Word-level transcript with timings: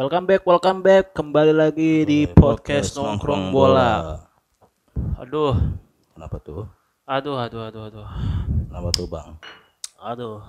Welcome 0.00 0.24
back, 0.24 0.48
welcome 0.48 0.80
back. 0.80 1.12
Kembali 1.12 1.52
lagi 1.52 2.08
di 2.08 2.24
podcast 2.24 2.96
nongkrong 2.96 3.52
bola. 3.52 4.16
Aduh, 5.20 5.52
Kenapa 6.16 6.40
tuh? 6.40 6.64
aduh, 7.04 7.36
aduh, 7.36 7.68
aduh, 7.68 7.82
aduh, 7.84 8.08
Kenapa 8.72 8.88
tuh 8.96 9.04
bang? 9.04 9.36
aduh. 10.00 10.40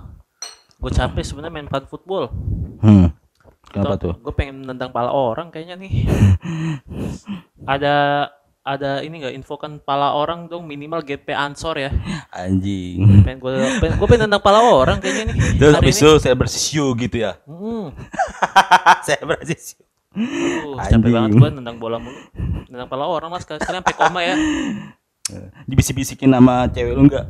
Gue 0.80 0.92
capek 0.96 1.28
sebenarnya 1.28 1.52
main 1.52 1.68
pan 1.68 1.84
football. 1.84 2.32
Hmm. 2.80 3.12
Kenapa 3.76 4.00
tuh? 4.00 4.16
Gue 4.24 4.32
pengen 4.32 4.64
nendang 4.72 4.96
pala 4.96 5.12
orang 5.12 5.52
kayaknya 5.52 5.84
nih. 5.84 6.08
ada 7.76 8.32
ada 8.62 9.02
ini 9.02 9.26
nggak 9.26 9.36
infokan 9.42 9.82
pala 9.82 10.14
orang 10.14 10.46
dong 10.46 10.70
minimal 10.70 11.02
GP 11.02 11.34
ansor 11.34 11.82
ya. 11.82 11.90
Anjing. 12.30 13.26
Pengen 13.26 13.42
gue 13.42 13.52
pengen, 13.82 13.94
gue 13.98 14.08
pengen 14.08 14.22
nendang 14.30 14.44
pala 14.46 14.62
orang 14.62 15.02
kayaknya 15.02 15.34
nih. 15.34 15.36
Terus 15.58 15.74
habis 15.74 15.96
itu 15.98 16.12
saya 16.22 16.36
bersisiu 16.38 16.94
gitu 16.94 17.26
ya. 17.26 17.42
Saya 19.06 19.22
bersisiu. 19.26 19.82
Aduh, 20.12 20.76
capek 20.78 21.10
banget 21.10 21.32
gue 21.40 21.50
nendang 21.50 21.78
bola 21.82 21.98
mulu. 21.98 22.20
Nendang 22.70 22.90
pala 22.92 23.10
orang 23.10 23.34
mas 23.34 23.42
sekali 23.48 23.64
sampai 23.66 23.96
koma 23.98 24.22
ya. 24.22 24.36
Dibisik-bisikin 25.66 26.30
sama 26.30 26.70
cewek 26.70 26.94
lu 26.94 27.08
enggak? 27.10 27.26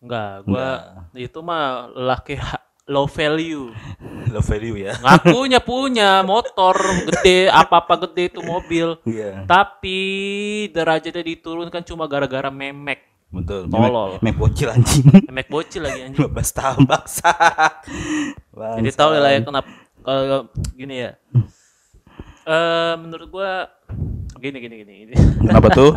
Enggak, 0.00 0.48
gua 0.48 0.68
itu 1.12 1.38
mah 1.44 1.92
laki 1.92 2.40
low 2.88 3.04
value. 3.10 3.74
Love 4.34 4.46
value 4.46 4.76
ya. 4.78 4.94
Ngakunya 5.02 5.58
punya 5.58 6.22
motor 6.22 6.78
gede, 7.10 7.50
apa-apa 7.50 8.06
gede 8.06 8.30
itu 8.30 8.40
mobil. 8.40 8.94
Iya. 9.02 9.42
Tapi 9.44 10.00
derajatnya 10.70 11.24
diturunkan 11.24 11.82
cuma 11.82 12.06
gara-gara 12.06 12.48
memek. 12.48 13.10
Betul. 13.30 13.70
Tolol. 13.70 14.18
Mek 14.22 14.34
bocil 14.38 14.70
anjing. 14.70 15.06
Memek 15.30 15.46
bocil 15.50 15.82
lagi 15.86 16.00
anjing. 16.06 16.18
15 16.30 16.58
tahun 16.58 16.82
baksa. 16.86 17.30
Jadi 18.78 18.90
tahu 18.94 19.10
lah 19.18 19.30
ya 19.34 19.40
kenapa 19.42 19.70
kalau 20.02 20.50
gini 20.74 20.94
ya. 21.06 21.10
Eh 22.46 22.94
menurut 22.98 23.28
gua 23.30 23.70
gini 24.38 24.58
gini 24.58 24.74
gini. 24.82 24.92
gini. 25.06 25.14
Kenapa 25.46 25.68
tuh? 25.70 25.94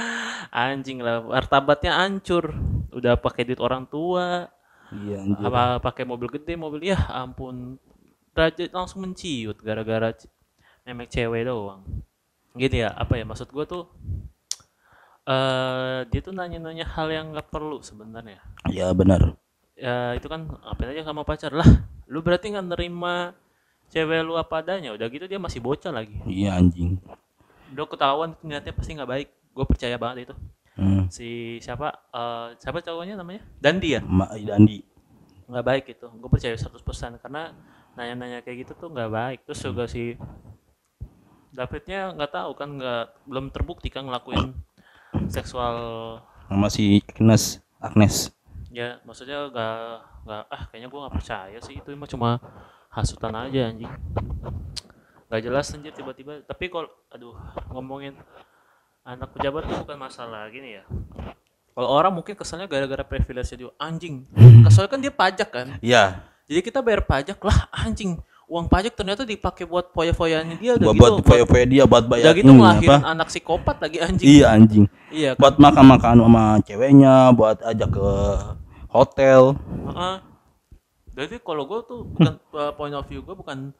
Anjing 0.52 1.00
lah, 1.00 1.24
martabatnya 1.24 1.96
hancur. 1.96 2.52
Udah 2.92 3.16
pakai 3.16 3.48
duit 3.48 3.56
orang 3.56 3.88
tua, 3.88 4.52
Iya 4.92 5.24
anjir. 5.24 5.44
apa 5.48 5.80
pakai 5.80 6.04
mobil 6.04 6.28
gede 6.28 6.54
mobil 6.54 6.92
ya 6.92 6.98
ampun. 7.08 7.80
Derajat 8.32 8.72
langsung 8.72 9.04
menciut 9.04 9.60
gara-gara 9.60 10.12
memek 10.84 11.08
cewek 11.08 11.48
doang. 11.48 11.84
Gitu 12.56 12.84
ya 12.84 12.92
apa 12.92 13.16
ya 13.16 13.24
maksud 13.24 13.48
gue 13.48 13.64
tuh 13.64 13.88
eh 15.22 16.02
dia 16.10 16.20
tuh 16.20 16.34
nanya-nanya 16.34 16.84
hal 16.84 17.08
yang 17.08 17.32
nggak 17.32 17.48
perlu 17.48 17.80
sebenarnya. 17.80 18.40
Ya 18.68 18.92
benar. 18.92 19.38
ya 19.72 20.14
itu 20.14 20.28
kan 20.28 20.46
apa 20.62 20.92
aja 20.92 21.02
sama 21.02 21.24
pacar. 21.24 21.50
Lah 21.56 21.66
lu 22.06 22.20
berarti 22.20 22.52
nggak 22.52 22.76
nerima 22.76 23.32
cewek 23.88 24.20
lu 24.20 24.36
apa 24.36 24.60
adanya? 24.60 24.92
Udah 24.92 25.08
gitu 25.08 25.24
dia 25.24 25.40
masih 25.40 25.64
bocah 25.64 25.90
lagi. 25.90 26.20
Iya 26.28 26.60
anjing. 26.60 27.00
udah 27.72 27.88
ketahuan 27.88 28.36
niatnya 28.44 28.76
pasti 28.76 28.92
nggak 28.92 29.08
baik. 29.08 29.28
Gue 29.56 29.64
percaya 29.64 29.96
banget 29.96 30.28
itu 30.28 30.34
Hmm. 30.82 31.06
si 31.06 31.62
siapa 31.62 31.94
eh 32.10 32.58
siapa 32.58 32.82
cowoknya 32.82 33.14
namanya 33.14 33.46
Dandi 33.62 33.94
ya 33.94 34.00
Ma 34.02 34.26
Dandi. 34.34 34.82
nggak 35.46 35.62
baik 35.62 35.84
itu 35.94 36.06
gue 36.10 36.26
percaya 36.26 36.58
100% 36.58 37.22
karena 37.22 37.54
nanya-nanya 37.94 38.42
kayak 38.42 38.66
gitu 38.66 38.72
tuh 38.74 38.88
nggak 38.90 39.10
baik 39.12 39.38
terus 39.46 39.62
juga 39.62 39.86
si 39.86 40.18
Davidnya 41.52 42.16
nggak 42.16 42.32
tahu 42.32 42.50
kan 42.56 42.80
nggak 42.80 43.04
belum 43.28 43.52
terbukti 43.52 43.92
kan 43.92 44.08
ngelakuin 44.08 44.56
seksual 45.28 45.76
Sama 46.48 46.66
si 46.66 46.98
Agnes. 47.06 47.60
Agnes. 47.78 48.32
ya 48.72 48.96
maksudnya 49.04 49.52
nggak 49.52 49.78
nggak 50.24 50.42
ah 50.48 50.62
kayaknya 50.72 50.88
gue 50.88 51.00
nggak 51.04 51.14
percaya 51.14 51.58
sih 51.60 51.76
itu 51.76 51.92
mah 51.92 52.08
cuma 52.08 52.30
hasutan 52.88 53.36
aja 53.36 53.68
anjing 53.68 53.92
nggak 55.28 55.42
jelas 55.44 55.68
anjir 55.76 55.92
tiba-tiba 55.92 56.40
tapi 56.42 56.72
kalau 56.72 56.88
aduh 57.12 57.36
ngomongin 57.68 58.16
anak 59.02 59.28
pejabat 59.34 59.66
tuh 59.66 59.76
bukan 59.82 59.98
masalah 59.98 60.46
gini 60.48 60.78
ya 60.78 60.84
kalau 61.72 61.88
orang 61.88 62.12
mungkin 62.12 62.36
kesannya 62.36 62.68
gara-gara 62.68 63.02
privilege 63.02 63.50
dia 63.50 63.70
anjing 63.76 64.26
kesannya 64.66 64.88
kan 64.88 65.00
dia 65.00 65.12
pajak 65.12 65.48
kan 65.50 65.68
Iya. 65.80 66.22
Jadi 66.42 66.60
kita 66.68 66.84
bayar 66.84 67.00
pajak 67.06 67.38
lah 67.40 67.70
anjing. 67.72 68.18
Uang 68.44 68.68
pajak 68.68 68.92
ternyata 68.92 69.24
dipakai 69.24 69.64
buat 69.64 69.88
foya-foyaannya 69.96 70.60
dia 70.60 70.76
udah 70.76 70.84
Buat 70.84 70.92
gitu. 70.92 71.00
buat 71.00 71.14
foya-foya 71.24 71.64
dia 71.64 71.84
buat 71.88 72.04
bayar 72.04 72.24
udah 72.28 72.34
gitu 72.36 72.50
ini, 72.52 72.58
ngelahirin 72.60 72.90
apa? 72.92 73.08
anak 73.08 73.26
psikopat 73.32 73.76
lagi 73.80 73.98
anjing. 74.04 74.26
Iya 74.28 74.46
anjing. 74.52 74.84
Iya. 75.08 75.30
kan? 75.32 75.40
buat 75.40 75.54
makan-makan 75.56 76.14
sama 76.20 76.44
ceweknya, 76.66 77.14
buat 77.32 77.58
ajak 77.64 77.88
ke 77.88 78.08
hotel. 78.92 79.40
Heeh. 79.88 80.16
Jadi 81.16 81.34
kalau 81.40 81.64
gue 81.64 81.80
tuh 81.88 82.00
bukan 82.04 82.34
uh, 82.52 82.72
point 82.76 82.92
of 82.92 83.06
view 83.08 83.24
gue 83.24 83.32
bukan 83.32 83.72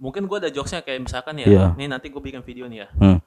mungkin 0.00 0.22
gue 0.24 0.36
ada 0.40 0.48
jokesnya 0.48 0.80
kayak 0.80 1.04
misalkan 1.04 1.36
ya. 1.36 1.46
Iya. 1.50 1.64
Nih 1.76 1.92
nanti 1.92 2.08
gue 2.08 2.22
bikin 2.22 2.40
video 2.40 2.64
nih 2.64 2.86
ya. 2.86 2.88
Hmm. 2.96 3.18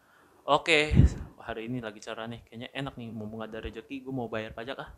Oke, 0.52 0.92
hari 1.40 1.72
ini 1.72 1.80
lagi 1.80 2.04
cara 2.04 2.28
nih, 2.28 2.44
kayaknya 2.44 2.68
enak 2.76 3.00
nih, 3.00 3.08
mumpung 3.08 3.40
ada 3.40 3.56
rezeki, 3.58 4.04
gue 4.04 4.12
mau 4.12 4.28
bayar 4.28 4.52
pajak 4.52 4.78
ah. 4.78 4.90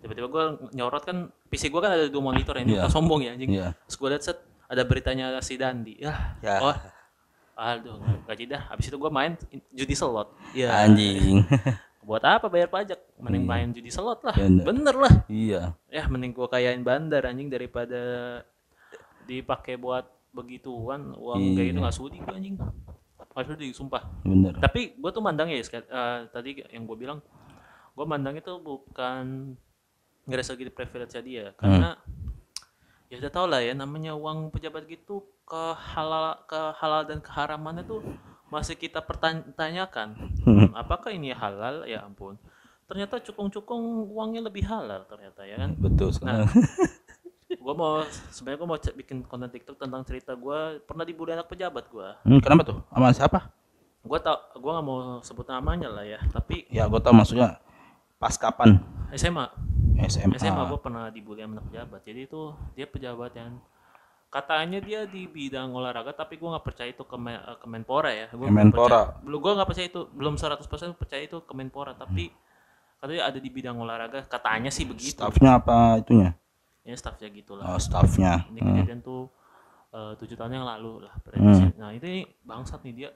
Tiba-tiba 0.00 0.26
gue 0.26 0.44
nyorot 0.72 1.04
kan, 1.04 1.28
PC 1.52 1.68
gue 1.68 1.78
kan 1.78 1.92
ada 1.92 2.08
dua 2.08 2.22
monitor 2.24 2.56
ya, 2.56 2.64
ini 2.64 2.74
Iya. 2.74 2.88
bukan 2.88 2.90
sombong 2.90 3.20
ya 3.20 3.30
anjing. 3.36 3.50
Iya. 3.52 3.68
Terus 3.84 3.96
gue 4.00 4.08
liat 4.08 4.22
set, 4.24 4.38
ada 4.66 4.82
beritanya 4.82 5.36
si 5.38 5.60
Dandi. 5.60 6.00
Ya, 6.00 6.40
Ya. 6.40 6.64
oh, 6.64 6.76
aduh, 7.54 8.00
gaji 8.24 8.48
dah. 8.48 8.72
Habis 8.72 8.88
itu 8.88 8.96
gue 8.96 9.10
main 9.12 9.36
judi 9.68 9.92
slot. 9.92 10.32
Ya, 10.56 10.80
Anjing. 10.80 11.44
buat 12.08 12.24
apa 12.24 12.48
bayar 12.48 12.66
pajak? 12.66 12.98
Mending 13.20 13.44
main 13.44 13.68
judi 13.70 13.92
slot 13.92 14.24
lah. 14.24 14.34
Bener. 14.34 14.64
Bener 14.64 14.96
lah. 14.96 15.14
iya. 15.28 15.76
Ya, 15.86 16.08
mending 16.08 16.32
gue 16.32 16.48
kayain 16.48 16.80
bandar 16.80 17.28
anjing 17.28 17.46
daripada 17.46 18.00
dipakai 19.22 19.76
buat 19.76 20.08
begituan 20.32 21.12
uang 21.14 21.52
kayak 21.52 21.68
gitu 21.68 21.78
Iya. 21.78 21.82
nggak 21.84 21.94
sudi 21.94 22.16
gue 22.18 22.32
anjing. 22.32 22.56
Nggak 23.32 23.44
sudi, 23.48 23.68
sumpah. 23.72 24.02
Bener. 24.22 24.52
tapi 24.60 24.96
gue 24.96 25.10
tuh 25.10 25.24
mandangnya 25.24 25.56
ya 25.56 25.64
eh, 25.80 26.18
tadi 26.28 26.60
yang 26.68 26.84
gue 26.84 26.96
bilang 26.96 27.18
gue 27.92 28.06
mandang 28.08 28.36
itu 28.36 28.52
bukan 28.60 29.56
nggak 30.28 30.44
segi 30.44 30.68
privilege 30.68 31.16
dia. 31.24 31.56
Karena 31.56 31.96
ya 33.12 33.20
udah 33.20 33.32
tau 33.32 33.44
lah 33.44 33.60
ya 33.60 33.76
namanya 33.76 34.16
uang 34.16 34.48
pejabat 34.52 34.88
gitu 34.88 35.20
ke 35.44 35.62
halal 35.76 36.40
ke 36.48 36.60
halal 36.80 37.04
dan 37.04 37.20
keharamannya 37.20 37.84
tuh 37.84 38.00
masih 38.48 38.76
kita 38.76 39.04
pertanyakan 39.04 40.16
Hmm, 40.44 40.72
apakah 40.76 41.12
ini 41.12 41.32
halal? 41.32 41.88
Ya 41.88 42.04
ampun. 42.04 42.36
Ternyata 42.88 43.20
cukung-cukung 43.24 44.10
uangnya 44.12 44.44
lebih 44.48 44.68
halal 44.68 45.08
ternyata 45.08 45.44
ya 45.48 45.56
kan? 45.56 45.72
Betul 45.80 46.12
sekali. 46.12 46.44
gue 47.62 47.72
mau 47.72 48.02
sebenarnya 48.28 48.58
gue 48.58 48.68
mau 48.68 48.78
bikin 48.78 49.16
konten 49.22 49.48
TikTok 49.48 49.78
tentang 49.78 50.02
cerita 50.02 50.34
gue 50.34 50.58
pernah 50.82 51.02
dibully 51.02 51.30
anak 51.30 51.46
pejabat 51.46 51.86
gue 51.86 52.08
Hmm, 52.22 52.38
kenapa 52.38 52.62
tuh? 52.64 52.78
Sama 52.88 53.08
siapa? 53.10 53.40
gue 54.02 54.18
tau 54.18 54.34
gue 54.52 54.66
nggak 54.68 54.82
mau 54.82 54.98
sebut 55.22 55.46
namanya 55.46 55.86
lah 55.86 56.02
ya 56.02 56.18
tapi 56.28 56.66
Ya, 56.66 56.90
gue 56.90 56.98
tau 56.98 57.14
maksudnya 57.14 57.62
pas 58.18 58.34
kapan? 58.34 58.82
SMA 59.14 59.46
SMA. 60.02 60.34
SMA 60.36 60.64
gue 60.66 60.80
pernah 60.80 61.06
dibully 61.06 61.38
sama 61.40 61.56
anak 61.56 61.70
pejabat 61.70 62.00
jadi 62.02 62.20
itu 62.26 62.40
dia 62.72 62.84
pejabat 62.84 63.30
yang 63.32 63.62
katanya 64.26 64.80
dia 64.80 65.04
di 65.04 65.28
bidang 65.28 65.70
olahraga 65.70 66.10
tapi 66.10 66.34
gue 66.34 66.48
nggak 66.48 66.64
percaya 66.64 66.88
itu 66.88 67.04
eh, 67.04 67.56
kemenpora 67.60 68.10
ya 68.10 68.26
gue 68.28 68.42
Kemenpora. 68.42 69.22
belum 69.22 69.38
gue 69.38 69.52
nggak 69.54 69.68
percaya 69.68 69.86
itu 69.86 70.00
belum 70.10 70.34
100% 70.34 70.66
percaya 70.96 71.22
itu 71.22 71.38
kemenpora 71.44 71.92
tapi 71.92 72.32
katanya 72.98 73.22
ada 73.28 73.38
di 73.38 73.50
bidang 73.50 73.76
olahraga 73.76 74.24
katanya 74.24 74.72
sih 74.72 74.82
begitu 74.82 75.20
Staffnya 75.20 75.60
apa 75.60 76.00
itunya? 76.00 76.32
Ya 76.82 76.92
staffnya 76.92 77.28
gitu 77.28 77.54
lah 77.54 77.64
Oh, 77.68 77.78
staffnya. 77.78 78.46
ini 78.48 78.58
Hmm. 78.58 78.68
kejadian 78.74 79.00
tuh 79.00 79.30
eh, 79.90 80.12
tujuh 80.16 80.34
tahun 80.34 80.52
yang 80.54 80.66
lalu 80.66 81.04
lah 81.04 81.14
prediksi. 81.20 81.68
nah 81.76 81.90
ini 81.90 82.24
bangsat 82.42 82.80
nih 82.82 82.94
dia 82.96 83.10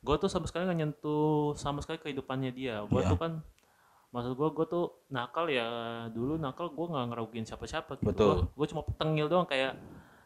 gue 0.00 0.16
tuh 0.16 0.26
sama 0.26 0.44
sekali 0.44 0.64
nggak 0.64 0.78
nyentuh 0.78 1.52
sama 1.54 1.78
sekali 1.78 1.96
kehidupannya 1.98 2.50
dia 2.50 2.80
gue 2.82 2.96
Iya. 2.98 3.08
tuh 3.08 3.18
kan 3.18 3.32
maksud 4.10 4.32
gue 4.32 4.48
gue 4.48 4.66
tuh 4.66 4.84
nakal 5.08 5.46
ya 5.46 5.66
dulu 6.08 6.36
nakal 6.36 6.70
gue 6.70 6.86
nggak 6.86 7.06
ngerugiin 7.08 7.44
siapa-siapa 7.44 7.96
gitu 7.96 8.08
Betul. 8.08 8.36
gue 8.48 8.66
cuma 8.66 8.82
tengil 8.94 9.26
doang 9.26 9.44
kayak 9.44 9.76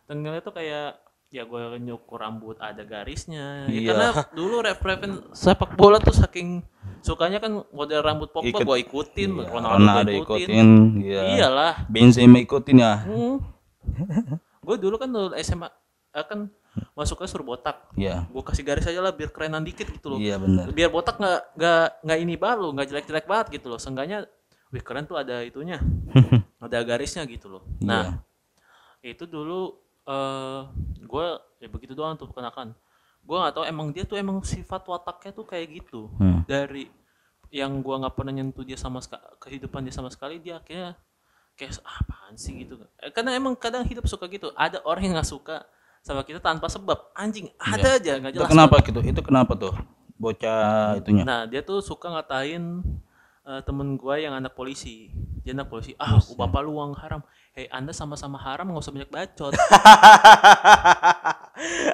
tengilnya 0.05 0.39
tuh 0.39 0.53
kayak 0.53 0.99
ya 1.29 1.43
gue 1.43 1.61
nyukur 1.79 2.17
rambut 2.17 2.57
ada 2.59 2.81
garisnya 2.83 3.65
ya, 3.65 3.69
Iya. 3.69 3.89
karena 3.89 4.09
dulu 4.33 4.55
ref 4.61 4.81
refin 4.81 5.13
sepak 5.31 5.75
bola 5.75 5.99
tuh 5.99 6.13
saking 6.13 6.63
sukanya 7.03 7.39
kan 7.39 7.63
model 7.71 8.01
rambut 8.03 8.31
Pogba 8.31 8.49
Ikut- 8.49 8.67
gue 8.67 8.79
ikutin 8.83 9.31
Iya, 9.35 9.49
Ronaldo 9.51 10.11
gue 10.11 10.21
ikutin, 10.23 10.49
ikutin. 10.49 10.69
Iya. 11.03 11.23
iyalah 11.37 11.75
Benzema 11.87 12.39
ikutin 12.39 12.77
ya. 12.79 12.93
Hmm. 13.05 13.37
gue 14.67 14.77
dulu 14.77 14.97
kan 15.01 15.09
dulu 15.09 15.33
SMA 15.41 15.69
eh, 16.13 16.25
kan 16.27 16.51
masuknya 16.95 17.27
suruh 17.27 17.47
botak. 17.47 17.91
Iya. 17.99 18.29
Gue 18.31 18.43
kasih 18.45 18.63
garis 18.63 18.87
aja 18.87 19.01
lah 19.01 19.11
biar 19.11 19.31
kerenan 19.33 19.65
dikit 19.65 19.89
gitu 19.91 20.15
loh. 20.15 20.19
Iya 20.21 20.39
benar. 20.39 20.71
Biar 20.71 20.91
botak 20.93 21.19
nggak 21.19 21.41
nggak 21.59 21.85
nggak 22.07 22.19
ini 22.23 22.35
balu, 22.39 22.69
nggak 22.77 22.87
jelek-jelek 22.89 23.27
banget 23.27 23.59
gitu 23.59 23.67
loh. 23.73 23.81
Seenggaknya, 23.81 24.29
wih 24.71 24.83
keren 24.85 25.09
tuh 25.09 25.19
ada 25.19 25.43
itunya, 25.43 25.81
ada 26.65 26.79
garisnya 26.85 27.25
gitu 27.27 27.49
loh. 27.51 27.63
Nah 27.83 28.23
itu 29.03 29.25
dulu 29.25 29.75
eh 30.09 30.61
gue 31.03 31.27
ya 31.61 31.69
begitu 31.69 31.93
doang 31.97 32.15
tuh 32.15 32.29
kenakan. 32.31 32.73
Gue 33.29 33.37
nggak 33.37 33.55
tahu 33.61 33.65
emang 33.69 33.93
dia 33.93 34.09
tuh 34.09 34.17
emang 34.17 34.41
sifat 34.41 34.89
wataknya 34.89 35.37
tuh 35.37 35.45
kayak 35.45 35.85
gitu. 35.85 36.09
Hmm. 36.17 36.49
Dari 36.49 36.89
yang 37.49 37.81
gua 37.81 37.97
nggak 38.05 38.15
pernah 38.17 38.33
nyentuh 38.33 38.61
dia 38.65 38.77
sama 38.77 39.01
kehidupan 39.41 39.81
dia 39.85 39.93
sama 39.93 40.13
sekali 40.13 40.37
dia 40.37 40.61
akhirnya 40.61 40.97
kayak 41.57 41.81
"Ah, 41.81 42.05
apaan 42.05 42.37
sih 42.37 42.53
gitu 42.61 42.77
Eh, 43.01 43.09
karena 43.09 43.33
emang 43.33 43.57
kadang 43.57 43.83
hidup 43.89 44.05
suka 44.05 44.29
gitu 44.29 44.53
ada 44.53 44.85
orang 44.85 45.09
yang 45.09 45.15
nggak 45.17 45.29
suka 45.29 45.65
sama 46.05 46.23
kita 46.29 46.45
tanpa 46.45 46.69
sebab 46.69 47.09
anjing 47.17 47.49
ada 47.57 47.97
aja 47.97 48.21
nggak 48.21 48.33
Itu 48.33 48.39
jelas 48.45 48.53
kenapa 48.53 48.75
gitu? 48.85 49.01
Itu 49.01 49.21
kenapa 49.25 49.53
tuh? 49.57 49.75
Bocah 50.21 50.99
itunya. 51.01 51.23
nah 51.25 51.47
dia 51.49 51.65
tuh 51.65 51.81
suka 51.81 52.11
ngatain 52.11 52.85
eh, 53.49 53.61
temen 53.63 53.97
gua 53.97 54.17
yang 54.17 54.35
anak 54.35 54.53
polisi 54.53 55.09
dia 55.41 55.53
anak 55.53 55.67
polisi 55.67 55.97
ah 55.97 56.21
bapak 56.31 56.61
lu 56.61 56.77
uang 56.77 56.93
haram 56.95 57.25
hei 57.53 57.65
anda 57.69 57.91
sama-sama 57.91 58.37
haram 58.37 58.69
nggak 58.69 58.83
usah 58.83 58.93
banyak 58.93 59.09
bacot 59.09 59.53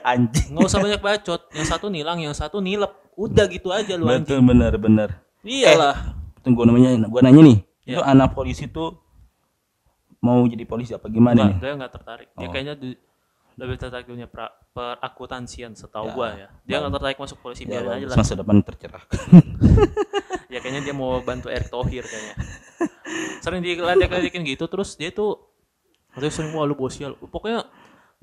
anjing. 0.05 0.49
nggak 0.53 0.67
usah 0.67 0.81
banyak 0.81 1.01
bacot 1.01 1.41
yang 1.51 1.65
satu 1.65 1.87
nilang 1.89 2.19
yang 2.19 2.35
satu 2.35 2.59
nilep 2.59 2.91
udah 3.15 3.47
gitu 3.47 3.71
aja 3.71 3.95
lu 3.95 4.07
anjing 4.07 4.27
Betul 4.27 4.41
benar 4.45 4.73
benar. 4.77 5.09
iyalah 5.41 5.97
Tunggu 6.41 6.69
namanya 6.69 6.93
gua 7.09 7.25
nanya 7.25 7.41
nih. 7.41 7.59
Ya. 7.85 7.97
Itu 7.97 8.03
anak 8.05 8.37
polisi 8.37 8.69
tuh 8.69 9.01
mau 10.21 10.45
jadi 10.45 10.65
polisi 10.65 10.93
apa 10.93 11.09
gimana 11.09 11.37
Nggak, 11.39 11.49
nih? 11.49 11.57
dia 11.59 11.73
nggak 11.75 11.93
tertarik 11.93 12.29
dia 12.35 12.45
Oh. 12.45 12.53
kayaknya 12.53 12.75
di- 12.75 13.01
lebih 13.55 13.77
tertarik 13.79 14.07
dunia 14.07 14.27
pra, 14.27 14.51
perakuntansian 14.75 15.79
setahu 15.79 16.11
Ya, 16.11 16.15
gua 16.15 16.29
ya. 16.35 16.49
Dia 16.67 16.77
nggak 16.83 16.93
tertarik 16.99 17.19
masuk 17.23 17.39
polisi 17.39 17.63
Ya, 17.65 17.79
biarin 17.79 17.91
aja 18.03 18.07
lah. 18.11 18.17
Masa 18.19 18.35
depan 18.35 18.57
tercerahkan. 18.63 19.19
ya 20.53 20.59
kayaknya 20.59 20.83
dia 20.87 20.95
mau 20.95 21.23
bantu 21.23 21.47
Erick 21.51 21.71
Thohir 21.71 22.03
kayaknya. 22.03 22.35
Sering 23.39 23.63
diledek-ledekin 23.63 24.43
gitu 24.45 24.67
terus 24.67 24.99
dia 24.99 25.15
tuh 25.15 25.39
dia 26.15 26.31
sering 26.31 26.55
wah 26.55 26.63
lu 26.63 26.79
bosial 26.79 27.19
pokoknya 27.19 27.67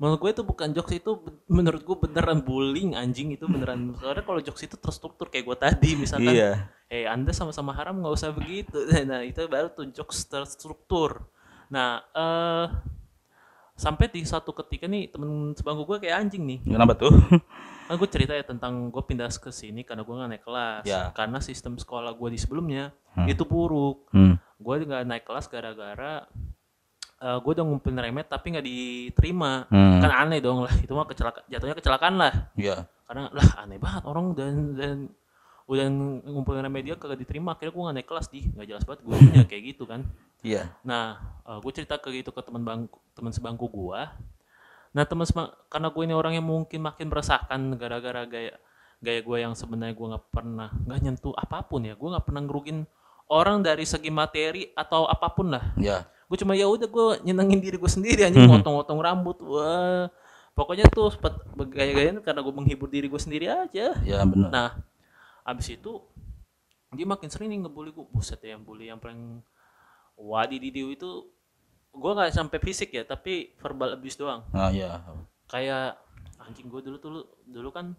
menurut 0.00 0.18
gue 0.18 0.30
itu 0.32 0.42
bukan 0.42 0.68
jokes 0.72 0.96
itu 0.96 1.12
menurut 1.46 1.84
gue 1.84 1.96
beneran 2.08 2.40
bullying 2.42 2.92
anjing 2.92 3.32
itu 3.32 3.44
beneran. 3.48 3.92
Soalnya 4.00 4.24
kalau 4.24 4.40
jokes 4.42 4.64
itu 4.64 4.76
terstruktur 4.76 5.28
kayak 5.28 5.44
gue 5.48 5.56
tadi 5.56 5.90
misalkan 5.96 6.32
Iya. 6.34 6.68
eh 6.88 7.08
anda 7.08 7.32
sama-sama 7.32 7.72
haram 7.72 8.00
nggak 8.00 8.12
usah 8.12 8.32
begitu. 8.36 8.84
Nah 9.08 9.24
itu 9.24 9.44
baru 9.48 9.72
tuh 9.72 9.88
jokes 9.88 10.28
terstruktur. 10.28 11.24
Nah 11.72 12.02
eh 12.12 12.66
sampai 13.74 14.06
di 14.06 14.22
satu 14.22 14.52
ketika 14.54 14.84
nih 14.84 15.08
temen 15.08 15.52
sebangku 15.52 15.84
gue 15.84 15.98
kayak 15.98 16.16
anjing 16.20 16.44
nih 16.44 16.58
Kenapa 16.62 16.92
tuh? 16.94 17.10
kan 17.88 17.94
gue 17.94 18.08
cerita 18.08 18.32
ya 18.32 18.42
tentang 18.42 18.88
gue 18.88 19.02
pindah 19.02 19.28
ke 19.28 19.50
sini 19.50 19.82
karena 19.82 20.00
gue 20.00 20.14
nggak 20.14 20.30
naik 20.30 20.42
kelas 20.42 20.84
Ya. 20.84 21.10
karena 21.10 21.38
sistem 21.38 21.74
sekolah 21.74 22.12
gue 22.12 22.28
di 22.28 22.38
sebelumnya 22.38 22.92
itu 23.24 23.42
buruk 23.42 24.08
Hmm. 24.10 24.36
gue 24.56 24.74
nggak 24.82 25.04
naik 25.04 25.22
kelas 25.22 25.46
gara-gara 25.46 26.24
eh 27.18 27.38
gue 27.38 27.52
udah 27.52 27.64
ngumpulin 27.64 27.98
remet 27.98 28.26
tapi 28.26 28.50
nggak 28.50 28.64
diterima 28.64 29.66
Hmm. 29.66 29.98
kan 29.98 30.12
aneh 30.22 30.38
dong 30.38 30.62
lah 30.62 30.74
itu 30.74 30.90
mah 30.90 31.04
kecelakaan 31.04 31.44
jatuhnya 31.46 31.74
kecelakaan 31.74 32.14
lah 32.16 32.32
Iya. 32.54 32.86
karena 33.04 33.28
lah 33.30 33.48
aneh 33.58 33.76
banget 33.76 34.02
orang 34.04 34.26
dan 34.32 34.54
dan 34.72 34.96
udah 35.62 35.86
ngumpulin 36.24 36.60
remedia 36.60 36.94
kagak 36.94 37.18
diterima 37.18 37.52
akhirnya 37.52 37.70
gue 37.70 37.82
nggak 37.82 37.96
naik 37.96 38.08
kelas 38.08 38.26
di 38.28 38.40
nggak 38.44 38.66
jelas 38.66 38.82
banget 38.82 39.00
gurunya 39.02 39.42
kayak 39.44 39.62
gitu 39.70 39.84
kan 39.84 40.02
Iya. 40.42 40.74
Nah, 40.82 41.38
gue 41.46 41.72
cerita 41.72 41.96
ke 42.02 42.10
gitu 42.10 42.34
ke 42.34 42.42
teman 42.42 42.66
bangku 42.66 42.98
teman 43.14 43.30
sebangku 43.30 43.70
gua. 43.70 44.10
Nah, 44.92 45.06
teman 45.06 45.24
karena 45.70 45.88
gue 45.88 46.02
ini 46.04 46.14
orang 46.18 46.34
yang 46.36 46.44
mungkin 46.44 46.82
makin 46.82 47.08
meresahkan 47.08 47.60
gara-gara 47.78 48.26
gaya 48.26 48.58
gaya 49.02 49.20
gue 49.22 49.38
yang 49.38 49.54
sebenarnya 49.54 49.98
gue 49.98 50.06
nggak 50.14 50.26
pernah 50.30 50.70
nggak 50.86 50.98
nyentuh 51.02 51.34
apa 51.38 51.62
pun 51.64 51.86
ya. 51.86 51.94
Gue 51.94 52.10
nggak 52.12 52.26
pernah 52.26 52.42
ngerugin 52.42 52.84
orang 53.30 53.64
dari 53.64 53.86
segi 53.86 54.10
materi 54.10 54.68
atau 54.74 55.06
apa 55.06 55.30
pun 55.32 55.54
lah. 55.54 55.72
Iya. 55.78 56.04
Gue 56.26 56.36
cuma 56.40 56.56
ya 56.58 56.66
udah 56.66 56.88
gue 56.90 57.06
nyenengin 57.28 57.60
diri 57.60 57.76
gue 57.78 57.90
sendiri 57.92 58.24
aja 58.26 58.34
ngotong-ngotong 58.34 58.98
rambut. 59.00 59.36
Wah, 59.44 60.08
pokoknya 60.56 60.88
tuh 60.88 61.12
sepet 61.12 61.34
gaya-gayaan 61.54 62.20
karena 62.24 62.40
gue 62.40 62.54
menghibur 62.56 62.88
diri 62.88 63.08
gue 63.08 63.20
sendiri 63.20 63.52
aja. 63.52 63.96
Iya 64.00 64.24
benar. 64.24 64.48
Nah, 64.48 64.70
abis 65.44 65.76
itu 65.76 66.00
dia 66.92 67.08
makin 67.08 67.28
sering 67.28 67.52
nih 67.52 67.64
ngebully 67.64 67.92
gue. 67.92 68.04
Buset 68.08 68.40
ya, 68.44 68.56
yang 68.56 68.64
bully 68.64 68.88
yang 68.88 69.00
paling 69.00 69.40
wadi 70.22 70.62
didiu 70.62 70.94
itu 70.94 71.26
gue 71.92 72.12
nggak 72.14 72.32
sampai 72.32 72.58
fisik 72.62 72.94
ya, 72.94 73.02
tapi 73.02 73.52
verbal 73.58 73.98
abuse 73.98 74.16
doang. 74.16 74.46
Nah, 74.54 74.70
iya. 74.70 75.02
Kayak 75.50 75.98
anjing 76.38 76.70
gue 76.70 76.80
dulu 76.80 76.96
dulu 76.98 77.20
dulu 77.44 77.68
kan 77.70 77.92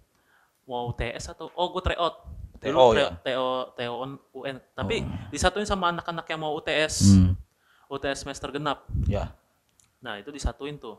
mau 0.64 0.90
TS 0.96 1.36
atau 1.36 1.52
oh 1.54 1.68
gue 1.70 1.84
tryout. 1.84 2.16
TO 2.64 2.72
Dulu 2.72 2.96
ya? 2.96 3.12
TO 3.20 3.76
TO 3.76 3.94
UN. 4.40 4.56
Tapi 4.72 5.04
disatuin 5.30 5.68
sama 5.68 5.92
anak-anak 5.92 6.24
yang 6.26 6.40
mau 6.40 6.56
UTS. 6.56 7.12
Hmm. 7.12 7.36
UTS 7.92 8.24
semester 8.24 8.48
genap. 8.50 8.88
Ya. 9.04 9.36
Nah, 10.00 10.16
itu 10.16 10.32
disatuin 10.32 10.80
tuh. 10.80 10.96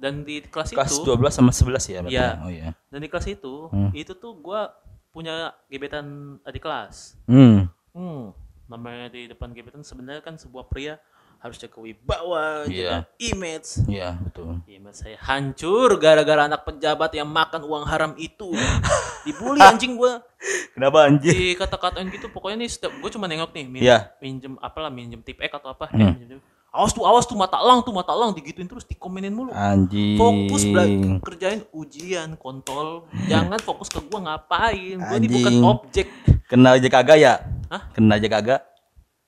Dan 0.00 0.24
di 0.24 0.40
kelas, 0.42 0.72
Kelas 0.74 0.90
itu 0.90 1.06
12 1.06 1.30
sama 1.30 1.52
11 1.54 1.84
ya 1.86 1.98
berarti. 2.02 2.16
Iya. 2.16 2.24
ya? 2.26 2.32
Oh 2.42 2.50
iya. 2.50 2.68
dan 2.90 2.98
di 2.98 3.08
kelas 3.12 3.26
itu 3.30 3.54
Hmm. 3.70 3.90
itu 3.94 4.12
tuh 4.16 4.34
gua 4.40 4.72
punya 5.14 5.54
gebetan 5.70 6.36
adik 6.42 6.64
kelas. 6.66 7.14
Hmm. 7.30 7.70
Hmm, 7.94 8.34
namanya 8.64 9.08
di 9.08 9.28
depan 9.28 9.52
gebetan 9.52 9.82
sebenarnya 9.82 10.20
kan 10.20 10.34
sebuah 10.34 10.66
pria 10.66 10.96
harus 11.38 11.60
jaga 11.60 11.76
wibawa, 11.76 12.64
jaga 12.64 13.04
image. 13.20 13.84
Iya, 13.84 14.16
betul. 14.16 14.64
Image 14.64 14.96
saya 14.96 15.20
hancur 15.20 16.00
gara-gara 16.00 16.48
anak 16.48 16.64
pejabat 16.64 17.12
yang 17.12 17.28
makan 17.28 17.68
uang 17.68 17.84
haram 17.84 18.12
itu. 18.16 18.48
Dibully 19.28 19.60
anjing 19.60 19.92
gua. 19.94 20.24
Kenapa 20.72 21.04
anjir? 21.04 21.36
Di 21.36 21.52
kata-katain 21.52 22.08
gitu 22.08 22.32
pokoknya 22.32 22.64
nih 22.64 22.70
setiap 22.72 22.96
gua 22.96 23.12
cuma 23.12 23.28
nengok 23.28 23.52
nih 23.52 23.64
min, 23.68 23.80
Iya. 23.84 24.08
minjem 24.24 24.56
apalah 24.56 24.88
minjem 24.88 25.20
tip 25.20 25.36
X 25.36 25.52
atau 25.52 25.68
apa. 25.68 25.92
Hmm. 25.92 26.16
Minjem- 26.16 26.40
awas 26.74 26.90
tuh 26.90 27.04
awas 27.04 27.22
tuh 27.22 27.36
mata 27.36 27.54
elang 27.54 27.84
tuh 27.84 27.92
mata 27.92 28.10
elang 28.10 28.32
digituin 28.32 28.66
terus 28.66 28.88
dikomenin 28.88 29.30
mulu. 29.30 29.52
Anjing. 29.52 30.16
Fokus 30.16 30.64
belajar 30.64 31.20
kerjain 31.20 31.60
ujian 31.70 32.40
kontol. 32.40 33.04
Jangan 33.28 33.60
fokus 33.60 33.92
ke 33.92 34.00
gua 34.00 34.32
ngapain. 34.32 34.96
Gua 34.96 35.16
ini 35.20 35.28
bukan 35.28 35.52
Anjing. 35.52 35.64
objek. 35.68 36.08
Kena 36.44 36.76
aja 36.76 36.88
kagak 36.92 37.18
ya? 37.18 37.34
Hah? 37.72 37.82
Kena 37.96 38.20
aja 38.20 38.28
kagak? 38.28 38.60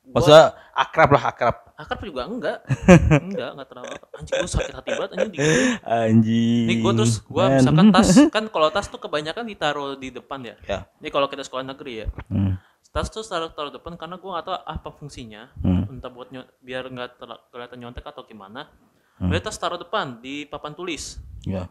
Maksudnya 0.07 0.55
akrab 0.71 1.11
lah 1.17 1.23
akrab. 1.35 1.57
Akrab 1.77 2.01
juga 2.05 2.23
enggak. 2.31 2.59
enggak, 3.27 3.51
enggak 3.59 3.67
terlalu 3.69 3.89
akrab. 3.91 4.11
Anjing 4.17 4.35
gua 4.39 4.51
sakit 4.51 4.75
hati 4.77 4.91
banget 4.95 5.11
anjing. 5.13 5.41
Anjing. 5.83 6.67
Nih 6.69 6.77
gua 6.81 6.93
terus 6.95 7.15
gua 7.27 7.45
Men. 7.51 7.55
misalkan 7.59 7.87
tas 7.91 8.09
kan 8.37 8.45
kalau 8.49 8.69
tas 8.71 8.87
tuh 8.87 9.01
kebanyakan 9.03 9.45
ditaruh 9.49 9.99
di 9.99 10.09
depan 10.15 10.41
ya. 10.47 10.55
Ya. 10.65 10.79
Ini 11.03 11.09
kalau 11.11 11.27
kita 11.27 11.43
sekolah 11.43 11.65
negeri 11.67 12.05
ya. 12.05 12.07
Hmm. 12.31 12.55
Tas 12.95 13.11
tuh 13.13 13.27
taruh 13.27 13.51
taruh 13.53 13.73
depan 13.75 13.99
karena 13.99 14.17
gua 14.17 14.39
nggak 14.39 14.47
tahu 14.47 14.57
apa 14.57 14.89
fungsinya. 14.95 15.53
Hmm. 15.61 15.91
Entah 15.91 16.09
buat 16.13 16.31
nyo- 16.31 16.49
biar 16.63 16.87
nggak 16.87 17.19
kelihatan 17.51 17.79
nyontek 17.83 18.07
atau 18.07 18.23
gimana. 18.25 18.71
Hmm. 19.19 19.33
Jadi 19.33 19.41
tas 19.43 19.59
taruh 19.59 19.81
depan 19.81 20.23
di 20.23 20.47
papan 20.47 20.77
tulis. 20.77 21.19
Ya. 21.43 21.67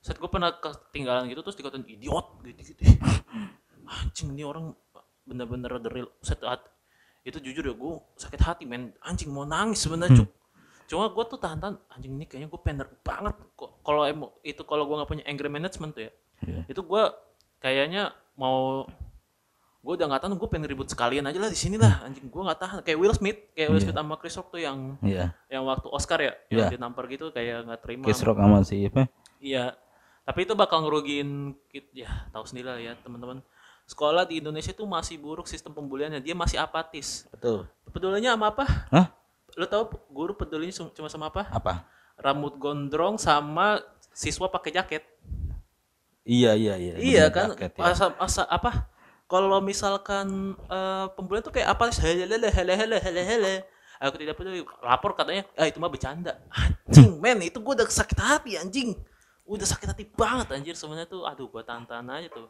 Saat 0.00 0.16
gue 0.16 0.30
pernah 0.32 0.48
ketinggalan 0.56 1.28
gitu 1.28 1.44
terus 1.44 1.60
dikatain 1.60 1.84
idiot 1.84 2.40
gitu 2.40 2.72
gitu. 2.72 2.82
Anjing 3.90 4.32
ini 4.32 4.42
orang 4.42 4.70
bener-bener 5.22 5.76
the 5.76 5.90
real 5.90 6.08
set 6.20 6.38
hat- 6.40 6.70
itu 7.20 7.36
jujur 7.38 7.60
ya 7.62 7.74
gue 7.74 7.92
sakit 8.16 8.40
hati 8.40 8.64
men 8.64 8.96
anjing 9.00 9.28
mau 9.28 9.44
nangis 9.44 9.76
sebenarnya 9.78 10.24
cuk 10.24 10.30
cuma 10.86 11.06
gue 11.06 11.24
tuh 11.26 11.36
tahan-tahan 11.36 11.76
anjing 11.88 12.12
ini 12.12 12.24
kayaknya 12.24 12.48
gue 12.48 12.58
pengen 12.58 12.82
banget 12.98 13.36
kalau 13.80 14.02
emo 14.04 14.34
itu 14.40 14.64
kalau 14.64 14.82
gue 14.84 14.96
nggak 14.96 15.10
punya 15.10 15.24
anger 15.24 15.46
management 15.46 15.92
tuh 15.92 16.02
ya 16.06 16.12
Iya. 16.40 16.62
itu 16.66 16.80
gue 16.80 17.02
kayaknya 17.58 18.10
mau 18.34 18.88
gue 19.80 19.92
udah 19.94 20.06
nggak 20.08 20.20
tahan 20.20 20.34
gue 20.34 20.48
pengen 20.48 20.66
ribut 20.66 20.88
sekalian 20.88 21.24
aja 21.24 21.36
lah 21.36 21.48
di 21.48 21.56
sini 21.56 21.76
lah 21.76 22.00
anjing 22.02 22.24
gue 22.26 22.42
nggak 22.42 22.56
tahan 22.58 22.78
kayak 22.80 22.96
Will 22.96 23.12
Smith 23.12 23.38
kayak 23.52 23.68
Will 23.68 23.76
Iya. 23.76 23.84
Smith 23.86 23.98
sama 23.98 24.14
Chris 24.16 24.34
Rock 24.34 24.48
tuh 24.50 24.60
yang 24.60 24.78
Iya. 25.00 25.36
yang 25.46 25.62
waktu 25.64 25.88
Oscar 25.88 26.18
ya 26.18 26.32
yang 26.48 26.66
Iya. 26.66 26.68
dinampar 26.74 27.04
gitu 27.06 27.28
kayak 27.28 27.64
nggak 27.64 27.80
terima 27.80 28.04
Kiss 28.04 28.20
Rock 28.20 28.36
sama 28.36 28.60
si 28.62 28.84
apa? 28.86 29.08
Iya, 29.38 29.76
tapi 30.22 30.44
itu 30.44 30.52
bakal 30.52 30.84
ngerugiin 30.84 31.30
kit 31.66 31.92
ya 31.92 32.08
tahu 32.28 32.44
sendiri 32.44 32.66
lah 32.66 32.76
ya 32.78 32.92
teman-teman. 32.98 33.40
Sekolah 33.90 34.22
di 34.22 34.38
Indonesia 34.38 34.70
itu 34.70 34.86
masih 34.86 35.18
buruk 35.18 35.50
sistem 35.50 35.74
pembuliannya, 35.74 36.22
dia 36.22 36.30
masih 36.30 36.62
apatis. 36.62 37.26
Betul. 37.34 37.66
Pedulinya 37.90 38.38
sama 38.38 38.54
apa? 38.54 38.64
Hah? 38.86 39.10
Lo 39.58 39.66
tau 39.66 39.90
guru 40.06 40.30
pedulinya 40.38 40.70
cum- 40.70 40.94
cuma 40.94 41.10
sama 41.10 41.26
apa? 41.26 41.50
Apa? 41.50 41.90
Rambut 42.14 42.54
gondrong 42.54 43.18
sama 43.18 43.82
siswa 44.14 44.46
pakai 44.46 44.78
jaket. 44.78 45.02
Iya, 46.22 46.54
iya, 46.54 46.78
iya. 46.78 46.94
iya 47.02 47.24
kan? 47.34 47.58
jaket, 47.58 47.82
ya. 47.82 47.90
Asa, 47.90 48.14
asa 48.22 48.42
apa? 48.46 48.86
Kalau 49.26 49.58
misalkan 49.58 50.54
eh, 50.54 51.06
pembulian 51.18 51.42
tuh 51.42 51.50
kayak 51.50 51.74
apa? 51.74 51.90
Hele 51.98 52.30
hele 52.30 52.46
hele 52.46 52.72
hele 52.78 52.96
hele 53.02 53.22
hele. 53.26 53.54
Aku 53.98 54.22
tidak 54.22 54.38
peduli. 54.38 54.62
Lapor 54.86 55.18
katanya, 55.18 55.42
ah 55.58 55.66
itu 55.66 55.82
mah 55.82 55.90
bercanda. 55.90 56.38
Anjing, 56.54 57.18
men, 57.18 57.42
itu 57.42 57.58
gua 57.58 57.74
udah 57.74 57.90
sakit 57.90 58.18
hati 58.22 58.54
anjing. 58.54 58.94
Udah 59.42 59.66
sakit 59.66 59.90
hati 59.90 60.06
banget 60.14 60.54
anjir 60.54 60.78
sebenarnya 60.78 61.10
tuh. 61.10 61.26
Aduh, 61.26 61.50
gua 61.50 61.66
tahan-tahan 61.66 62.06
aja 62.06 62.30
tuh. 62.30 62.46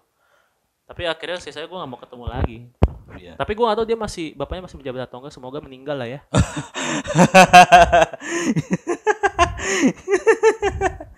Tapi 0.91 1.07
akhirnya 1.07 1.39
sih 1.39 1.55
saya 1.55 1.71
gua 1.71 1.87
nggak 1.87 1.91
mau 1.95 2.03
ketemu 2.03 2.27
lagi. 2.27 2.67
Iya. 3.15 3.39
Tapi 3.39 3.55
gua 3.55 3.71
nggak 3.71 3.79
tahu 3.79 3.87
dia 3.87 3.95
masih 3.95 4.35
bapaknya 4.35 4.67
masih 4.67 4.83
menjabat 4.83 5.07
atau 5.07 5.23
enggak. 5.23 5.31
Semoga 5.39 5.63
meninggal 5.63 5.95
lah 5.95 6.11
ya. 6.11 6.19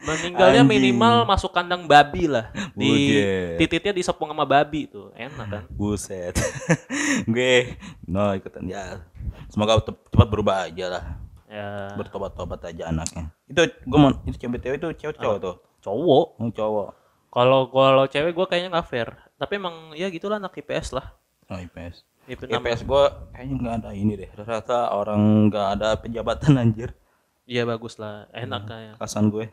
Meninggalnya 0.03 0.61
Anjing. 0.61 0.77
minimal 0.77 1.25
masuk 1.25 1.57
kandang 1.57 1.89
babi 1.89 2.29
lah. 2.29 2.53
Di 2.77 2.85
Bujet. 2.85 3.57
titiknya 3.65 3.97
disopong 3.97 4.29
sama 4.29 4.45
babi 4.45 4.93
tuh. 4.93 5.09
Enak 5.17 5.47
kan? 5.49 5.65
Buset. 5.73 6.37
gue 7.33 7.73
no 8.05 8.37
ikutan 8.37 8.69
ya. 8.69 9.01
Semoga 9.49 9.81
cepat 9.81 10.29
berubah 10.29 10.69
aja 10.69 11.01
lah. 11.01 11.05
Ya 11.49 11.97
Bertobat-tobat 11.97 12.61
aja 12.69 12.93
anaknya. 12.93 13.33
Itu 13.49 13.65
gue 13.65 13.97
mau 13.99 14.13
itu 14.29 14.37
cewek 14.37 14.77
itu 14.77 14.89
cewek 15.01 15.17
cowok 15.17 15.39
tuh. 15.41 15.57
cowok. 15.81 16.27
Oh, 16.37 16.51
cowok. 16.53 16.89
Kalau 17.33 17.73
kalau 17.73 18.05
cewek 18.05 18.37
gua 18.37 18.45
kayaknya 18.45 18.77
nggak 18.77 18.89
fair. 18.93 19.09
Tapi 19.43 19.59
emang 19.59 19.75
ya 19.93 20.07
gitulah 20.07 20.39
anak 20.39 20.55
IPS 20.55 20.95
lah. 20.95 21.11
Oh, 21.51 21.59
IPS. 21.59 22.07
IP 22.25 22.47
nama- 22.47 22.63
IPS 22.63 22.87
gue 22.87 23.03
kayaknya 23.33 23.55
nggak 23.59 23.75
ada 23.77 23.91
ini 23.93 24.13
deh. 24.15 24.31
Rata-rata 24.33 24.95
orang 24.95 25.19
nggak 25.51 25.67
ada 25.75 25.89
penjabatan 25.97 26.55
anjir. 26.57 26.95
Iya 27.43 27.67
bagus 27.67 27.99
lah. 27.99 28.31
Enak 28.31 28.63
kayak. 28.65 28.95
Kasan 28.97 29.27
gue. 29.29 29.51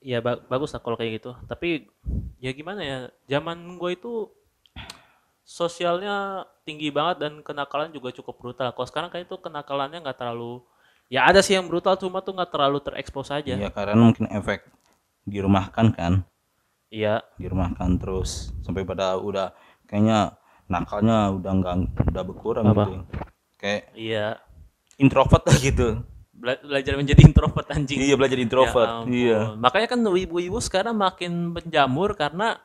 ya 0.00 0.20
ba- 0.20 0.36
bagus 0.38 0.68
lah 0.70 0.78
kalau 0.78 0.94
kayak 0.94 1.16
gitu 1.16 1.32
tapi 1.48 1.88
ya 2.36 2.52
gimana 2.52 2.84
ya 2.84 2.98
zaman 3.24 3.56
gue 3.74 3.90
itu 3.90 4.28
sosialnya 5.40 6.44
tinggi 6.60 6.88
banget 6.88 7.20
dan 7.20 7.32
kenakalan 7.40 7.88
juga 7.88 8.12
cukup 8.12 8.36
brutal 8.36 8.68
kalau 8.70 8.84
sekarang 8.84 9.08
kayak 9.08 9.24
itu 9.24 9.36
kenakalannya 9.36 10.00
nggak 10.00 10.16
terlalu 10.16 10.60
ya 11.08 11.24
ada 11.24 11.40
sih 11.40 11.52
yang 11.52 11.64
brutal 11.64 11.96
cuma 11.96 12.20
tuh 12.20 12.32
nggak 12.32 12.48
terlalu 12.48 12.80
terekspos 12.80 13.28
aja 13.28 13.56
Iya 13.56 13.68
karena 13.68 13.96
mungkin 13.98 14.28
efek 14.28 14.68
dirumahkan 15.24 15.96
kan, 15.96 16.12
iya 16.94 17.18
dirumahkan 17.36 17.98
terus 17.98 18.54
sampai 18.62 18.86
pada 18.86 19.18
udah 19.18 19.50
kayaknya 19.90 20.38
nakalnya 20.70 21.34
udah 21.34 21.50
enggak 21.50 21.74
udah 22.06 22.22
berkurang 22.22 22.64
Apa? 22.70 22.84
gitu. 22.86 22.96
Kayak 23.58 23.82
iya 23.98 24.26
introvert 24.96 25.42
lah 25.42 25.58
gitu. 25.58 25.88
Bela- 26.34 26.60
belajar 26.62 26.94
menjadi 26.94 27.22
introvert 27.24 27.66
anjing 27.70 27.98
Iya 27.98 28.14
belajar 28.14 28.38
introvert. 28.38 28.88
Ya 28.90 28.96
ampun. 29.02 29.10
iya. 29.10 29.38
Makanya 29.58 29.86
kan 29.90 29.98
ibu-ibu 30.02 30.58
sekarang 30.62 30.94
makin 30.94 31.54
menjamur 31.54 32.14
karena 32.14 32.58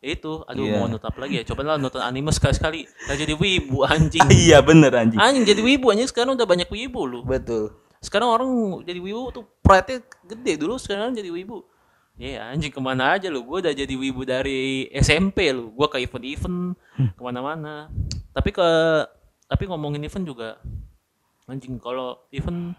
itu, 0.00 0.40
aduh 0.48 0.64
Iya. 0.64 0.76
mau 0.80 0.88
nonton 0.88 1.04
apa 1.12 1.18
lagi 1.20 1.34
ya? 1.36 1.44
Coba 1.44 1.60
lah 1.60 1.76
nonton 1.76 2.00
anime 2.00 2.32
sekali-sekali. 2.32 2.88
Gak 3.04 3.18
jadi 3.20 3.34
wibu 3.36 3.84
anjing. 3.84 4.24
iya 4.48 4.64
bener 4.64 4.92
anjing. 4.96 5.20
anjing 5.20 5.44
jadi 5.44 5.60
wibu 5.60 5.92
anjing 5.92 6.08
sekarang 6.08 6.32
udah 6.36 6.48
banyak 6.48 6.68
wibu 6.72 7.00
lu. 7.04 7.20
Betul. 7.20 7.76
Sekarang 8.00 8.32
orang 8.32 8.48
jadi 8.88 8.96
wibu 8.96 9.28
tuh 9.28 9.44
pride 9.60 10.00
gede 10.24 10.52
dulu 10.56 10.80
sekarang 10.80 11.12
jadi 11.12 11.28
wibu. 11.28 11.60
Ya 12.20 12.52
anjing 12.52 12.68
ke 12.68 12.80
mana 12.84 13.16
aja 13.16 13.32
lu? 13.32 13.40
Gue 13.48 13.64
udah 13.64 13.72
jadi 13.72 13.94
wibu 13.96 14.28
dari 14.28 14.92
SMP 14.92 15.56
lu. 15.56 15.72
Gue 15.72 15.88
ke 15.88 16.04
event-event 16.04 16.76
ke 17.16 17.20
mana-mana. 17.24 17.88
Tapi 18.36 18.52
ke 18.52 18.68
tapi 19.48 19.64
ngomongin 19.64 20.04
event 20.04 20.28
juga 20.28 20.60
anjing 21.48 21.80
kalau 21.80 22.28
event 22.30 22.76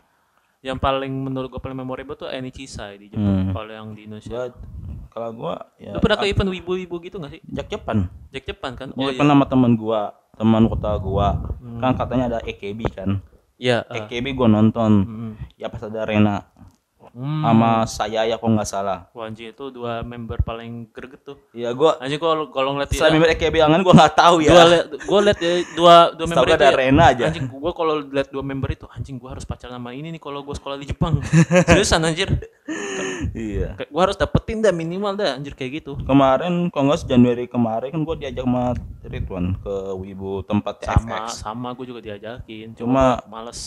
yang 0.62 0.78
paling 0.78 1.10
menurut 1.10 1.50
gue 1.50 1.58
paling 1.58 1.74
memorable 1.74 2.14
tuh 2.14 2.30
Enichisa 2.30 2.94
di 2.94 3.10
Jepang. 3.10 3.50
Hmm. 3.50 3.54
Kalau 3.58 3.72
yang 3.74 3.88
di 3.98 4.06
Indonesia. 4.06 4.54
Gua 4.54 4.80
kalau 5.12 5.30
gua 5.36 5.56
ya 5.76 5.92
Lu 5.92 6.00
pernah 6.00 6.24
ke 6.24 6.32
event 6.32 6.50
wibu-wibu 6.56 6.96
gitu 7.04 7.20
gak 7.20 7.36
sih? 7.36 7.42
Jak 7.52 7.68
Jepan. 7.68 8.08
Jack 8.32 8.48
Jepang 8.48 8.80
kan? 8.80 8.96
Oh, 8.96 9.04
Oh 9.04 9.12
iya. 9.12 9.20
sama 9.20 9.44
teman 9.44 9.76
gua, 9.76 10.16
teman 10.40 10.64
kota 10.72 10.96
gua. 11.02 11.36
Kan 11.84 12.00
katanya 12.00 12.26
ada 12.32 12.40
EKB 12.48 12.80
kan. 12.96 13.20
Iya. 13.60 13.84
ah. 13.90 14.08
EKB 14.08 14.38
gua 14.38 14.48
nonton. 14.48 14.92
Mm. 15.04 15.34
Ya 15.60 15.68
pas 15.68 15.84
ada 15.84 16.08
Rena 16.08 16.48
Hmm. 17.12 17.44
sama 17.44 17.70
saya 17.84 18.24
ya 18.24 18.36
kok 18.36 18.46
nggak 18.46 18.64
salah. 18.66 19.12
Wah, 19.12 19.28
anjing 19.28 19.52
itu 19.52 19.68
dua 19.68 20.00
member 20.02 20.40
paling 20.40 20.88
greget 20.88 21.20
tuh. 21.22 21.36
Iya 21.52 21.72
gua 21.72 22.00
Anjing 22.00 22.18
kalau 22.18 22.48
kalau 22.48 22.72
ngeliat 22.72 22.88
selain 22.90 23.14
member 23.14 23.32
EKB 23.32 23.56
angan 23.60 23.82
gua 23.82 23.94
nggak 23.94 24.16
tahu 24.16 24.36
ya. 24.40 24.50
dua 24.50 24.64
liat, 24.66 24.86
gua 25.04 25.20
liat 25.22 25.40
ya, 25.40 25.52
dua 25.74 25.96
dua 26.14 26.26
member 26.26 26.46
gua 26.46 26.50
itu 26.50 26.58
ada 26.58 26.68
ya, 26.68 26.78
Rena 26.78 27.04
aja. 27.06 27.24
anjing 27.28 27.46
gua 27.46 27.72
kalau 27.72 27.94
liat 28.02 28.28
dua 28.28 28.42
member 28.42 28.70
itu 28.70 28.86
anjing 28.88 29.16
gua 29.16 29.30
harus 29.32 29.44
pacaran 29.44 29.76
sama 29.76 29.92
ini 29.92 30.08
nih 30.10 30.20
kalau 30.20 30.40
gua 30.40 30.54
sekolah 30.54 30.76
di 30.76 30.88
Jepang 30.88 31.20
seriusan 31.68 32.00
anjir 32.02 32.32
Iya. 33.32 33.76
Kayak 33.76 33.90
gua 33.90 34.02
harus 34.02 34.18
dapetin 34.18 34.60
dah 34.60 34.72
minimal 34.72 35.14
dah 35.14 35.36
anjir 35.36 35.52
kayak 35.52 35.84
gitu 35.84 35.94
Kemarin 36.02 36.68
kalau 36.70 36.90
nggak 36.90 37.04
Januari 37.04 37.46
kemarin 37.46 37.90
kan 37.90 38.02
gua 38.02 38.16
diajak 38.16 38.42
sama 38.42 38.72
Ridwan 39.04 39.46
ke 39.58 39.74
Wibu 39.94 40.42
tempat 40.42 40.80
sama 40.80 41.28
FX. 41.28 41.28
sama 41.38 41.68
gua 41.72 41.86
juga 41.86 42.02
diajakin 42.02 42.72
Cuma- 42.74 43.20
cuma 43.20 43.22
gua 43.22 43.30
males 43.30 43.60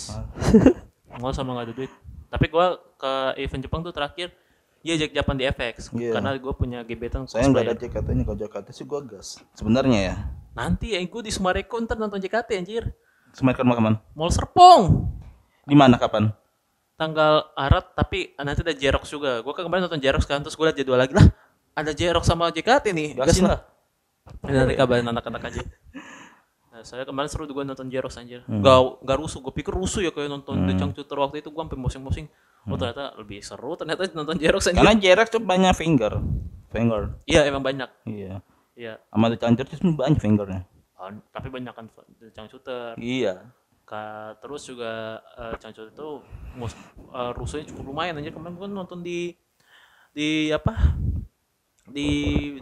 males 1.15 1.37
sama 1.37 1.51
nggak 1.53 1.67
ada 1.67 1.75
duit 1.75 1.93
tapi 2.29 2.47
gua 2.49 2.77
ke 2.97 3.13
event 3.41 3.63
Jepang 3.65 3.81
tuh 3.83 3.93
terakhir 3.93 4.33
Iya 4.85 5.01
Jack 5.01 5.17
Japan 5.17 5.35
di 5.41 5.45
FX 5.49 5.89
Iya. 5.97 6.13
karena 6.13 6.37
gua 6.37 6.53
punya 6.53 6.85
gebetan 6.85 7.25
Saya 7.25 7.49
nggak 7.49 7.65
ada 7.65 7.73
cosplayer. 7.73 8.05
JKT-nya 8.05 8.23
kalau 8.29 8.37
JKT 8.37 8.67
sih 8.71 8.85
gua 8.85 9.01
gas. 9.01 9.41
Sebenarnya 9.57 9.99
ya. 10.01 10.15
nanti 10.53 10.93
ya 10.93 11.01
gua 11.09 11.23
di 11.25 11.33
Sumarekon 11.33 11.89
ntar 11.89 11.97
nonton 11.97 12.21
JKT 12.21 12.51
anjir 12.55 12.85
Semakin 13.33 13.65
kapan? 13.65 13.95
Mall 14.13 14.31
Serpong 14.31 15.09
Di 15.65 15.73
mana 15.73 15.97
kapan? 15.97 16.29
tanggal 16.95 17.51
Arat 17.59 17.91
tapi 17.99 18.31
nanti 18.39 18.63
ada 18.63 18.71
Jerox 18.71 19.11
juga. 19.11 19.43
Gua 19.43 19.51
kan 19.51 19.67
kemarin 19.67 19.91
nonton 19.91 19.99
Jerox 19.99 20.23
kan 20.29 20.39
terus 20.45 20.55
gue 20.55 20.63
liat 20.63 20.79
jadwal 20.79 20.95
lagi 20.95 21.11
lah. 21.17 21.27
Ada 21.75 21.91
Jerox 21.91 22.23
sama 22.23 22.55
JKT 22.55 22.95
nih. 22.95 23.09
Gas 23.19 23.35
Gasin 23.35 23.51
lah. 23.51 23.67
Nanti 24.47 24.79
kabarin 24.79 25.09
anak-anak 25.09 25.43
aja. 25.43 25.61
Nah, 26.75 26.83
saya 26.83 27.07
kemarin 27.07 27.31
seru 27.31 27.47
gue 27.47 27.63
nonton 27.63 27.87
Jerox 27.87 28.19
anjir. 28.19 28.43
Hmm. 28.51 28.59
Gak, 28.59 29.07
gak 29.07 29.19
rusuh. 29.23 29.39
Gue 29.39 29.55
pikir 29.55 29.71
rusuh 29.71 30.03
ya 30.03 30.11
kayak 30.11 30.27
nonton 30.27 30.67
The 30.67 30.75
Changcuter 30.75 31.15
waktu 31.23 31.39
itu 31.39 31.55
gue 31.55 31.63
sampai 31.63 31.79
mosing-mosing. 31.79 32.27
Oh 32.67 32.75
ternyata 32.75 33.15
lebih 33.15 33.47
seru 33.47 33.79
ternyata 33.79 34.11
nonton 34.19 34.43
Jerox 34.43 34.67
anjir. 34.67 34.83
Hmm. 34.83 34.91
Karena 34.91 34.99
Jerex 34.99 35.27
tuh 35.31 35.39
banyak 35.39 35.71
finger. 35.79 36.19
Finger. 36.75 37.15
Iya 37.31 37.47
emang 37.47 37.63
banyak. 37.63 37.87
Iya. 38.11 38.43
Iya. 38.75 38.99
Sama 39.07 39.31
The 39.31 39.39
Changer 39.39 39.65
tuh 39.71 39.95
banyak 39.95 40.19
fingernya. 40.19 40.67
Oh, 40.99 41.15
tapi 41.31 41.47
banyak 41.47 41.71
kan 41.79 41.87
The 42.19 42.35
Changcuter. 42.35 42.99
Iya. 42.99 43.55
Ka, 43.87 44.35
terus 44.43 44.67
juga 44.67 45.23
uh, 45.39 45.55
Changcuter 45.63 45.95
itu 45.95 46.09
mus, 46.59 46.75
eh, 46.99 47.33
rusuhnya 47.39 47.71
cukup 47.71 47.95
lumayan 47.95 48.19
anjir. 48.19 48.35
Kemarin 48.35 48.59
gue 48.59 48.67
nonton 48.67 48.99
di 48.99 49.31
di 50.11 50.51
apa 50.51 50.75
di 51.87 52.11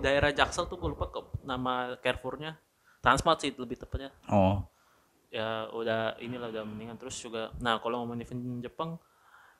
daerah 0.04 0.36
Jaksel 0.36 0.68
tuh 0.68 0.76
gue 0.76 0.92
lupa 0.92 1.08
ke 1.08 1.20
nama 1.48 1.96
Carrefournya 1.96 2.60
Transmart 3.02 3.38
sih 3.38 3.50
lebih 3.52 3.76
tepatnya 3.76 4.14
Oh. 4.26 4.62
ya 5.28 5.66
udah 5.68 6.16
inilah 6.18 6.48
udah 6.48 6.62
mendingan 6.62 6.94
terus 6.94 7.16
juga 7.16 7.50
nah 7.58 7.76
kalau 7.76 8.00
ngomongin 8.00 8.22
event 8.22 8.40
Jepang 8.62 9.00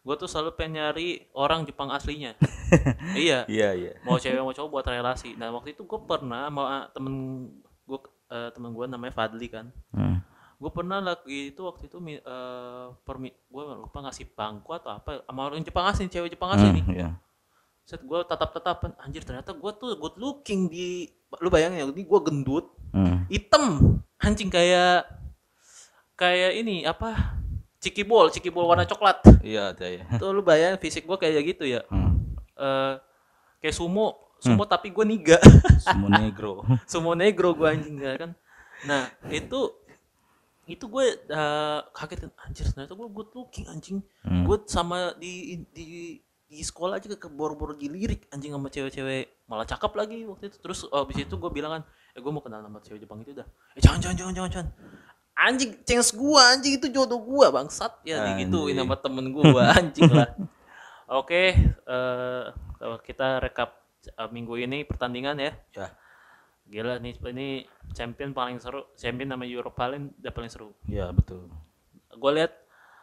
gue 0.01 0.15
tuh 0.15 0.27
selalu 0.27 0.53
pengen 0.53 0.79
nyari 0.79 1.09
orang 1.33 1.63
Jepang 1.63 1.89
aslinya 1.89 2.37
iya 3.17 3.43
Iya, 3.47 3.69
iya. 3.73 3.93
mau 4.03 4.15
cewek 4.15 4.37
mau 4.39 4.51
cowok 4.51 4.71
buat 4.71 4.87
relasi 4.87 5.33
nah 5.35 5.49
waktu 5.49 5.73
itu 5.73 5.83
gue 5.83 6.01
pernah 6.03 6.47
sama 6.47 6.63
temen 6.91 7.15
gue 7.83 7.99
temen 8.51 8.71
gue 8.71 8.87
namanya 8.87 9.13
Fadli 9.13 9.47
kan 9.47 9.73
Hmm. 9.91 10.21
gue 10.57 10.71
pernah 10.71 11.01
lagi 11.01 11.51
itu 11.51 11.61
waktu 11.61 11.87
itu 11.87 11.97
eh, 12.15 12.87
permi 13.03 13.29
gue 13.29 13.63
lupa 13.79 13.99
ngasih 14.03 14.31
bangku 14.31 14.71
atau 14.73 14.93
apa 14.93 15.23
sama 15.23 15.41
orang 15.45 15.61
Jepang 15.61 15.87
asli 15.87 16.07
cewek 16.07 16.31
Jepang 16.31 16.53
asli 16.53 16.69
nih 16.71 16.85
Hmm, 16.85 16.95
iya. 16.95 17.11
set 17.83 17.99
gue 17.99 18.19
tatap 18.23 18.53
tatapan 18.53 18.93
anjir 18.99 19.23
ternyata 19.23 19.51
gue 19.51 19.71
tuh 19.73 19.97
good 19.97 20.15
looking 20.15 20.69
di 20.69 21.09
lu 21.35 21.49
bayangin 21.49 21.79
ya 21.79 21.87
ini 21.87 22.03
gue 22.03 22.21
gendut 22.21 22.69
Hmm. 22.93 23.25
hitam. 23.33 23.99
Anjing 24.23 24.53
kayak 24.53 25.09
kayak 26.15 26.53
ini 26.61 26.85
apa? 26.87 27.41
Ciki 27.83 28.07
bol 28.07 28.31
ciki 28.31 28.53
bol 28.53 28.71
warna 28.71 28.87
coklat. 28.87 29.25
Iya, 29.43 29.75
ada 29.75 29.87
ya. 29.91 30.07
tuh 30.21 30.31
lu 30.31 30.45
bayangin 30.47 30.79
fisik 30.79 31.03
gue 31.03 31.19
kayak 31.19 31.43
gitu 31.57 31.67
ya. 31.67 31.83
Hmm. 31.91 32.39
Eh 32.55 32.95
kayak 33.65 33.75
sumo. 33.75 34.31
Sumo 34.39 34.63
tapi 34.67 34.95
gue 34.95 35.03
niga. 35.03 35.39
Semua 35.83 36.11
negro. 36.23 36.63
sumo 36.87 37.19
negro 37.19 37.55
gue 37.59 37.67
anjing 37.67 37.99
ya 37.99 38.15
kan. 38.15 38.31
Nah 38.87 39.11
itu 39.33 39.75
itu 40.71 40.85
gue 40.87 41.07
eh, 41.27 41.81
kaget 41.91 42.31
anjir 42.39 42.67
ternyata 42.71 42.95
gue 42.95 43.09
good 43.11 43.31
looking 43.35 43.67
anjing. 43.67 43.99
Hmm. 44.23 44.47
gue 44.47 44.63
sama 44.71 45.19
di 45.19 45.67
di 45.75 46.19
di 46.47 46.61
sekolah 46.61 47.01
aja 47.01 47.09
ke 47.17 47.29
boro-boro 47.33 47.73
dilirik 47.73 48.29
anjing 48.31 48.55
sama 48.55 48.71
cewek-cewek. 48.71 49.49
Malah 49.51 49.67
cakep 49.67 49.93
lagi 49.97 50.23
waktu 50.29 50.53
itu. 50.53 50.59
Terus 50.63 50.87
abis 50.87 51.27
itu 51.27 51.35
gue 51.35 51.51
bilang 51.51 51.81
kan 51.81 51.83
eh 52.13 52.21
gue 52.21 52.29
mau 52.29 52.41
kenal 52.41 52.61
sama 52.61 52.79
cewek 52.79 53.01
Jepang 53.01 53.21
itu 53.21 53.33
dah 53.33 53.47
eh 53.73 53.81
jangan 53.81 53.99
jangan 53.99 54.17
jangan 54.17 54.33
jangan, 54.35 54.51
jangan. 54.53 54.69
anjing 55.33 55.73
cengs 55.83 56.13
gua 56.13 56.53
anjing 56.53 56.77
itu 56.77 56.87
jodoh 56.89 57.17
gua 57.19 57.49
bangsat 57.51 58.05
ya 58.05 58.21
digituin 58.31 58.77
Anjing. 58.77 58.85
sama 58.85 58.97
temen 58.97 59.27
gua 59.31 59.63
anjing 59.81 60.11
lah 60.13 60.29
oke 61.09 61.43
eh 61.57 62.45
kalau 62.77 62.97
kita 63.01 63.41
rekap 63.41 63.71
eh, 64.05 64.29
minggu 64.29 64.55
ini 64.57 64.85
pertandingan 64.85 65.41
ya 65.41 65.53
Ya. 65.73 65.89
gila 66.65 66.97
nih 66.99 67.17
ini 67.33 67.49
champion 67.91 68.33
paling 68.33 68.57
seru 68.57 68.93
champion 68.95 69.29
nama 69.29 69.43
Europa 69.43 69.89
League 69.89 70.13
udah 70.17 70.33
paling 70.33 70.49
seru 70.49 70.73
Iya, 70.85 71.11
betul. 71.11 71.49
gue 72.13 72.33
lihat 72.33 72.53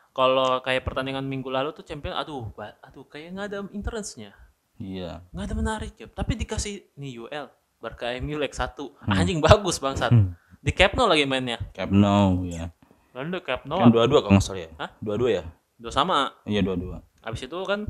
kalau 0.10 0.58
kayak 0.60 0.86
pertandingan 0.86 1.22
minggu 1.24 1.50
lalu 1.50 1.70
tuh 1.72 1.82
champion 1.82 2.14
aduh 2.14 2.50
aduh 2.82 3.06
kayak 3.06 3.34
nggak 3.34 3.48
ada 3.48 3.60
interestnya 3.74 4.38
Iya. 4.78 5.26
nggak 5.34 5.46
ada 5.46 5.56
menarik 5.56 5.94
ya 5.98 6.08
tapi 6.08 6.38
dikasih 6.38 6.94
nih 6.94 7.20
UL 7.20 7.48
Barca 7.80 8.12
MU 8.20 8.36
leg 8.36 8.52
1 8.52 8.76
anjing 9.08 9.40
bagus 9.40 9.80
bangsat 9.80 10.12
di 10.60 10.72
Camp 10.72 10.94
Nou 10.94 11.08
lagi 11.08 11.24
mainnya 11.24 11.58
Camp 11.72 11.90
Nou 11.90 12.44
ya. 12.44 12.68
lalu 13.12 13.36
di 13.36 13.42
Camp 13.42 13.64
Nou 13.64 13.80
Kan 13.80 13.90
dua-dua 13.90 14.20
kalau 14.20 14.36
nggak 14.36 14.46
salah 14.46 14.62
ya. 14.62 14.70
Hah? 14.78 14.90
Dua-dua 15.00 15.30
ya? 15.32 15.44
udah 15.80 15.90
sama 15.90 16.18
Iya, 16.44 16.60
dua-dua. 16.60 17.00
habis 17.20 17.40
itu 17.40 17.56
kan 17.64 17.88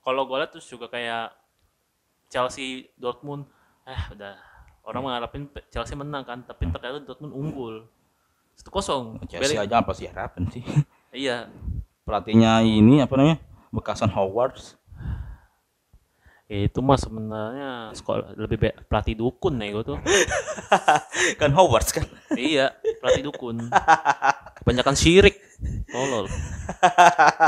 kalau 0.00 0.22
gue 0.22 0.36
lihat 0.36 0.50
terus 0.50 0.64
juga 0.64 0.86
kayak 0.86 1.34
Chelsea 2.26 2.90
Dortmund 2.94 3.46
eh 3.82 4.02
udah 4.08 4.38
orang 4.82 5.02
mengharapin 5.02 5.42
Chelsea 5.68 5.94
menang 5.94 6.22
kan 6.22 6.42
tapi 6.42 6.66
ternyata 6.68 7.02
Dortmund 7.02 7.34
unggul 7.34 7.90
satu 8.54 8.70
kosong 8.70 9.18
Chelsea 9.26 9.58
aja 9.58 9.78
apa 9.78 9.90
sih 9.92 10.06
harapan 10.06 10.46
sih? 10.48 10.62
iya 11.12 11.50
Pelatihnya 12.02 12.62
ini 12.62 13.02
apa 13.02 13.18
namanya? 13.18 13.42
Bekasan 13.68 14.06
Hogwarts. 14.08 14.78
Itu 16.46 16.78
mah 16.78 16.94
sebenarnya 16.94 17.70
sekolah 17.90 18.38
lebih 18.38 18.58
be- 18.60 18.76
pelatih 18.84 19.14
dukun 19.14 19.54
nih 19.54 19.70
gue 19.72 19.84
tuh 19.84 19.98
kan 21.40 21.50
Hogwarts 21.50 21.90
kan. 21.90 22.06
iya 22.32 22.70
pelatih 22.96 23.26
dukun 23.26 23.66
kebanyakan 24.56 24.94
syirik 24.94 25.42
tolol 25.86 26.30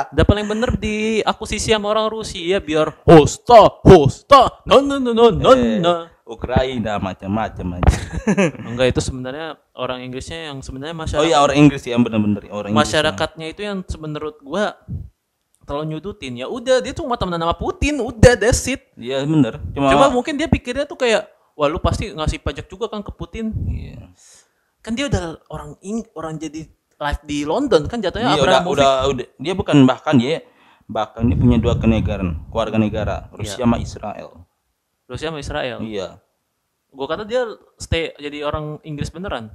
udah 0.09 0.25
paling 0.25 0.47
bener 0.47 0.75
di 0.75 1.21
akuisisi 1.21 1.71
sama 1.71 1.89
orang 1.89 2.11
Rusia 2.11 2.59
biar 2.59 2.91
hosta 3.05 3.71
hosta 3.81 4.67
no 4.67 4.81
no 4.81 4.99
no 4.99 5.15
no 5.15 5.31
no 5.31 5.53
Eh. 5.55 6.05
Ukraina 6.29 7.01
macam-macam 7.01 7.81
aja. 7.81 7.97
enggak 8.69 8.93
itu 8.93 9.01
sebenarnya 9.01 9.57
orang 9.73 10.05
Inggrisnya 10.05 10.53
yang 10.53 10.61
sebenarnya 10.61 10.93
oh 10.93 11.01
masyarakat 11.01 11.25
iya 11.25 11.41
orang 11.41 11.57
Inggris 11.57 11.81
ya 11.83 11.97
benar-benar 11.97 12.43
orang 12.45 12.69
Inggris. 12.69 12.83
masyarakatnya 12.85 13.47
itu 13.49 13.61
yang 13.65 13.79
menurut 13.97 14.37
gua 14.39 14.77
terlalu 15.69 15.95
nyudutin 15.95 16.41
ya 16.41 16.49
udah 16.49 16.81
dia 16.81 16.97
cuma 16.97 17.21
temenan 17.21 17.45
sama 17.45 17.57
Putin 17.61 18.01
udah 18.01 18.35
that's 18.41 18.65
it. 18.65 18.89
Iya 18.97 19.21
bener. 19.29 19.61
Cuma, 19.77 19.93
Coba 19.93 20.09
mungkin 20.09 20.41
dia 20.41 20.49
pikirnya 20.49 20.89
tuh 20.89 20.97
kayak 20.97 21.29
wah 21.53 21.69
lu 21.69 21.77
pasti 21.77 22.09
ngasih 22.09 22.41
pajak 22.41 22.65
juga 22.73 22.89
kan 22.89 23.05
ke 23.05 23.13
Putin. 23.13 23.53
Iya. 23.69 24.09
kan 24.79 24.97
dia 24.97 25.11
udah 25.11 25.37
orang 25.53 25.77
ing 25.85 26.01
orang 26.17 26.41
jadi 26.41 26.65
live 26.97 27.23
di 27.29 27.45
London 27.45 27.85
kan 27.85 28.01
jatuhnya 28.01 28.41
Iya 28.41 28.43
udah, 28.43 28.61
udah 28.65 28.93
udah. 29.13 29.27
Dia 29.37 29.53
bukan 29.53 29.85
bahkan 29.85 30.17
dia 30.17 30.41
bahkan 30.89 31.29
dia 31.29 31.37
punya 31.37 31.61
dua 31.61 31.77
kenegaraan 31.77 32.49
keluarga 32.49 32.81
negara 32.81 33.17
Rusia 33.37 33.69
sama 33.69 33.77
Israel. 33.77 34.49
Rusia 35.05 35.29
sama 35.29 35.45
Israel? 35.45 35.85
Iya. 35.85 36.25
gua 36.89 37.05
kata 37.05 37.29
dia 37.29 37.45
stay 37.77 38.17
jadi 38.17 38.49
orang 38.49 38.81
Inggris 38.81 39.13
beneran? 39.13 39.53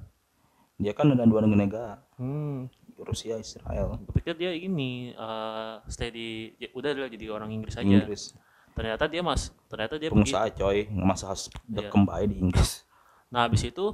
Dia 0.78 0.94
kan 0.94 1.10
ada 1.18 1.26
dua 1.26 1.42
negara. 1.42 2.06
Hmm 2.22 2.70
Rusia 3.04 3.36
Israel. 3.36 4.00
Gue 4.02 4.14
pikir 4.18 4.34
dia 4.34 4.52
ini 4.52 5.12
eh, 5.12 5.76
stay 5.86 6.10
di 6.10 6.28
ya 6.56 6.72
udah 6.72 6.92
dia 6.92 7.08
jadi 7.08 7.26
orang 7.30 7.52
Inggris 7.52 7.76
aja. 7.76 7.86
Inggris. 7.86 8.34
Ternyata 8.74 9.06
dia 9.06 9.22
mas 9.22 9.54
ternyata 9.68 9.96
dia 9.96 10.10
pergi. 10.10 10.34
pengusaha 10.34 10.48
coy. 10.56 10.80
Nggak 10.88 11.08
masa 11.08 11.26
harus 11.30 11.46
Iya. 11.70 11.90
kembali 11.90 12.26
di 12.26 12.38
Inggris. 12.40 12.88
Nah 13.30 13.46
habis 13.46 13.62
itu 13.62 13.86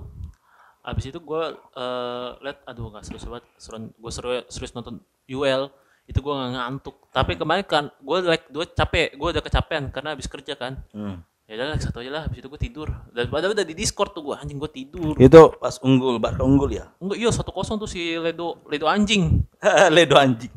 habis 0.79 1.05
itu 1.05 1.19
gue 1.19 1.43
eh 1.75 2.29
liat 2.39 2.57
aduh 2.63 2.87
nggak 2.89 3.03
seru 3.03 3.19
banget. 3.29 3.45
Seru 3.57 3.77
gue 3.89 4.11
seru 4.11 4.29
serius 4.47 4.71
nonton 4.71 4.97
UL 5.27 5.67
itu 6.05 6.17
gue 6.17 6.33
nggak 6.33 6.51
ngantuk. 6.55 6.95
Tapi 7.11 7.35
kemarin 7.35 7.61
kan 7.63 7.85
gue 7.93 8.17
like 8.23 8.47
gue 8.47 8.65
capek. 8.71 9.13
Gue 9.13 9.29
udah 9.29 9.43
kecapean 9.43 9.91
karena 9.91 10.15
habis 10.15 10.25
kerja 10.25 10.55
kan. 10.55 10.79
Hmm. 10.89 11.21
Ya 11.49 11.57
udah 11.57 11.81
satu 11.81 12.05
aja 12.05 12.11
lah 12.13 12.21
habis 12.29 12.45
itu 12.45 12.47
gue 12.47 12.61
tidur. 12.61 12.93
Dan 13.09 13.25
padahal 13.33 13.57
udah 13.57 13.65
di 13.65 13.73
Discord 13.73 14.13
tuh 14.13 14.21
gue 14.21 14.35
anjing 14.37 14.61
gue 14.61 14.69
tidur. 14.69 15.17
Itu 15.17 15.57
pas 15.57 15.81
unggul 15.81 16.21
Barca 16.21 16.45
unggul 16.45 16.77
ya? 16.77 16.93
Enggak 17.01 17.17
iya 17.17 17.33
satu 17.33 17.49
kosong 17.49 17.81
tuh 17.81 17.89
si 17.89 18.13
Ledo 18.21 18.61
Ledo 18.69 18.85
anjing. 18.85 19.41
Ledo 19.97 20.13
anjing. 20.13 20.53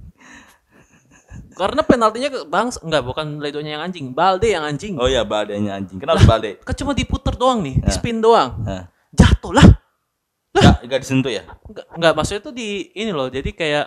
Karena 1.57 1.81
penaltinya 1.81 2.29
ke 2.29 2.41
bang 2.45 2.69
enggak 2.85 3.03
bukan 3.09 3.27
Ledonya 3.41 3.81
yang 3.81 3.83
anjing 3.89 4.13
Balde 4.13 4.53
yang 4.53 4.65
anjing. 4.69 5.01
Oh 5.01 5.09
ya 5.09 5.25
Baldenya 5.25 5.81
anjing. 5.81 5.97
Kenapa 5.97 6.21
Balde? 6.29 6.61
kan 6.61 6.77
cuma 6.77 6.93
diputer 6.93 7.33
doang 7.41 7.65
nih 7.65 7.81
di 7.81 7.93
spin 7.93 8.21
doang. 8.21 8.61
Jatuh 9.17 9.53
lah. 9.57 9.67
Nggak, 10.53 10.77
nggak 10.85 11.01
disentuh 11.01 11.33
ya? 11.33 11.49
Enggak 11.65 11.87
enggak 11.97 12.13
maksudnya 12.13 12.43
tuh 12.45 12.53
di 12.53 12.93
ini 12.93 13.09
loh 13.17 13.33
jadi 13.33 13.49
kayak 13.57 13.87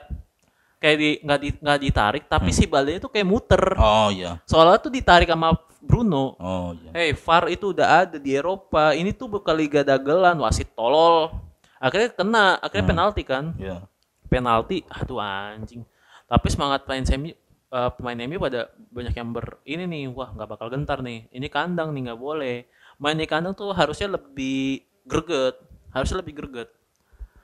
kayak 0.82 0.98
di 0.98 1.10
nggak 1.22 1.40
di 1.42 1.50
nggak 1.62 1.80
ditarik 1.82 2.24
tapi 2.26 2.50
si 2.50 2.66
Balde 2.66 2.98
itu 2.98 3.10
kayak 3.10 3.26
muter. 3.30 3.62
Oh 3.78 4.10
iya. 4.10 4.42
Soalnya 4.50 4.82
tuh 4.82 4.90
ditarik 4.90 5.30
sama 5.30 5.54
Bruno 5.86 6.34
oh 6.42 6.74
iya 6.74 6.92
Hey, 6.92 7.10
VAR 7.14 7.46
itu 7.54 7.72
udah 7.72 8.04
ada 8.04 8.18
di 8.18 8.34
Eropa. 8.34 8.92
Ini 8.98 9.14
tuh 9.14 9.30
bukan 9.30 9.54
liga 9.54 9.86
dagelan, 9.86 10.42
wasit 10.42 10.74
tolol. 10.74 11.30
Akhirnya 11.78 12.10
kena, 12.12 12.46
akhirnya 12.58 12.86
penalti 12.90 13.22
kan. 13.22 13.54
iya 13.62 13.86
Penalti, 14.26 14.82
aduh 14.90 15.22
anjing. 15.22 15.86
Tapi 16.26 16.48
semangat 16.50 16.90
pemain 16.90 17.06
semi 17.06 17.30
eh, 17.70 17.90
pemain 17.96 18.18
MU 18.26 18.42
pada 18.42 18.74
banyak 18.90 19.14
yang 19.14 19.30
ber 19.30 19.62
ini 19.70 19.86
nih, 19.86 20.04
wah 20.10 20.34
nggak 20.34 20.50
bakal 20.50 20.68
gentar 20.74 21.06
nih. 21.06 21.30
Ini 21.30 21.48
kandang 21.54 21.94
nih 21.94 22.10
nggak 22.10 22.20
boleh. 22.20 22.66
Main 22.98 23.20
di 23.20 23.28
kandang 23.30 23.54
tuh 23.54 23.76
harusnya 23.76 24.16
lebih 24.18 24.82
greget, 25.06 25.60
harusnya 25.94 26.24
lebih 26.24 26.34
greget. 26.34 26.72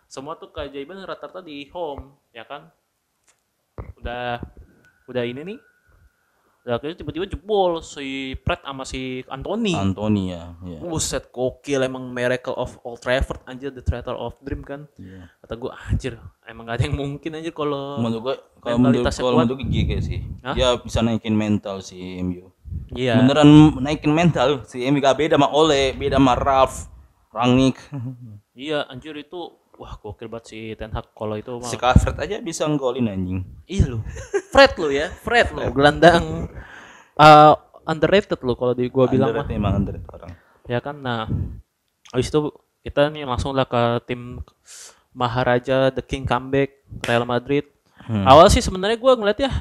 Semua 0.09 0.35
tuh 0.35 0.49
keajaiban 0.51 0.99
rata-rata 1.05 1.39
di 1.43 1.67
home, 1.71 2.17
ya 2.33 2.43
kan? 2.47 2.71
Udah 3.99 4.41
udah 5.07 5.23
ini 5.27 5.41
nih. 5.43 5.59
Udah 6.61 6.77
akhirnya 6.77 7.01
tiba-tiba 7.01 7.25
jebol 7.25 7.81
si 7.81 8.37
Pret 8.37 8.61
sama 8.61 8.85
si 8.85 9.25
Anthony. 9.25 9.73
Anthony 9.73 10.29
ya 10.29 10.53
iya 10.61 10.77
Buset 10.77 11.33
gokil 11.33 11.81
emang 11.81 12.13
miracle 12.13 12.53
of 12.53 12.77
Old 12.85 13.01
Trafford 13.01 13.41
anjir 13.49 13.73
the 13.73 13.81
Theater 13.81 14.13
of 14.13 14.37
Dream 14.45 14.61
kan. 14.61 14.85
Iya. 14.93 15.25
Kata 15.41 15.53
gue 15.57 15.71
anjir 15.89 16.13
emang 16.51 16.67
gak 16.67 16.75
ada 16.77 16.83
yang 16.85 16.95
mungkin 16.99 17.31
anjir 17.39 17.53
kalau 17.55 17.97
menurut 17.97 18.21
gue 18.21 18.35
kalau 18.59 18.77
menurut 18.77 19.03
kalau 19.07 19.37
menurut 19.39 19.57
gue 19.63 19.67
GG 19.71 19.91
sih 20.03 20.19
Hah? 20.43 20.53
dia 20.53 20.75
bisa 20.77 20.99
naikin 20.99 21.33
mental 21.33 21.79
si 21.79 21.97
MU 22.19 22.51
iya. 22.91 23.15
beneran 23.23 23.79
naikin 23.79 24.11
mental 24.11 24.67
si 24.67 24.83
MU 24.91 24.99
gak 24.99 25.17
beda 25.17 25.39
sama 25.39 25.47
Ole 25.55 25.95
beda 25.95 26.19
sama 26.19 26.33
Ralf 26.35 26.91
Rangnick 27.31 27.79
Iya 28.51 28.83
anjir 28.91 29.15
itu 29.15 29.60
wah 29.81 29.97
gokil 29.97 30.29
banget 30.29 30.45
si 30.45 30.59
Ten 30.77 30.93
Hag 30.93 31.09
kalau 31.17 31.33
itu 31.33 31.57
mah. 31.57 31.65
si 31.65 31.73
Calvert 31.73 32.13
aja 32.21 32.37
bisa 32.37 32.69
nggolin 32.69 33.09
anjing 33.09 33.41
Iya 33.65 33.97
lu. 33.97 33.99
Fred 34.53 34.77
lu 34.77 34.93
ya, 34.93 35.09
Fred 35.09 35.49
lu 35.57 35.73
gelandang 35.73 36.53
uh, 37.17 37.53
underrated 37.89 38.37
lu 38.45 38.53
kalau 38.53 38.77
di 38.77 38.85
gua 38.93 39.09
bilang 39.09 39.33
mah. 39.33 39.41
Underrated 39.41 39.57
emang 39.57 39.73
underrated 39.81 40.09
orang 40.13 40.33
Ya 40.69 40.77
kan 40.77 41.01
nah. 41.01 41.25
Habis 42.13 42.29
itu 42.29 42.53
kita 42.85 43.09
nih 43.09 43.25
langsung 43.25 43.57
lah 43.57 43.65
ke 43.65 44.05
tim 44.05 44.45
Maharaja 45.17 45.89
The 45.89 46.05
King 46.05 46.29
comeback 46.29 46.85
Real 47.09 47.25
Madrid. 47.25 47.65
Hmm. 48.05 48.29
Awal 48.29 48.53
sih 48.53 48.61
sebenarnya 48.61 49.01
gua 49.01 49.17
ngeliat 49.17 49.39
ya 49.41 49.51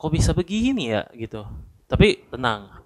kok 0.00 0.12
bisa 0.14 0.30
begini 0.32 0.94
ya 0.94 1.02
gitu. 1.12 1.44
Tapi 1.90 2.30
tenang. 2.30 2.79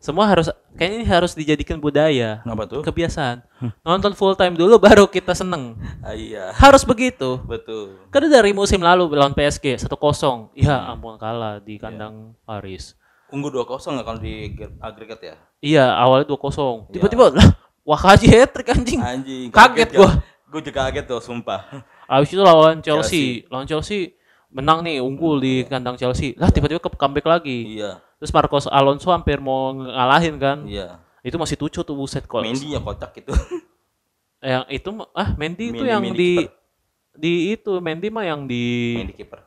Semua 0.00 0.24
harus 0.24 0.48
kayaknya 0.80 0.96
ini 0.96 1.06
harus 1.06 1.36
dijadikan 1.36 1.76
budaya, 1.76 2.40
Kenapa 2.40 2.64
tuh? 2.64 2.80
kebiasaan. 2.80 3.44
Nonton 3.84 4.16
full 4.16 4.32
time 4.32 4.56
dulu 4.56 4.80
baru 4.88 5.04
kita 5.04 5.36
seneng. 5.36 5.76
Ah, 6.00 6.16
iya, 6.16 6.56
Harus 6.56 6.88
begitu. 6.88 7.36
betul. 7.44 8.00
Karena 8.08 8.40
dari 8.40 8.56
musim 8.56 8.80
lalu 8.80 9.12
lawan 9.12 9.36
PSG 9.36 9.76
1-0. 9.76 10.56
Ya 10.56 10.88
ampun 10.88 11.20
kalah 11.20 11.60
di 11.60 11.76
kandang 11.76 12.32
Paris. 12.48 12.96
Unggul 13.28 13.52
2-0 13.52 13.76
nggak 13.94 14.06
kalau 14.08 14.18
di 14.18 14.56
agregat 14.80 15.20
ya? 15.20 15.34
Iya, 15.60 15.84
awalnya 15.92 16.26
2-0. 16.32 16.88
Tiba-tiba 16.90 17.36
lah 17.36 17.48
Wakaji 17.80 18.26
hat-trick 18.32 18.72
anjing. 18.72 19.00
Anjing. 19.00 19.48
Kaget 19.52 19.96
gua. 19.96 20.20
Gue 20.48 20.60
juga 20.64 20.88
kaget 20.88 21.04
tuh, 21.06 21.20
sumpah. 21.20 21.60
Habis 22.08 22.32
itu 22.32 22.42
lawan 22.42 22.80
Chelsea. 22.80 23.44
Lawan 23.46 23.68
Chelsea 23.68 24.16
menang 24.48 24.82
nih 24.82 24.98
unggul 24.98 25.38
di 25.38 25.62
kandang 25.62 25.94
Chelsea. 25.94 26.34
Lah 26.34 26.50
tiba-tiba 26.50 26.82
ke 26.82 26.90
comeback 26.90 27.22
lagi. 27.22 27.78
iya, 27.78 28.02
Terus 28.20 28.30
Marcos 28.30 28.68
Alonso 28.68 29.08
hampir 29.08 29.40
mau 29.40 29.72
ngalahin 29.72 30.36
kan. 30.36 30.58
iya. 30.68 31.00
Itu 31.20 31.36
masih 31.36 31.56
tucu 31.56 31.80
tuh 31.80 31.96
buset 31.96 32.24
kok. 32.24 32.40
Mendy 32.40 32.72
ya 32.72 32.80
kocak 32.80 33.12
itu. 33.16 33.32
Yang 34.40 34.64
itu 34.72 34.88
ah 35.12 35.28
Mendy 35.36 35.64
itu 35.68 35.84
yang 35.84 36.00
Mendy 36.00 36.16
di 36.16 36.32
kiper. 36.40 36.52
di 37.12 37.32
itu 37.52 37.72
Mendy 37.76 38.08
mah 38.08 38.24
yang 38.24 38.48
di 38.48 38.96
Mendy 38.96 39.12
kiper. 39.12 39.40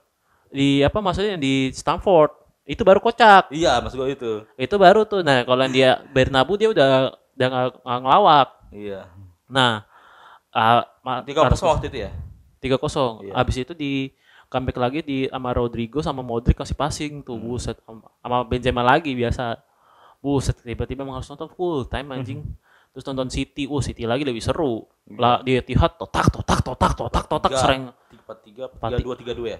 di 0.53 0.85
apa 0.85 1.01
maksudnya 1.01 1.33
yang 1.33 1.41
di 1.41 1.73
Stamford. 1.73 2.29
Itu 2.61 2.85
baru 2.85 3.01
kocak. 3.01 3.49
Iya, 3.49 3.81
maksud 3.81 3.97
gue 3.97 4.13
itu. 4.13 4.31
Itu 4.53 4.77
baru 4.77 5.01
tuh. 5.03 5.25
Nah, 5.25 5.41
kalau 5.43 5.65
yang 5.65 5.73
dia 5.73 5.89
Bernabu 6.13 6.61
dia 6.61 6.69
udah 6.69 7.09
udah 7.33 7.47
ngelawak. 7.81 8.49
Iya. 8.69 9.09
Nah, 9.49 9.81
ah, 10.53 10.85
Tiga 11.25 11.49
kosong 11.49 11.73
waktu 11.73 11.89
itu 11.89 11.97
ya? 12.05 12.11
3-0. 12.61 13.27
Iya. 13.27 13.33
Habis 13.35 13.55
itu 13.65 13.73
di 13.75 13.91
comeback 14.53 14.77
lagi 14.77 14.99
di 15.01 15.17
sama 15.25 15.49
Rodrigo 15.49 16.05
sama 16.05 16.21
Modric 16.21 16.61
kasih 16.61 16.77
passing 16.77 17.25
tuh 17.25 17.33
Hmm. 17.33 17.49
buset 17.49 17.77
sama 18.21 18.45
Benzema 18.45 18.85
lagi 18.85 19.17
biasa. 19.17 19.57
Buset 20.21 20.61
tiba-tiba 20.61 21.01
emang 21.01 21.17
harus 21.17 21.25
nonton 21.25 21.49
full 21.49 21.89
time 21.89 22.13
anjing. 22.13 22.45
Hmm. 22.45 22.53
Terus 22.93 23.09
nonton 23.09 23.33
City, 23.33 23.65
uh 23.65 23.81
City 23.81 24.05
lagi 24.05 24.21
lebih 24.21 24.45
seru. 24.45 24.85
Lah 25.17 25.41
di 25.41 25.57
Etihad 25.57 25.97
totak 25.97 26.29
totak 26.29 26.61
totak 26.61 26.93
totak 26.93 27.25
totak 27.25 27.51
Tiga. 27.51 27.61
sering 27.65 27.83
Empat 28.13 28.37
tiga, 28.45 28.63
Empat 28.69 28.89
tiga 28.93 29.03
dua, 29.03 29.15
tiga 29.17 29.33
dua 29.33 29.49
ya? 29.57 29.59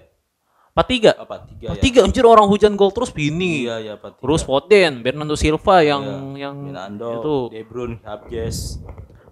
4-3. 0.74 1.14
Apa 1.14 1.36
tiga 1.46 1.66
ya? 1.70 1.78
4-3 1.78 2.02
anjir 2.02 2.24
orang 2.26 2.46
hujan 2.50 2.74
gol 2.74 2.90
terus 2.90 3.14
Vini. 3.14 3.62
Iya, 3.66 3.76
iya, 3.78 3.92
empat 3.94 4.18
tiga. 4.18 4.22
Terus 4.26 4.42
Foden, 4.42 4.92
Bernardo 5.06 5.38
Silva 5.38 5.76
yang 5.86 6.34
yang 6.34 6.56
Fernando, 6.70 7.10
itu. 7.14 7.36
De 7.54 7.60
Bruyne, 7.62 7.96
Hapjes. 8.02 8.82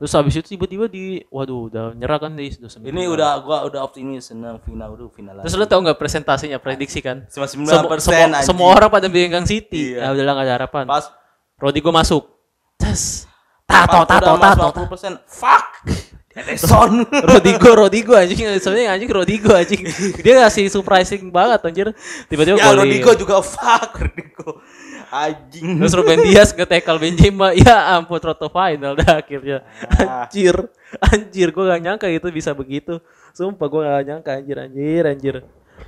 Terus 0.03 0.19
habis 0.19 0.35
itu 0.35 0.59
tiba-tiba 0.59 0.91
di 0.91 1.23
waduh 1.31 1.71
udah 1.71 1.95
nyerah 1.95 2.19
kan 2.19 2.35
di 2.35 2.51
udah 2.59 2.67
semifinal. 2.67 2.91
Ini 2.91 3.03
udah 3.07 3.31
gua 3.39 3.59
udah 3.71 3.87
optimis 3.87 4.35
senang 4.35 4.59
final 4.59 4.99
udah 4.99 5.07
final 5.15 5.39
lagi. 5.39 5.47
Terus 5.47 5.55
lu 5.55 5.67
tau 5.71 5.79
nggak 5.79 5.95
presentasinya 5.95 6.59
prediksi 6.59 6.99
kan? 6.99 7.23
Cuma 7.31 7.47
Semu- 7.47 7.71
9% 7.71 8.03
semua, 8.03 8.27
anjing. 8.35 8.43
semua 8.51 8.69
orang 8.75 8.91
pada 8.91 9.07
bilang 9.07 9.47
City. 9.47 9.95
Iya. 9.95 10.11
Ya 10.11 10.19
udahlah 10.19 10.35
gak 10.35 10.47
ada 10.51 10.55
harapan. 10.59 10.85
Pas 10.91 11.07
Rodrigo 11.55 11.95
masuk. 11.95 12.27
Tes. 12.75 13.31
Tato 13.63 14.03
tato 14.03 14.35
tato. 14.43 14.67
tato. 14.75 14.83
persen. 14.91 15.23
Fuck. 15.23 15.87
Ederson. 16.33 17.05
Rodrigo 17.31 17.71
Rodrigo 17.77 18.13
anjing 18.17 18.41
sebenarnya 18.57 18.97
anjing 18.97 19.11
Rodrigo 19.13 19.53
anjing. 19.53 19.85
Dia 20.25 20.45
ngasih 20.45 20.73
surprising 20.73 21.29
banget 21.29 21.61
anjir. 21.61 21.89
Tiba-tiba 22.27 22.57
ya 22.57 22.73
golin. 22.73 22.79
Rodrigo 22.89 23.11
juga 23.17 23.45
fuck 23.45 23.93
Rodrigo. 24.01 24.65
Anjing. 25.13 25.77
Terus 25.77 25.93
Ruben 25.93 26.25
Dias 26.25 26.57
nge-tackle 26.57 26.97
Benzema. 26.97 27.53
Ya 27.63 28.01
ampun 28.01 28.17
Roto 28.17 28.49
final 28.49 28.97
dah 28.97 29.21
akhirnya. 29.21 29.61
Ah. 30.01 30.25
Anjir. 30.25 30.57
Anjir 30.99 31.49
gue 31.53 31.65
gak 31.69 31.83
nyangka 31.85 32.07
itu 32.09 32.29
bisa 32.33 32.57
begitu. 32.57 32.97
Sumpah 33.37 33.69
gue 33.69 33.81
gak 33.85 34.05
nyangka 34.09 34.31
anjir 34.41 34.57
anjir 34.57 35.03
anjir. 35.05 35.35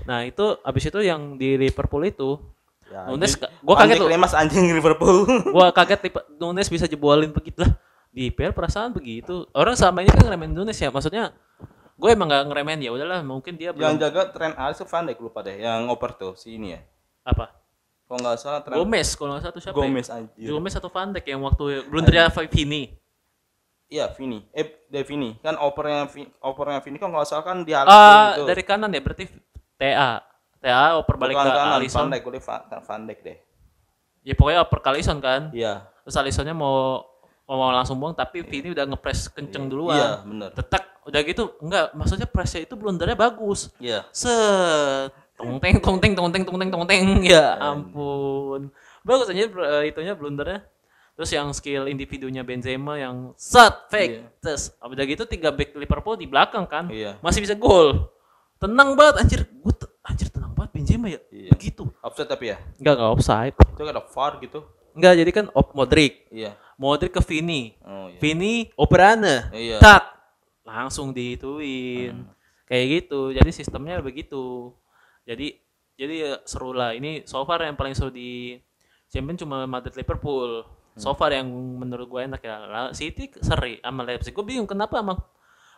Nah 0.04 0.28
itu 0.28 0.60
abis 0.60 0.92
itu 0.92 1.00
yang 1.00 1.40
di 1.40 1.56
Liverpool 1.56 2.04
itu 2.04 2.40
Ya, 2.84 3.10
Nunes, 3.10 3.34
gua 3.64 3.80
kaget 3.80 3.96
tuh. 3.96 4.06
Antiklimas 4.06 4.32
anjing 4.36 4.70
Liverpool. 4.70 5.24
gua 5.50 5.72
kaget 5.72 6.14
Nunes 6.36 6.68
bisa 6.68 6.84
jebolin 6.84 7.32
begitu 7.32 7.64
lah 7.64 7.74
di 8.14 8.30
IPL 8.30 8.54
perasaan 8.54 8.94
begitu 8.94 9.42
orang 9.50 9.74
selama 9.74 10.00
ini 10.00 10.08
kan 10.08 10.22
ngeremen 10.24 10.54
Nunes 10.54 10.78
ya 10.78 10.88
maksudnya 10.88 11.34
gue 11.94 12.10
emang 12.10 12.26
gak 12.26 12.46
ngeremen 12.46 12.78
ya 12.78 12.90
udahlah 12.90 13.20
mungkin 13.20 13.54
dia 13.54 13.70
yang 13.70 13.76
belum 13.76 13.98
jaga 13.98 14.30
tren 14.30 14.54
Alex 14.54 14.82
Van 14.82 15.02
Dijk 15.04 15.18
lupa 15.18 15.42
deh, 15.42 15.58
yang 15.58 15.86
oper 15.86 16.14
tuh 16.14 16.32
si 16.34 16.54
ini 16.54 16.74
ya. 16.74 16.80
apa 17.22 17.50
Kalau 18.04 18.18
nggak 18.20 18.36
salah 18.36 18.60
tren 18.62 18.76
Gomez 18.76 19.08
kalau 19.14 19.34
nggak 19.34 19.42
salah 19.42 19.54
tuh 19.54 19.62
siapa 19.62 19.76
Gomez 19.76 20.06
ya? 20.06 20.14
anjir. 20.14 20.46
Gomez 20.46 20.74
atau 20.74 20.90
Van 20.90 21.10
Dijk 21.10 21.26
yang 21.26 21.42
waktu 21.42 21.64
blundernya 21.86 22.30
Vini 22.30 22.82
Iya, 23.84 24.10
Vini. 24.10 24.42
Eh, 24.50 24.88
De 24.88 25.04
Vini. 25.04 25.38
Kan 25.38 25.54
opernya 25.54 26.08
opernya 26.40 26.80
Vini 26.80 26.96
kan 26.96 27.10
kalau 27.10 27.20
nggak 27.20 27.30
salah 27.30 27.44
kan 27.44 27.62
di 27.62 27.70
Alex 27.70 27.90
gitu. 28.34 28.46
dari 28.48 28.62
kanan 28.64 28.90
ya 28.90 29.00
berarti 29.00 29.24
TA 29.76 30.10
TA 30.58 30.86
oper 30.96 31.14
balik 31.14 31.36
Bukan 31.36 31.46
ke 31.46 31.52
kanan, 31.52 31.74
Alisson 31.78 31.98
Van 32.00 32.10
Dijk, 32.10 32.22
gue 32.24 32.42
Van 32.80 33.00
Dijk 33.06 33.20
deh. 33.22 33.38
ya 34.22 34.34
pokoknya 34.34 34.60
oper 34.62 34.78
ke 34.80 34.88
Alisson 34.88 35.18
kan 35.18 35.42
Iya. 35.50 35.84
terus 36.02 36.16
Alissonnya 36.16 36.56
mau 36.56 37.06
mau 37.44 37.70
langsung 37.70 38.00
buang 38.00 38.16
tapi 38.16 38.40
Vini 38.40 38.72
udah 38.72 38.88
ngepres 38.88 39.28
kenceng 39.28 39.68
duluan. 39.68 39.96
Iya, 39.96 40.10
bener. 40.24 40.50
tetek 40.56 40.84
udah 41.04 41.20
gitu 41.20 41.42
enggak 41.60 41.92
maksudnya 41.92 42.24
presnya 42.24 42.64
itu 42.64 42.74
blundernya 42.74 43.16
bagus. 43.16 43.68
Iya. 43.76 44.08
set 44.08 45.12
tong 45.36 45.60
teng 45.60 45.76
tong 45.82 45.98
teng 46.00 46.12
tong 46.16 46.28
teng 46.32 46.42
tong 46.48 46.56
teng 46.56 46.70
tong 46.72 46.84
teng. 46.88 47.04
Ya 47.20 47.60
ampun. 47.60 48.72
Bagus 49.04 49.28
aja 49.28 49.44
eh, 49.44 49.92
itunya 49.92 50.16
blundernya. 50.16 50.64
Terus 51.14 51.30
yang 51.30 51.54
skill 51.54 51.86
individunya 51.86 52.42
Benzema 52.42 52.98
yang 52.98 53.36
set 53.38 53.86
fake 53.86 54.42
terus 54.42 54.74
udah 54.82 55.04
gitu 55.06 55.22
tiga 55.28 55.54
back 55.54 55.76
Liverpool 55.76 56.16
di 56.16 56.26
belakang 56.26 56.64
kan. 56.64 56.88
Iya. 56.88 57.20
masih 57.20 57.44
bisa 57.44 57.54
gol. 57.54 58.08
Tenang 58.56 58.96
banget 58.96 59.14
anjir. 59.20 59.40
Gue 59.60 59.76
anjir 60.00 60.32
tenang 60.32 60.56
banget 60.56 60.72
Benzema 60.72 61.12
ya. 61.12 61.20
Iya. 61.28 61.52
begitu. 61.52 61.92
Offset 62.00 62.24
tapi 62.24 62.56
ya. 62.56 62.58
enggak 62.80 62.96
enggak 62.96 63.12
offside. 63.12 63.54
Itu 63.60 63.84
ada 63.84 64.00
VAR 64.00 64.32
gitu. 64.40 64.60
enggak 64.94 65.12
jadi 65.20 65.30
kan 65.30 65.44
op 65.52 65.76
Modric. 65.76 66.24
Iya. 66.32 66.56
Modric 66.76 67.14
ke 67.14 67.22
Vini. 67.22 67.74
Oh 67.82 68.10
iya. 68.10 68.18
Vini 68.18 68.68
operana 68.74 69.50
Iya. 69.54 69.78
tak. 69.78 70.02
Langsung 70.64 71.12
dihituin 71.12 72.24
kayak 72.64 72.84
gitu. 73.04 73.30
Jadi 73.30 73.50
sistemnya 73.52 74.00
begitu. 74.00 74.72
Jadi 75.28 75.60
jadi 75.94 76.14
ya 76.14 76.32
seru 76.48 76.74
lah. 76.74 76.96
Ini 76.96 77.22
so 77.28 77.44
far 77.46 77.62
yang 77.62 77.78
paling 77.78 77.94
seru 77.94 78.10
di 78.10 78.58
Champions 79.12 79.44
cuma 79.44 79.62
Madrid 79.68 79.94
Liverpool. 79.94 80.66
So 80.94 81.10
far 81.14 81.34
yang 81.34 81.50
menurut 81.50 82.06
gue 82.06 82.20
enak 82.22 82.42
ya. 82.42 82.56
City 82.94 83.30
seri 83.42 83.82
sama 83.82 84.02
Leipzig. 84.06 84.34
Gue 84.34 84.46
bingung 84.46 84.66
kenapa 84.66 85.02
sama 85.02 85.14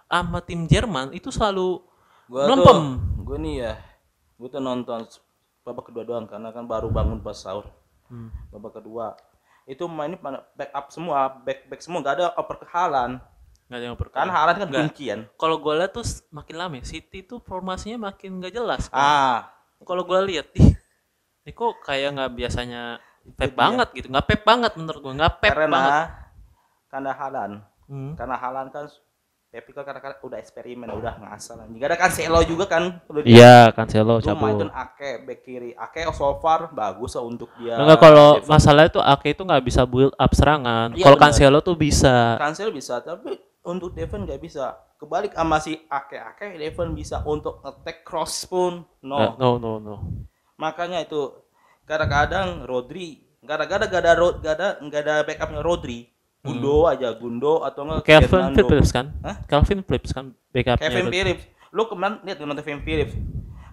sama 0.06 0.38
tim 0.44 0.64
Jerman 0.70 1.10
itu 1.12 1.34
selalu 1.34 1.82
Gua 2.26 2.42
gue 3.22 3.38
nih 3.38 3.54
ya, 3.62 3.74
gue 4.34 4.48
tuh 4.50 4.58
nonton 4.58 5.06
babak 5.62 5.90
kedua 5.90 6.02
doang 6.02 6.26
karena 6.26 6.50
kan 6.50 6.66
baru 6.66 6.90
bangun 6.90 7.22
pas 7.22 7.38
sahur. 7.38 7.70
Hmm. 8.10 8.34
Babak 8.50 8.82
kedua 8.82 9.14
itu 9.66 9.84
mainnya 9.84 10.16
pada 10.16 10.46
backup 10.54 10.88
semua, 10.88 11.18
back 11.36 11.66
back 11.66 11.80
semua, 11.80 11.98
gak 12.00 12.14
ada 12.16 12.26
oper 12.34 12.62
ke 12.62 12.66
Halan. 12.66 13.18
nggak 13.66 13.78
ada 13.78 13.84
yang 13.84 13.98
berkah 13.98 14.22
Kan 14.22 14.30
Halan 14.30 14.54
kan 14.56 14.68
kuncian. 14.70 15.20
kalau 15.34 15.58
gue 15.58 15.74
lihat 15.74 15.90
tuh 15.90 16.06
makin 16.30 16.54
lama 16.54 16.78
ya, 16.78 16.86
City 16.86 17.20
tuh 17.20 17.42
formasinya 17.42 17.98
makin 18.06 18.38
nggak 18.38 18.54
jelas 18.54 18.86
Ah, 18.88 19.50
kalau 19.82 20.06
gue 20.06 20.14
lihat 20.24 20.54
ih 20.54 20.70
ini 21.42 21.50
kok 21.50 21.82
kayak 21.82 22.14
nggak 22.14 22.30
biasanya 22.32 23.02
pep 23.34 23.58
banget 23.58 23.90
gitu. 23.92 24.06
Nggak 24.06 24.22
pep 24.24 24.42
banget 24.42 24.70
menurut 24.74 25.02
gue 25.02 25.14
nggak 25.14 25.34
pep 25.42 25.50
karena 25.50 25.66
banget. 25.68 25.92
karena 26.86 27.10
Halan, 27.12 27.50
Hmm. 27.86 28.12
karena 28.14 28.36
Halan 28.38 28.66
kan 28.70 28.86
Pepe 29.46 29.70
kan 29.72 29.86
kadang-kadang 29.86 30.20
udah 30.26 30.38
eksperimen 30.42 30.90
udah 30.90 31.22
ngasal 31.22 31.62
anjing. 31.62 31.78
Gak 31.78 31.94
ada 31.94 31.98
Cancelo 32.02 32.40
juga 32.42 32.64
kan. 32.66 32.98
Iya, 33.22 33.70
Cancelo 33.72 34.18
cabut. 34.18 34.66
tuh 34.66 34.70
Ake 34.74 35.22
back 35.22 35.40
kiri. 35.46 35.70
Ake 35.72 36.04
so 36.12 36.36
far 36.42 36.74
bagus 36.74 37.14
lah 37.14 37.24
untuk 37.24 37.48
dia. 37.56 37.78
Enggak 37.78 38.02
kalau 38.02 38.42
masalahnya 38.44 38.90
tuh 38.90 39.04
Ake 39.06 39.32
itu 39.38 39.46
nggak 39.46 39.64
bisa 39.64 39.86
build 39.86 40.12
up 40.18 40.32
serangan. 40.34 40.92
Iya, 40.92 41.06
kalau. 41.08 41.16
Cancelo 41.16 41.58
tuh 41.62 41.78
bisa. 41.78 42.36
Cancel 42.36 42.74
bisa 42.74 42.98
tapi 43.00 43.38
untuk 43.62 43.94
Devon 43.94 44.26
nggak 44.26 44.42
bisa. 44.42 44.76
Kebalik 44.98 45.32
sama 45.32 45.62
si 45.62 45.78
Ake 45.88 46.18
Ake 46.18 46.58
Devon 46.58 46.92
bisa 46.92 47.22
untuk 47.22 47.62
attack 47.62 48.02
cross 48.02 48.50
pun 48.50 48.82
no. 49.06 49.16
Nggak, 49.16 49.32
no, 49.40 49.48
no, 49.62 49.72
no. 49.78 49.96
Makanya 50.58 51.06
itu 51.06 51.32
kadang-kadang 51.86 52.66
Rodri 52.66 53.22
gara-gara 53.46 53.86
gak 53.86 54.02
ada 54.02 54.12
gak 54.42 54.54
ada 54.58 54.68
nggak 54.82 55.02
ada 55.06 55.14
backupnya 55.22 55.62
Rodri. 55.62 56.15
Gundo 56.46 56.76
aja 56.86 57.08
Gundo 57.18 57.54
atau 57.66 57.80
enggak 57.82 58.06
Calvin 58.06 58.30
Fernando. 58.30 58.66
Phillips 58.70 58.90
kan? 58.94 59.06
Hah? 59.20 59.36
Calvin 59.50 59.80
Phillips 59.82 60.10
kan 60.14 60.24
backupnya. 60.54 60.86
Kevin 60.86 61.06
Phillips. 61.10 61.42
Lu 61.74 61.82
kemarin 61.90 62.22
lihat 62.22 62.38
nonton 62.38 62.62
Kevin 62.62 62.82
Phillips. 62.86 63.14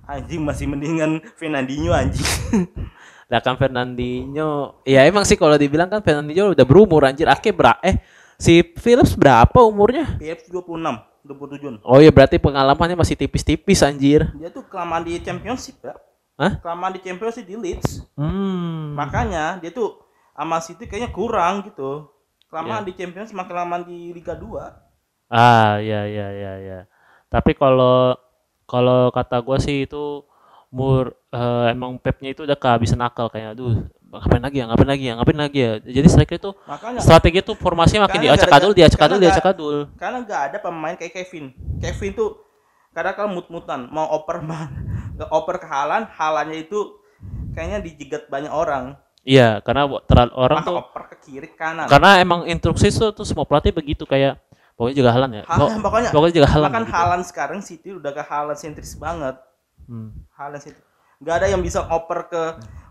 Anjing 0.03 0.41
masih 0.43 0.65
mendingan 0.67 1.23
Fernandinho 1.39 1.95
anjing. 1.95 2.27
Lah 3.31 3.39
kan 3.39 3.55
Fernandinho. 3.55 4.83
Ya 4.83 5.07
emang 5.07 5.23
sih 5.23 5.39
kalau 5.39 5.55
dibilang 5.55 5.87
kan 5.87 6.03
Fernandinho 6.03 6.51
udah 6.51 6.65
berumur 6.67 7.07
anjir. 7.07 7.29
Ake 7.29 7.55
bra 7.55 7.79
eh 7.79 8.01
si 8.35 8.59
Phillips 8.81 9.15
berapa 9.15 9.63
umurnya? 9.63 10.19
Phillips 10.19 10.51
26, 10.51 11.23
27. 11.23 11.87
Oh 11.87 12.03
iya 12.03 12.11
berarti 12.11 12.35
pengalamannya 12.35 12.99
masih 12.99 13.15
tipis-tipis 13.15 13.79
anjir. 13.79 14.27
Dia 14.35 14.51
tuh 14.51 14.67
kelamaan 14.67 15.07
di 15.07 15.21
championship 15.23 15.79
ya. 15.79 15.95
Hah? 16.35 16.59
Kelamaan 16.59 16.97
di 16.97 17.01
championship 17.05 17.45
di 17.45 17.55
Leeds. 17.55 18.03
Hmm. 18.17 18.97
Makanya 18.97 19.61
dia 19.63 19.71
tuh 19.71 20.03
sama 20.33 20.57
City 20.59 20.89
kayaknya 20.89 21.13
kurang 21.13 21.63
gitu. 21.69 22.09
Iya. 22.53 22.61
Kelamaan 22.61 22.85
di 22.85 22.93
Champions 22.93 23.29
semakin 23.29 23.55
lama 23.57 23.77
di 23.81 24.13
Liga 24.13 24.37
2. 24.37 24.45
Ah, 25.27 25.81
ya 25.81 26.05
ya 26.05 26.29
ya 26.29 26.53
ya. 26.59 26.79
Tapi 27.27 27.51
kalau 27.53 28.13
kalau 28.63 29.09
kata 29.09 29.41
gua 29.41 29.57
sih 29.57 29.83
itu 29.83 30.21
Mur 30.69 31.17
eh, 31.29 31.65
emang 31.69 31.97
Pepnya 31.97 32.29
itu 32.29 32.45
udah 32.45 32.53
kehabisan 32.53 33.01
akal 33.01 33.25
kayaknya. 33.27 33.53
Aduh, 33.53 33.73
ngapain 34.07 34.37
lagi 34.39 34.57
ya? 34.57 34.65
Ngapain 34.65 34.89
lagi 34.89 35.03
ya? 35.03 35.13
Ngapain 35.17 35.39
lagi 35.39 35.59
ya? 35.59 35.71
Jadi 35.79 36.07
striker 36.07 36.37
itu 36.37 36.51
Makanya 36.63 36.97
strategi 36.97 37.39
tuh 37.41 37.53
formasinya 37.53 38.05
makin 38.05 38.21
Karena 38.21 38.29
diacak-adul, 38.29 38.53
gara-gara- 38.69 38.77
diacak-adul, 38.79 39.17
karena 39.17 39.25
diacak-adul. 39.25 39.75
karena 39.97 40.17
nggak 40.21 40.41
ada 40.49 40.57
pemain 40.59 40.93
kayak 40.93 41.13
Kevin. 41.13 41.45
Kevin 41.77 42.11
tuh 42.13 42.29
kadang-kadang 42.89 43.33
mut-mutan 43.33 43.89
mau 43.89 44.05
oper 44.13 44.41
mah 44.49 44.69
nggak 45.13 45.29
oper 45.29 45.55
ke 45.57 45.65
Halan, 45.65 46.05
Halannya 46.09 46.61
itu 46.61 47.01
kayaknya 47.53 47.81
dijegat 47.81 48.29
banyak 48.29 48.49
orang. 48.49 48.97
Iya, 49.23 49.63
karena 49.63 49.87
terlalu 50.03 50.31
orang 50.35 50.57
Mah 50.59 50.67
tuh 50.67 50.75
oper 50.83 51.03
ke 51.15 51.17
kiri 51.23 51.49
kanan. 51.55 51.87
karena 51.87 52.19
emang 52.19 52.43
instruksi 52.43 52.91
tuh, 52.91 53.15
tuh 53.15 53.23
semua 53.23 53.47
pelatih 53.47 53.71
begitu 53.71 54.03
kayak 54.03 54.35
pokoknya 54.75 54.95
juga 54.99 55.09
halan 55.15 55.29
ya. 55.31 55.43
Halan 55.47 55.59
Pok- 55.79 55.83
pokoknya. 55.87 56.09
pokoknya 56.11 56.33
juga 56.35 56.49
halan. 56.51 56.67
Makan 56.67 56.83
gitu. 56.83 56.93
Halan 56.93 57.21
sekarang 57.23 57.59
City 57.63 57.89
udah 57.95 58.11
ke 58.11 58.19
Halan 58.19 58.57
sentris 58.59 58.99
banget. 58.99 59.39
Hmm. 59.87 60.11
Halan 60.35 60.59
City. 60.59 60.79
Nggak 61.23 61.35
ada 61.39 61.47
yang 61.47 61.61
bisa 61.63 61.87
oper 61.87 62.27
ke 62.27 62.43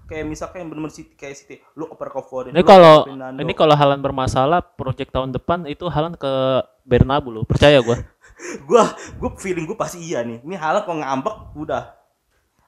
kayak 0.09 0.25
misalkan 0.25 0.65
yang 0.65 0.69
benar-benar 0.73 0.97
City 0.97 1.13
kayak 1.13 1.37
City 1.37 1.61
lu 1.77 1.85
oper 1.85 2.09
ke 2.09 2.21
Foden. 2.25 2.57
Ini 2.57 2.61
lu 2.61 2.67
kalau 2.67 3.05
ini 3.37 3.53
kalau 3.53 3.77
halan 3.77 4.01
bermasalah, 4.01 4.65
project 4.65 5.13
tahun 5.13 5.37
depan 5.37 5.69
itu 5.69 5.85
halan 5.93 6.17
ke 6.17 6.33
Bernabeu 6.89 7.29
loh. 7.29 7.45
Percaya 7.45 7.77
gua. 7.85 8.01
gua 8.69 8.89
gua 9.21 9.31
feeling 9.37 9.69
gua 9.69 9.79
pasti 9.79 10.03
iya 10.03 10.25
nih 10.27 10.43
ini 10.43 10.59
hal 10.59 10.83
kalau 10.83 10.99
ngambek 10.99 11.55
udah 11.55 11.95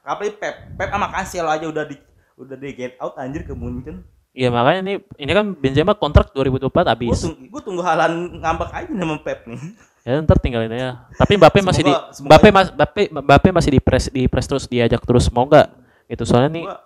apalagi 0.07 0.37
Pep 0.39 0.79
Pep 0.79 0.87
sama 0.87 1.11
Cancelo 1.11 1.51
aja 1.51 1.67
udah 1.67 1.83
di 1.83 1.97
udah 2.37 2.57
di 2.57 2.71
get 2.73 2.95
out 2.97 3.15
anjir 3.15 3.43
ke 3.43 3.53
Munchen 3.53 4.03
Iya 4.31 4.51
makanya 4.51 4.81
ini 4.83 4.95
ini 5.17 5.31
kan 5.31 5.47
Benzema 5.53 5.95
kontrak 5.95 6.35
2024 6.35 6.67
gua, 6.67 6.83
habis. 6.85 7.23
tunggu, 7.23 7.39
gua 7.49 7.63
tunggu 7.63 7.83
halan 7.83 8.13
ngambek 8.37 8.67
aja 8.69 8.91
sama 8.91 9.17
Pep 9.19 9.47
nih 9.47 9.61
Ya 10.03 10.21
ntar 10.21 10.37
tinggalin 10.37 10.69
aja. 10.69 11.09
Tapi 11.15 11.33
Mbappe 11.35 11.61
masih 11.61 11.81
di 11.81 11.89
Semoga- 11.89 12.11
semoga- 12.11 12.29
Mbappe 12.29 12.49
mas 12.51 12.69
Mbappe 12.69 13.03
Mbappe 13.15 13.49
masih 13.51 13.71
di 13.71 13.81
press 13.81 14.05
di 14.07 14.27
press 14.27 14.45
terus 14.45 14.67
diajak 14.67 15.01
terus 15.01 15.31
mau 15.31 15.45
nggak? 15.45 15.65
Gitu 16.07 16.23
soalnya 16.25 16.51
nih 16.53 16.65
gua 16.65 16.77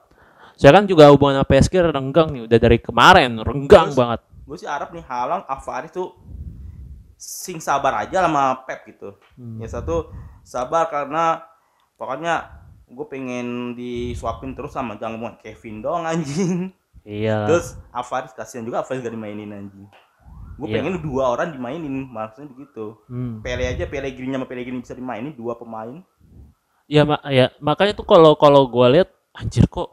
saya 0.54 0.70
kan 0.72 0.84
juga 0.84 1.08
hubungan 1.08 1.34
sama 1.37 1.48
PSG 1.48 1.72
renggang 1.88 2.28
nih 2.28 2.42
udah 2.44 2.58
dari 2.58 2.78
kemarin 2.78 3.30
renggang 3.38 3.90
Terus- 3.90 3.96
banget. 3.96 4.20
gua 4.44 4.56
sih 4.56 4.66
harap 4.66 4.90
nih 4.90 5.02
Halang 5.02 5.42
Alvarez 5.44 5.88
tuh 5.88 6.14
sing 7.14 7.58
sabar 7.58 7.96
aja 7.98 8.22
sama 8.22 8.62
Pep 8.62 8.87
gitu 8.87 9.16
Hmm. 9.34 9.56
ya 9.56 9.66
satu 9.66 10.12
sabar 10.40 10.87
karena 10.87 11.42
pokoknya 11.94 12.58
gue 12.88 13.07
pengen 13.07 13.46
disuapin 13.72 14.53
terus 14.53 14.72
sama 14.72 14.96
jangan 14.96 15.37
Kevin 15.37 15.81
dong 15.81 16.05
anjing 16.05 16.72
Iya. 17.01 17.48
Terus 17.48 17.72
Alvarez 17.88 18.33
kasihan 18.33 18.62
juga 18.62 18.81
Alvarez 18.81 19.01
gak 19.01 19.11
dimainin 19.11 19.48
anjing. 19.48 19.88
Gue 20.55 20.66
Iya. 20.66 20.74
pengen 20.77 21.01
dua 21.01 21.31
orang 21.31 21.53
dimainin, 21.53 22.05
maksudnya 22.05 22.51
begitu. 22.51 23.01
Hmm. 23.07 23.40
Pele 23.40 23.64
aja 23.64 23.85
Pellegrini 23.85 24.29
sama 24.31 24.44
Pellegrini 24.44 24.81
bisa 24.81 24.92
dimainin 24.92 25.33
dua 25.33 25.57
pemain. 25.57 26.05
Ya, 26.85 27.05
mak 27.05 27.24
ya 27.27 27.48
makanya 27.59 27.92
tuh 27.92 28.05
kalau 28.05 28.33
kalau 28.35 28.64
gua 28.64 28.88
lihat 28.88 29.09
anjir 29.31 29.64
kok 29.66 29.88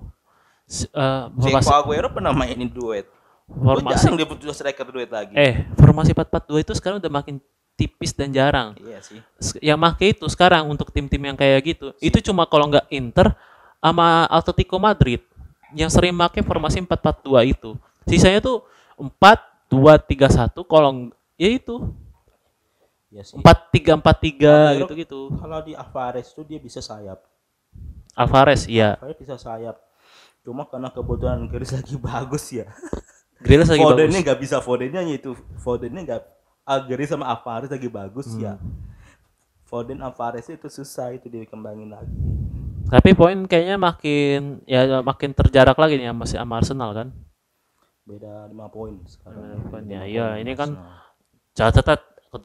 s- 0.65 0.87
eh, 0.87 1.23
formasi 1.29 1.63
Seco 1.63 1.75
Aguero 1.77 2.07
pernah 2.09 2.31
mainin 2.31 2.67
duet. 2.67 3.07
Gue 3.45 3.63
formasi 3.73 3.95
jarang 4.01 4.15
dia 4.15 4.25
butuh 4.25 4.51
striker 4.51 4.87
duet 4.89 5.07
lagi. 5.07 5.35
eh 5.35 5.67
formasi 5.75 6.11
442 6.11 6.63
itu 6.63 6.73
sekarang 6.73 6.97
udah 6.97 7.11
makin 7.13 7.39
tipis 7.75 8.15
dan 8.15 8.31
jarang. 8.31 8.73
Iya 8.79 8.99
sih. 9.03 9.19
Yang 9.59 9.79
make 9.79 10.05
itu 10.09 10.25
sekarang 10.27 10.63
untuk 10.65 10.89
tim-tim 10.89 11.19
yang 11.21 11.35
kayak 11.35 11.59
gitu 11.65 11.91
itu 11.99 12.17
cuma 12.23 12.43
kalau 12.43 12.67
nggak 12.67 12.87
Inter 12.89 13.35
sama 13.79 14.25
Atletico 14.27 14.79
Madrid 14.79 15.19
yang 15.75 15.91
sering 15.91 16.15
make 16.15 16.39
formasi 16.41 16.79
442 16.79 17.51
itu 17.51 17.75
sisanya 18.07 18.39
tuh 18.39 18.63
4 18.95 19.11
2 19.67 19.75
3 19.75 20.47
1 20.55 20.55
kalau 20.65 21.11
ya 21.35 21.49
itu 21.51 21.75
Iya 23.11 23.23
sih. 23.23 23.35
4 23.37 23.43
3 23.43 23.99
4 23.99 24.01
3 24.01 24.03
Aguero- 24.03 24.79
gitu 24.81 24.93
gitu 24.95 25.19
Kalau 25.35 25.59
di 25.61 25.71
Alvarez 25.71 26.27
tuh 26.31 26.43
dia 26.43 26.57
bisa 26.57 26.79
sayap. 26.79 27.19
Alvarez 28.11 28.67
iya 28.67 28.95
Alvarez 28.95 29.19
bisa 29.19 29.35
sayap. 29.35 29.75
Cuma 30.41 30.63
karena 30.63 30.87
kebetulan 30.87 31.43
garis 31.45 31.71
lagi 31.71 31.95
bagus 32.07 32.45
ya. 32.49 32.67
Grealish 33.37 33.67
lagi 33.67 33.83
Fodennya 33.83 34.09
bagus 34.15 34.23
nggak 34.23 34.39
bisa 34.39 34.57
Fodennya 34.59 35.01
itu. 35.05 35.31
Fodennya 35.57 36.01
nggak 36.03 36.21
Algeris 36.65 37.07
sama 37.07 37.25
Alvarez 37.27 37.69
lagi 37.69 37.87
bagus 37.87 38.27
ya. 38.35 38.57
Hmm. 38.57 38.73
Foden 39.63 39.97
Alvarez 39.99 40.45
itu 40.45 40.65
susah 40.67 41.09
itu 41.11 41.25
dikembangin 41.25 41.89
lagi. 41.89 42.13
tapi 42.85 43.13
poin 43.13 43.33
kayaknya 43.43 43.77
makin 43.77 44.61
ya 44.63 45.01
makin 45.01 45.29
terjarak 45.31 45.73
lagi 45.73 45.95
nih 45.95 46.05
sama, 46.07 46.23
si- 46.23 46.37
sama 46.37 46.53
Arsenal 46.55 46.91
kan 46.91 47.07
Beda 48.03 48.45
5 48.45 48.69
poin 48.69 48.93
sekarang. 49.03 49.41
Lima 49.41 49.65
poin, 49.67 49.81
ya. 49.83 49.89
Lima 49.97 50.05
Iya, 50.05 50.27
ini 50.37 50.53
kan 50.53 50.69
Arsenal. 50.69 51.01
catat 51.55 52.01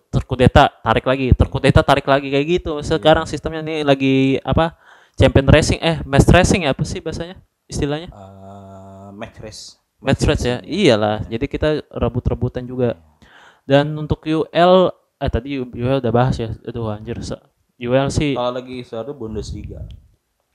terkudeta 0.07 0.71
tarik 0.79 1.03
lagi 1.03 1.35
terkudeta 1.35 1.81
tarik 1.83 2.07
lagi 2.07 2.29
kayak 2.29 2.47
gitu 2.49 2.79
sekarang 2.81 3.27
sistemnya 3.27 3.61
nih 3.61 3.83
lagi 3.83 4.15
apa 4.41 4.79
champion 5.13 5.45
racing 5.45 5.77
eh 5.79 5.99
match 6.03 6.25
racing 6.27 6.63
ya 6.63 6.71
apa 6.71 6.81
sih 6.83 6.99
bahasanya 6.99 7.37
istilahnya 7.67 8.09
Eh, 8.09 9.09
match 9.13 9.37
race. 9.41 9.63
match 9.99 10.23
race 10.23 10.41
ya 10.43 10.57
iyalah 10.63 11.27
jadi 11.27 11.45
kita 11.45 11.69
rebut-rebutan 11.91 12.65
juga 12.65 12.97
dan 13.71 13.95
untuk 13.95 14.27
UL 14.27 14.91
eh 15.23 15.31
tadi 15.31 15.63
UL 15.63 16.03
udah 16.03 16.11
bahas 16.11 16.35
ya 16.43 16.51
itu 16.51 16.81
anjir 16.91 17.23
UL 17.79 18.09
sih 18.11 18.35
Kalau 18.35 18.51
lagi 18.59 18.83
seru 18.83 19.15
Bundesliga. 19.15 19.87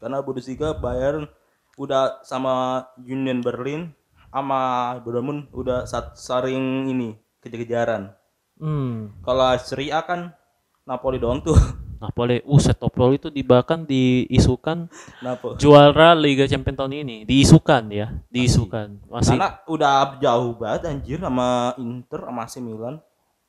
Karena 0.04 0.20
Bundesliga 0.20 0.76
Bayern 0.76 1.32
udah 1.80 2.20
sama 2.28 2.84
Union 3.00 3.40
Berlin 3.40 3.96
sama 4.36 4.94
Dortmund 5.00 5.48
udah 5.56 5.88
saring 6.20 6.92
ini 6.92 7.16
kejar-kejaran. 7.40 8.12
hmm 8.60 9.24
Kalau 9.24 9.48
Serie 9.64 9.96
A 9.96 10.04
kan 10.04 10.36
Napoli 10.84 11.16
doang 11.16 11.40
tuh. 11.40 11.56
Napoli 12.04 12.44
uh 12.44 12.62
set 12.62 12.78
Napoli 12.78 13.16
itu 13.18 13.32
di 13.32 13.42
bahkan 13.42 13.88
diisukan 13.88 14.92
Napoli. 15.24 15.56
juara 15.58 16.12
Liga 16.14 16.46
Champions 16.46 16.78
tahun 16.78 17.02
ini 17.02 17.18
diisukan 17.24 17.88
ya 17.88 18.20
diisukan 18.28 19.00
masih 19.08 19.40
Karena 19.40 19.50
udah 19.66 20.20
jauh 20.20 20.52
banget 20.60 20.92
anjir 20.92 21.18
sama 21.24 21.74
Inter 21.80 22.20
sama 22.28 22.42
AC 22.44 22.60
Milan. 22.60 23.00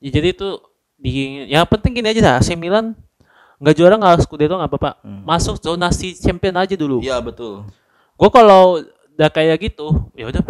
Ya, 0.00 0.10
jadi 0.20 0.36
itu 0.36 0.48
di 0.96 1.44
yang 1.52 1.64
penting 1.68 2.00
gini 2.00 2.08
aja 2.08 2.40
AC 2.40 2.56
Milan 2.56 2.96
nggak 3.56 3.74
juara 3.76 3.96
nggak 3.96 4.24
Scudetto 4.24 4.56
nggak 4.56 4.70
apa-apa. 4.72 4.90
Masuk 5.24 5.56
zonasi 5.60 6.12
champion 6.16 6.56
aja 6.60 6.74
dulu. 6.76 7.00
Iya 7.00 7.20
betul. 7.20 7.64
gue 8.16 8.30
kalau 8.32 8.80
udah 9.12 9.28
kayak 9.28 9.60
gitu 9.60 9.92
ya 10.16 10.24
udah 10.32 10.40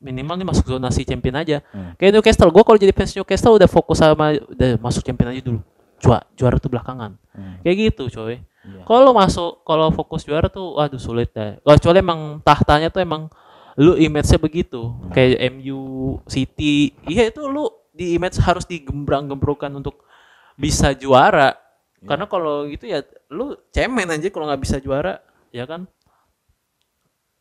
minimal 0.00 0.40
nih 0.40 0.48
masuk 0.48 0.64
zonasi 0.68 1.04
champion 1.04 1.36
aja. 1.36 1.60
Hmm. 1.72 1.92
kayak 2.00 2.16
Newcastle 2.16 2.48
gue 2.48 2.64
kalau 2.64 2.78
jadi 2.80 2.92
fans 2.96 3.12
Newcastle 3.12 3.60
udah 3.60 3.68
fokus 3.68 4.00
sama 4.00 4.36
udah 4.40 4.80
masuk 4.80 5.04
champion 5.04 5.32
aja 5.36 5.40
dulu. 5.44 5.60
Juara 6.00 6.24
juara 6.32 6.56
tuh 6.56 6.72
belakangan. 6.72 7.16
Hmm. 7.36 7.60
kayak 7.64 7.76
gitu 7.92 8.08
coy. 8.12 8.40
Iya. 8.60 8.84
kalau 8.84 9.16
masuk 9.16 9.64
kalau 9.64 9.88
fokus 9.88 10.20
juara 10.28 10.52
tuh 10.52 10.76
waduh 10.76 11.00
sulit 11.00 11.32
deh 11.32 11.56
kecuali 11.64 12.04
emang 12.04 12.44
tahtanya 12.44 12.92
tuh 12.92 13.00
emang 13.00 13.32
lu 13.80 13.96
image-nya 13.96 14.36
begitu. 14.36 14.92
Kayak 15.16 15.56
MU 15.56 15.80
City. 16.28 16.92
Iya 17.08 17.32
itu 17.32 17.40
lu 17.48 17.68
di 18.00 18.16
image 18.16 18.40
harus 18.40 18.64
digembrang-gembrokan 18.64 19.68
untuk 19.76 20.08
bisa 20.56 20.96
juara. 20.96 21.52
Karena 22.00 22.24
kalau 22.24 22.64
gitu 22.64 22.88
ya 22.88 23.04
lu 23.28 23.52
cemen 23.76 24.08
aja 24.08 24.32
kalau 24.32 24.48
nggak 24.48 24.62
bisa 24.64 24.80
juara 24.80 25.20
ya 25.52 25.68
kan? 25.68 25.84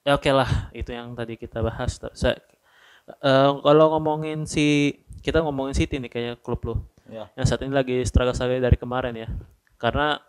Ya 0.03 0.19
oke 0.19 0.27
lah 0.35 0.67
itu 0.75 0.91
yang 0.91 1.15
tadi 1.15 1.39
kita 1.39 1.63
bahas. 1.63 1.95
Sa- 1.95 2.35
eh, 2.35 3.51
kalau 3.63 3.85
ngomongin 3.95 4.43
si 4.43 4.99
kita 5.23 5.39
ngomongin 5.39 5.71
City 5.71 5.95
nih 6.03 6.11
kayak 6.11 6.35
klub 6.43 6.59
lu. 6.67 6.75
Ya. 7.09 7.25
yang 7.33 7.47
saat 7.47 7.65
ini 7.65 7.73
lagi 7.73 8.05
struggle 8.05 8.35
sekali 8.35 8.59
dari 8.59 8.75
kemarin 8.75 9.15
ya. 9.15 9.31
Karena 9.79 10.19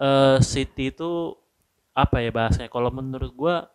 eh, 0.00 0.40
City 0.40 0.88
itu 0.88 1.36
apa 1.92 2.24
ya 2.24 2.32
bahasanya? 2.32 2.72
Kalau 2.72 2.88
menurut 2.88 3.28
gua 3.36 3.68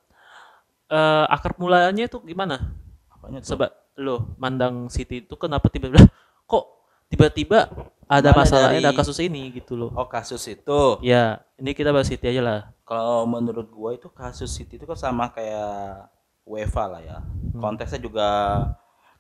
eh, 0.89 1.25
akar 1.29 1.53
mulanya 1.61 2.09
itu 2.09 2.17
gimana? 2.25 2.73
Apanya 3.13 3.45
tuh? 3.45 3.53
sebab 3.53 3.69
lo 4.01 4.33
mandang 4.35 4.89
City 4.89 5.21
itu 5.21 5.33
kenapa 5.35 5.69
tiba-tiba 5.69 6.09
kok 6.43 6.65
tiba-tiba 7.07 7.69
ada 8.05 8.29
masalahnya 8.33 8.81
ada 8.81 8.91
kasus 8.91 9.19
ini 9.19 9.53
gitu 9.53 9.73
loh 9.73 9.91
Oh 9.93 10.03
kasus 10.05 10.43
itu. 10.45 10.99
ya 10.99 11.39
ini 11.55 11.71
kita 11.71 11.89
bahas 11.89 12.07
City 12.07 12.27
aja 12.27 12.41
lah 12.41 12.59
Kalau 12.83 13.23
menurut 13.23 13.69
gua 13.69 13.93
itu 13.93 14.09
kasus 14.09 14.51
City 14.51 14.75
itu 14.75 14.83
kan 14.83 14.99
sama 14.99 15.29
kayak 15.29 16.11
UEFA 16.43 16.85
lah 16.87 16.99
ya. 16.99 17.17
Konteksnya 17.55 18.01
juga 18.01 18.27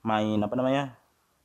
main 0.01 0.35
apa 0.37 0.51
namanya? 0.53 0.97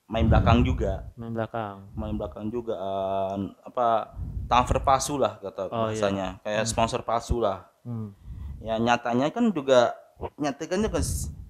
Main 0.07 0.27
belakang 0.27 0.63
juga. 0.63 1.07
main 1.15 1.31
belakang 1.31 1.87
Main 1.95 2.15
belakang 2.15 2.47
juga 2.49 2.75
eh, 2.75 3.35
apa 3.63 4.11
transfer 4.47 4.79
palsu 4.81 5.15
lah 5.15 5.39
kata 5.39 5.67
Oh, 5.67 5.87
iya. 5.87 5.95
bahasanya. 5.95 6.29
Kayak 6.43 6.65
sponsor 6.67 7.01
palsu 7.03 7.39
lah. 7.39 7.71
hmm. 7.83 8.11
Ya 8.59 8.75
nyatanya 8.77 9.31
kan 9.31 9.51
juga 9.51 9.95
nyatanya 10.35 10.91
kan 10.91 11.03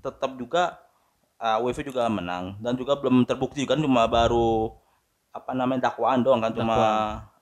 tetap 0.03 0.31
juga 0.37 0.77
uh, 1.41 1.59
UEFA 1.65 1.85
juga 1.85 2.09
menang 2.09 2.57
dan 2.61 2.77
juga 2.77 2.97
belum 2.97 3.25
terbukti 3.29 3.65
kan 3.69 3.81
cuma 3.81 4.09
baru 4.09 4.73
apa 5.33 5.53
namanya 5.53 5.93
dakwaan 5.93 6.25
doang 6.25 6.41
kan 6.41 6.53
cuma 6.57 6.77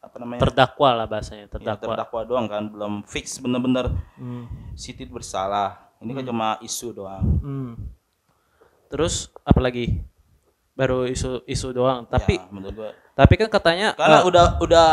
apa 0.05 0.17
namanya? 0.21 0.41
Terdakwa 0.45 0.91
lah 0.93 1.07
bahasanya 1.09 1.49
ya, 1.49 1.49
terdakwa. 1.49 1.95
terdakwa 1.97 2.21
doang 2.27 2.47
kan 2.51 2.63
belum 2.69 2.93
fix 3.09 3.41
bener-bener. 3.41 3.89
Hmm. 4.21 4.45
City 4.77 5.09
bersalah. 5.09 5.95
Ini 6.03 6.13
kan 6.13 6.25
cuma 6.27 6.49
isu 6.61 6.93
doang. 6.93 7.25
Hmm. 7.41 7.73
terus 8.93 9.33
apalagi 9.43 10.07
baru 10.77 11.09
isu 11.09 11.43
isu 11.49 11.73
doang. 11.75 12.07
Tapi 12.07 12.39
ya, 12.39 12.47
menurut 12.53 12.75
gua. 12.77 12.91
tapi 13.17 13.35
kan 13.41 13.49
katanya 13.51 13.97
karena 13.97 14.23
eh, 14.23 14.29
udah 14.29 14.47
udah 14.63 14.87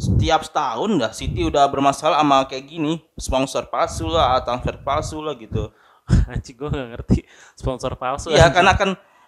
setiap 0.00 0.40
setahun 0.40 0.88
dah 0.96 1.12
City 1.12 1.44
udah 1.44 1.68
bermasalah 1.68 2.22
sama 2.22 2.46
kayak 2.46 2.70
gini. 2.70 3.02
Sponsor 3.18 3.68
palsu 3.68 4.08
lah 4.08 4.40
transfer 4.40 4.78
palsu 4.80 5.20
lah 5.20 5.34
gitu 5.36 5.68
anjing 6.32 6.56
gue 6.56 6.68
gak 6.68 6.88
ngerti 6.92 7.18
sponsor 7.54 7.94
palsu 7.94 8.30
Iya 8.30 8.50
kan 8.50 8.66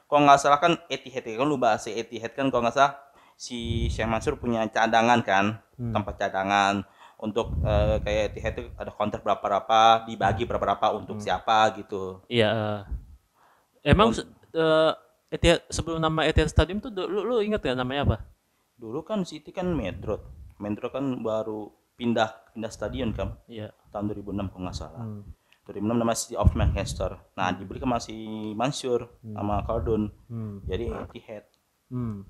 kalau 0.06 0.28
nggak 0.28 0.38
salah 0.38 0.60
kan 0.60 0.76
Etihad 0.86 1.24
kan 1.24 1.46
lu 1.46 1.56
bahas 1.56 1.82
si 1.82 1.90
Etihad 1.90 2.32
kan 2.32 2.52
kalau 2.52 2.68
nggak 2.68 2.76
salah 2.76 3.00
si 3.32 3.88
Syekh 3.88 4.04
Mansur 4.04 4.36
punya 4.36 4.60
cadangan 4.68 5.24
kan 5.24 5.44
tempat 5.72 6.14
cadangan 6.16 6.84
untuk 7.16 7.54
eh, 7.64 7.96
kayak 7.98 8.36
Etihad 8.36 8.52
itu 8.54 8.68
ada 8.76 8.90
kontrak 8.90 9.22
berapa 9.22 9.40
berapa 9.40 9.80
dibagi 10.04 10.44
berapa 10.44 10.60
berapa 10.60 10.86
untuk 10.92 11.16
siapa 11.18 11.70
gitu. 11.74 12.20
Iya. 12.26 12.84
eh. 13.80 13.88
emang 13.88 14.12
se- 14.12 14.28
eh, 14.52 14.92
Etihad 15.32 15.64
sebelum 15.66 15.96
nama 15.96 16.28
Etihad 16.28 16.52
Stadium 16.52 16.78
tuh 16.78 16.92
lu, 16.92 17.24
lu 17.24 17.40
inget 17.40 17.64
gak 17.64 17.72
namanya 17.72 18.04
apa? 18.04 18.16
Dulu 18.76 19.00
kan 19.00 19.24
City 19.24 19.48
kan 19.48 19.70
Metro, 19.70 20.20
Metro 20.58 20.90
kan 20.90 21.02
baru 21.18 21.72
pindah 21.94 22.52
pindah 22.52 22.68
stadion 22.68 23.14
kan 23.14 23.38
Iya. 23.46 23.70
tahun 23.88 24.12
2006 24.12 24.52
kalau 24.52 24.62
nggak 24.66 24.76
salah. 24.76 25.02
Hmm. 25.02 25.22
2006 25.64 25.79
nama 25.94 26.12
City 26.12 26.35
of 26.35 26.51
Manchester. 26.53 27.14
Nah 27.33 27.51
dibeli 27.51 27.79
kan 27.79 27.90
masih 27.92 28.18
Mansur 28.53 29.07
sama 29.22 29.62
Khaldun. 29.62 30.11
Hmm. 30.27 30.59
Jadi 30.64 30.90
Etihad. 30.90 31.44
Hmm. 31.87 32.27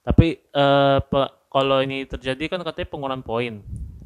Tapi 0.00 0.38
eh 0.40 0.98
pe- 1.02 1.32
kalau 1.48 1.80
ini 1.80 2.04
terjadi 2.04 2.44
kan 2.48 2.62
katanya 2.62 2.88
pengurangan 2.88 3.22
poin. 3.22 3.54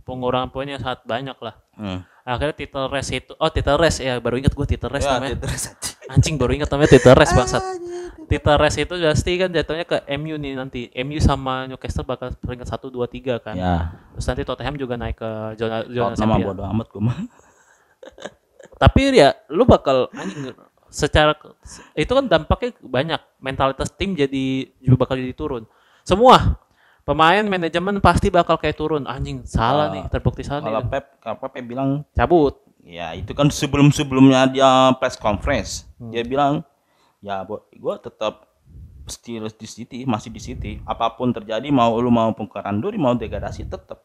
Pengurangan 0.02 0.48
poinnya 0.48 0.76
sangat 0.76 1.04
banyak 1.04 1.36
lah. 1.36 1.54
Hmm. 1.72 2.00
Akhirnya 2.22 2.54
title 2.54 2.88
race 2.88 3.12
itu 3.12 3.32
oh 3.34 3.50
title 3.50 3.76
race 3.76 3.98
ya 3.98 4.16
baru 4.16 4.38
ingat 4.38 4.52
gue 4.52 4.66
title 4.66 4.90
race 4.90 5.04
Ya, 5.04 5.18
namanya. 5.18 5.36
terus 5.38 5.74
Anjing 6.12 6.34
baru 6.34 6.52
ingat 6.52 6.68
namanya 6.68 6.90
title 6.90 7.14
race 7.14 7.32
bangsat. 7.32 7.62
Title 8.24 8.56
race 8.56 8.78
itu 8.80 8.94
pasti 8.96 9.32
kan 9.36 9.48
jatuhnya 9.48 9.84
ke 9.84 9.98
MU 10.16 10.34
nih 10.36 10.52
nanti. 10.54 10.80
MU 10.96 11.18
sama 11.18 11.66
Newcastle 11.66 12.02
bakal 12.02 12.32
peringkat 12.34 12.66
1 12.66 12.78
2 12.80 12.98
3 13.38 13.44
kan. 13.44 13.54
Ya, 13.54 13.74
Terus 14.12 14.26
nanti 14.26 14.42
Tottenham 14.42 14.74
juga 14.74 14.94
naik 14.96 15.18
ke 15.18 15.30
zona 15.54 15.84
zona 15.84 16.14
champion. 16.14 16.48
bodo 16.48 16.62
amat 16.64 16.86
gue 16.88 17.02
mah. 17.02 17.18
Tapi 18.82 19.14
ya 19.14 19.34
lu 19.46 19.62
bakal 19.62 20.10
anjing 20.14 20.50
secara 20.92 21.32
itu 21.94 22.10
kan 22.10 22.26
dampaknya 22.26 22.74
banyak. 22.82 23.20
Mentalitas 23.38 23.88
tim 23.94 24.12
jadi 24.12 24.68
juga 24.82 25.06
bakal 25.06 25.16
jadi 25.22 25.32
turun. 25.32 25.62
Semua 26.02 26.58
pemain 27.06 27.42
manajemen 27.46 28.02
pasti 28.02 28.28
bakal 28.28 28.58
kayak 28.58 28.74
turun. 28.74 29.06
Anjing 29.06 29.46
salah 29.46 29.88
Ah, 29.88 29.94
nih, 29.94 30.04
terbukti 30.10 30.42
salah 30.42 30.60
Kalau 30.66 30.82
nih. 30.82 30.90
Pep, 30.90 31.04
kalau 31.22 31.36
Pep 31.38 31.54
bilang 31.62 32.02
Cabut. 32.12 32.58
ya 32.82 33.14
itu 33.14 33.30
kan 33.30 33.46
sebelum 33.46 33.94
sebelumnya 33.94 34.42
dia 34.50 34.90
press 34.98 35.14
conference 35.14 35.86
dia 36.10 36.26
bilang 36.26 36.66
ya 37.22 37.46
gue 37.70 37.94
tetap 38.02 38.50
still 39.06 39.46
di 39.54 39.66
City 39.70 40.02
masih 40.02 40.34
di 40.34 40.42
City 40.42 40.72
apa 40.82 41.14
pun 41.14 41.30
terjadi 41.30 41.70
mau 41.70 41.94
lu 42.02 42.10
mau 42.10 42.34
pengkaran 42.34 42.82
duri 42.82 42.98
mau 42.98 43.14
degradasi 43.14 43.70
tetap 43.70 44.02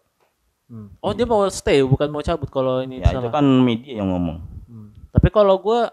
Hmm. 0.67 0.91
Oh 0.99 1.15
dia 1.15 1.23
mau 1.23 1.47
stay 1.47 1.80
bukan 1.80 2.12
mau 2.12 2.19
cabut 2.19 2.51
kalau 2.51 2.84
ini 2.84 2.99
ya 2.99 3.15
itu 3.15 3.32
kan 3.32 3.45
media 3.63 4.03
yang 4.03 4.12
ngomong 4.12 4.39
Hmm. 4.67 4.91
Tapi 5.15 5.32
kalau 5.32 5.56
gua 5.63 5.88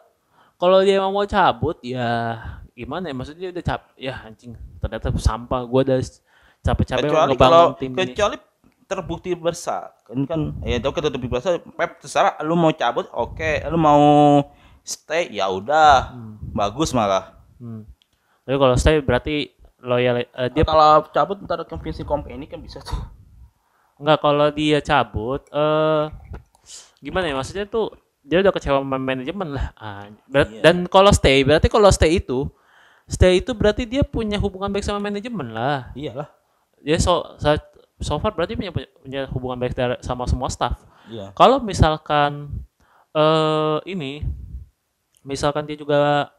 kalau 0.58 0.82
dia 0.82 0.98
emang 0.98 1.14
mau 1.14 1.22
cabut 1.24 1.78
ya 1.78 2.42
gimana 2.74 3.06
ya 3.06 3.14
maksudnya 3.14 3.40
dia 3.46 3.50
udah 3.54 3.64
cap 3.64 3.80
ya 3.94 4.14
anjing 4.26 4.58
ternyata 4.82 5.14
sampah 5.14 5.62
gua 5.62 5.86
udah 5.86 5.98
capek-capek 6.66 7.06
kecuali 7.06 7.32
ngebangun 7.38 7.38
kalau 7.38 7.64
tim 7.78 7.90
ini. 7.94 7.98
kecuali 8.02 8.36
terbukti 8.84 9.30
bersalah 9.38 9.94
kan 10.04 10.18
kan 10.26 10.40
ya 10.66 10.82
itu 10.82 10.88
terbukti 10.90 11.30
bersalah 11.30 11.62
Pep 11.62 12.02
terserah 12.02 12.34
lu 12.42 12.58
mau 12.58 12.74
cabut 12.74 13.06
oke 13.14 13.62
lu 13.70 13.78
mau 13.78 14.02
stay 14.82 15.30
ya 15.32 15.46
udah 15.48 16.12
bagus 16.50 16.90
malah 16.90 17.34
Hmm. 17.54 17.86
Tapi 18.44 18.56
kalau 18.58 18.74
stay 18.76 18.98
berarti 19.00 19.54
loyal 19.80 20.20
eh, 20.20 20.48
dia 20.52 20.66
kalau 20.66 21.06
cabut 21.14 21.38
ntar 21.46 21.62
convincing 21.64 22.04
company 22.04 22.44
kan 22.44 22.58
bisa 22.60 22.82
tuh 22.82 22.98
Enggak 23.94 24.18
kalau 24.20 24.48
dia 24.50 24.78
cabut 24.78 25.42
eh 25.48 26.04
gimana 26.98 27.28
ya 27.28 27.34
maksudnya 27.34 27.64
tuh 27.64 27.92
dia 28.20 28.40
udah 28.40 28.50
kecewa 28.50 28.80
sama 28.80 28.96
manajemen 28.96 29.52
lah. 29.52 29.66
Ah, 29.76 30.08
berat- 30.26 30.48
Iya. 30.50 30.62
Dan 30.62 30.88
kalau 30.88 31.12
stay 31.12 31.44
berarti 31.44 31.68
kalau 31.68 31.88
stay 31.88 32.18
itu 32.18 32.48
stay 33.04 33.38
itu 33.38 33.52
berarti 33.52 33.84
dia 33.84 34.00
punya 34.00 34.40
hubungan 34.40 34.72
baik 34.72 34.82
sama 34.82 34.98
manajemen 34.98 35.52
lah. 35.52 35.92
iyalah 35.94 36.26
Dia 36.80 36.96
so 36.96 37.36
so, 37.36 37.52
so 37.98 38.16
far 38.16 38.32
berarti 38.32 38.56
punya 38.56 38.72
punya 38.72 39.20
hubungan 39.28 39.58
baik 39.58 39.72
sama 40.00 40.24
semua 40.24 40.48
staff. 40.48 40.80
iya 41.06 41.30
Kalau 41.32 41.60
misalkan 41.60 42.48
eh 43.12 43.78
ini 43.86 44.24
misalkan 45.22 45.64
dia 45.64 45.76
juga 45.76 46.32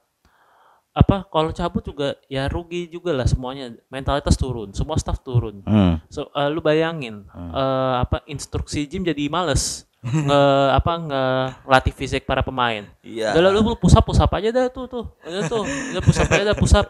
apa 0.96 1.28
kalau 1.28 1.52
cabut 1.52 1.84
juga 1.84 2.16
ya 2.32 2.48
rugi 2.48 2.88
juga 2.88 3.12
lah 3.12 3.28
semuanya. 3.28 3.76
Mentalitas 3.92 4.40
turun 4.40 4.72
semua 4.72 4.96
staff 4.96 5.20
turun. 5.20 5.60
Hmm. 5.68 6.00
so 6.08 6.32
eh, 6.32 6.48
lu 6.48 6.64
bayangin 6.64 7.28
eh, 7.36 7.94
apa 8.00 8.24
instruksi 8.32 8.88
gym 8.88 9.04
jadi 9.04 9.28
males. 9.28 9.84
Nge 10.06 10.42
apa 10.80 10.92
nge 11.02 11.24
latih 11.68 11.94
fisik 11.94 12.24
para 12.24 12.40
pemain. 12.40 12.88
Iya. 13.04 13.36
udah 13.36 13.52
lu 13.52 13.76
pusap 13.76 14.08
pusap 14.08 14.32
aja 14.40 14.56
dah 14.56 14.66
tuh 14.72 14.88
tuh. 14.88 15.06
Udah 15.28 15.42
tuh 15.52 15.64
udah 15.68 16.02
pusap 16.02 16.32
aja 16.32 16.56
dah 16.56 16.58
pusap. 16.58 16.86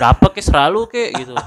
Berapa 0.00 0.26
ke 0.32 0.40
selalu 0.40 0.88
ke 0.88 1.04
gitu. 1.20 1.36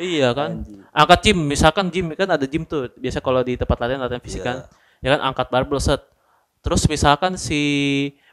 Iya 0.00 0.32
kan? 0.32 0.64
Angkat 0.96 1.28
gym 1.28 1.44
misalkan 1.44 1.92
gym 1.92 2.16
kan 2.16 2.24
ada 2.24 2.48
gym 2.48 2.64
tuh 2.64 2.88
biasa 2.96 3.20
kalau 3.20 3.44
di 3.44 3.60
tempat 3.60 3.76
latihan 3.76 4.00
latihan 4.00 4.22
fisik 4.22 4.40
Iya. 4.40 4.48
kan. 4.48 4.56
Ya 5.04 5.08
kan 5.12 5.20
angkat 5.28 5.46
barbel 5.52 5.76
set. 5.76 6.00
Terus 6.64 6.88
misalkan 6.88 7.36
si 7.36 7.60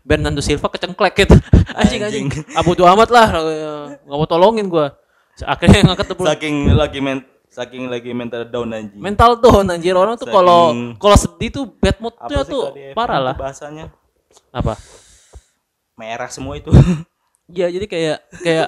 Bernardo 0.07 0.39
Silva 0.39 0.71
kecengklek 0.71 1.27
gitu. 1.27 1.35
Anjing 1.79 2.01
anjing. 2.07 2.27
Abu 2.55 2.79
amat 2.79 3.09
lah 3.11 3.27
nggak 4.07 4.17
mau 4.17 4.23
tolongin 4.23 4.71
gua. 4.71 4.95
Akhirnya 5.43 5.83
yang 5.83 5.91
angkat 5.93 6.07
tebel 6.07 6.25
Saking 6.25 6.55
lagi 6.71 6.99
men 7.03 7.19
saking 7.51 7.83
lagi 7.91 8.11
mental 8.15 8.47
down 8.47 8.71
anjing. 8.71 8.95
mental 8.97 9.35
tuh 9.43 9.67
anjir. 9.67 9.93
Orang 9.99 10.15
tuh 10.15 10.31
kalau 10.31 10.71
Saking- 10.71 10.95
kalau 10.95 11.17
sedih 11.19 11.49
tuh 11.51 11.65
bad 11.77 11.97
moodnya 11.99 12.39
sih 12.41 12.53
tuh 12.55 12.63
FM 12.71 12.95
parah 12.95 13.19
tuh 13.19 13.25
lah. 13.27 13.35
Bahasanya? 13.35 13.85
Apa? 14.55 14.73
Merah 15.99 16.31
semua 16.31 16.55
itu. 16.55 16.71
Iya 17.47 17.71
jadi 17.71 17.87
kayak 17.87 18.17
kayak 18.43 18.67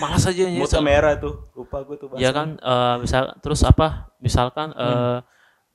malas 0.00 0.24
aja 0.24 0.40
anjir. 0.48 0.56
Moodnya 0.56 0.80
merah 0.80 1.12
tuh. 1.20 1.52
Lupa 1.52 1.84
gue 1.84 2.00
tuh 2.00 2.08
Ya 2.16 2.32
kan 2.32 2.56
eh, 2.56 2.94
misal 2.96 3.36
terus 3.44 3.60
apa? 3.60 4.08
Misalkan 4.24 4.72
eh 4.72 5.20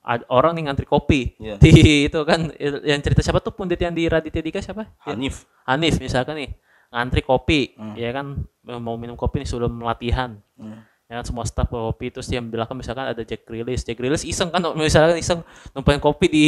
ad- 0.02 0.26
orang 0.28 0.52
nih 0.52 0.64
ngantri 0.64 0.84
kopi 0.84 1.34
Iya. 1.36 1.56
di 1.56 1.70
itu 2.06 2.20
kan 2.22 2.50
yang 2.82 2.98
cerita 2.98 3.20
siapa 3.20 3.38
tuh 3.38 3.50
pundit 3.50 3.78
yang 3.78 3.90
di 3.90 4.04
Raditya 4.04 4.38
Dika 4.38 4.58
siapa? 4.58 4.90
Hanif. 5.00 5.46
Hanif 5.62 5.98
misalkan 5.98 6.36
nih 6.36 6.50
ngantri 6.88 7.22
kopi 7.22 7.72
Hmm. 7.72 7.94
ya 7.94 8.10
kan 8.10 8.42
mau 8.62 8.94
minum 8.94 9.14
kopi 9.14 9.40
nih 9.40 9.48
sebelum 9.48 9.80
latihan 9.80 10.36
Hmm. 10.54 10.84
Ya 11.12 11.20
kan 11.20 11.28
semua 11.28 11.44
staff 11.44 11.68
bawa 11.68 11.92
kopi 11.92 12.08
terus 12.08 12.24
dia 12.24 12.40
belakang 12.40 12.72
misalkan 12.72 13.04
ada 13.04 13.20
Jack 13.20 13.44
Rilis 13.44 13.84
Jack 13.84 14.00
Rilis 14.00 14.24
iseng 14.24 14.48
kan 14.48 14.64
misalkan 14.72 15.20
iseng 15.20 15.44
numpain 15.76 16.00
kopi 16.00 16.24
di 16.32 16.46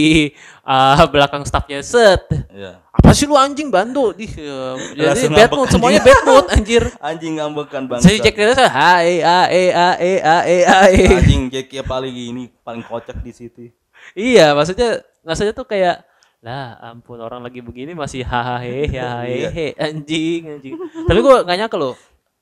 ah, 0.65 1.05
belakang 1.05 1.45
staffnya. 1.45 1.85
Set! 1.85 2.25
Iya. 2.49 2.81
apa 2.89 3.13
sih 3.13 3.29
lu 3.29 3.37
anjing? 3.37 3.69
Bandu 3.69 4.17
di 4.17 4.25
eh, 4.25 4.75
jadi 4.97 5.29
bad 5.29 5.53
mood. 5.53 5.69
Semuanya 5.69 6.01
bad 6.01 6.21
mood 6.25 6.49
anjir. 6.49 6.81
Anjing 7.13 7.37
ngambekan 7.37 7.85
bang. 7.85 8.01
Jadi 8.01 8.25
Jack 8.25 8.41
Rilis 8.41 8.57
hai 8.57 9.21
a 9.21 9.53
e 9.53 9.65
a 9.69 9.89
e 10.01 10.13
a 10.25 10.37
e 10.49 10.59
a 10.65 10.79
e 10.89 11.05
Anjing 11.13 11.53
Jack 11.53 11.69
ya 11.69 11.85
paling 11.85 12.17
ini 12.17 12.49
paling 12.65 12.81
kocak 12.89 13.21
di 13.21 13.37
situ. 13.37 13.69
iya 14.17 14.57
maksudnya 14.57 15.05
maksudnya 15.21 15.53
tuh 15.53 15.69
kayak 15.69 16.09
lah 16.41 16.77
ampun 16.93 17.21
orang 17.21 17.45
lagi 17.45 17.61
begini 17.61 17.93
masih 17.93 18.25
hahaha 18.25 18.65
Iya. 18.69 19.29
hehehe 19.29 19.77
anjing 19.77 20.41
anjing. 20.57 20.73
Tapi 21.05 21.19
gua 21.21 21.45
nggak 21.45 21.57
nyangka 21.61 21.77
loh 21.77 21.93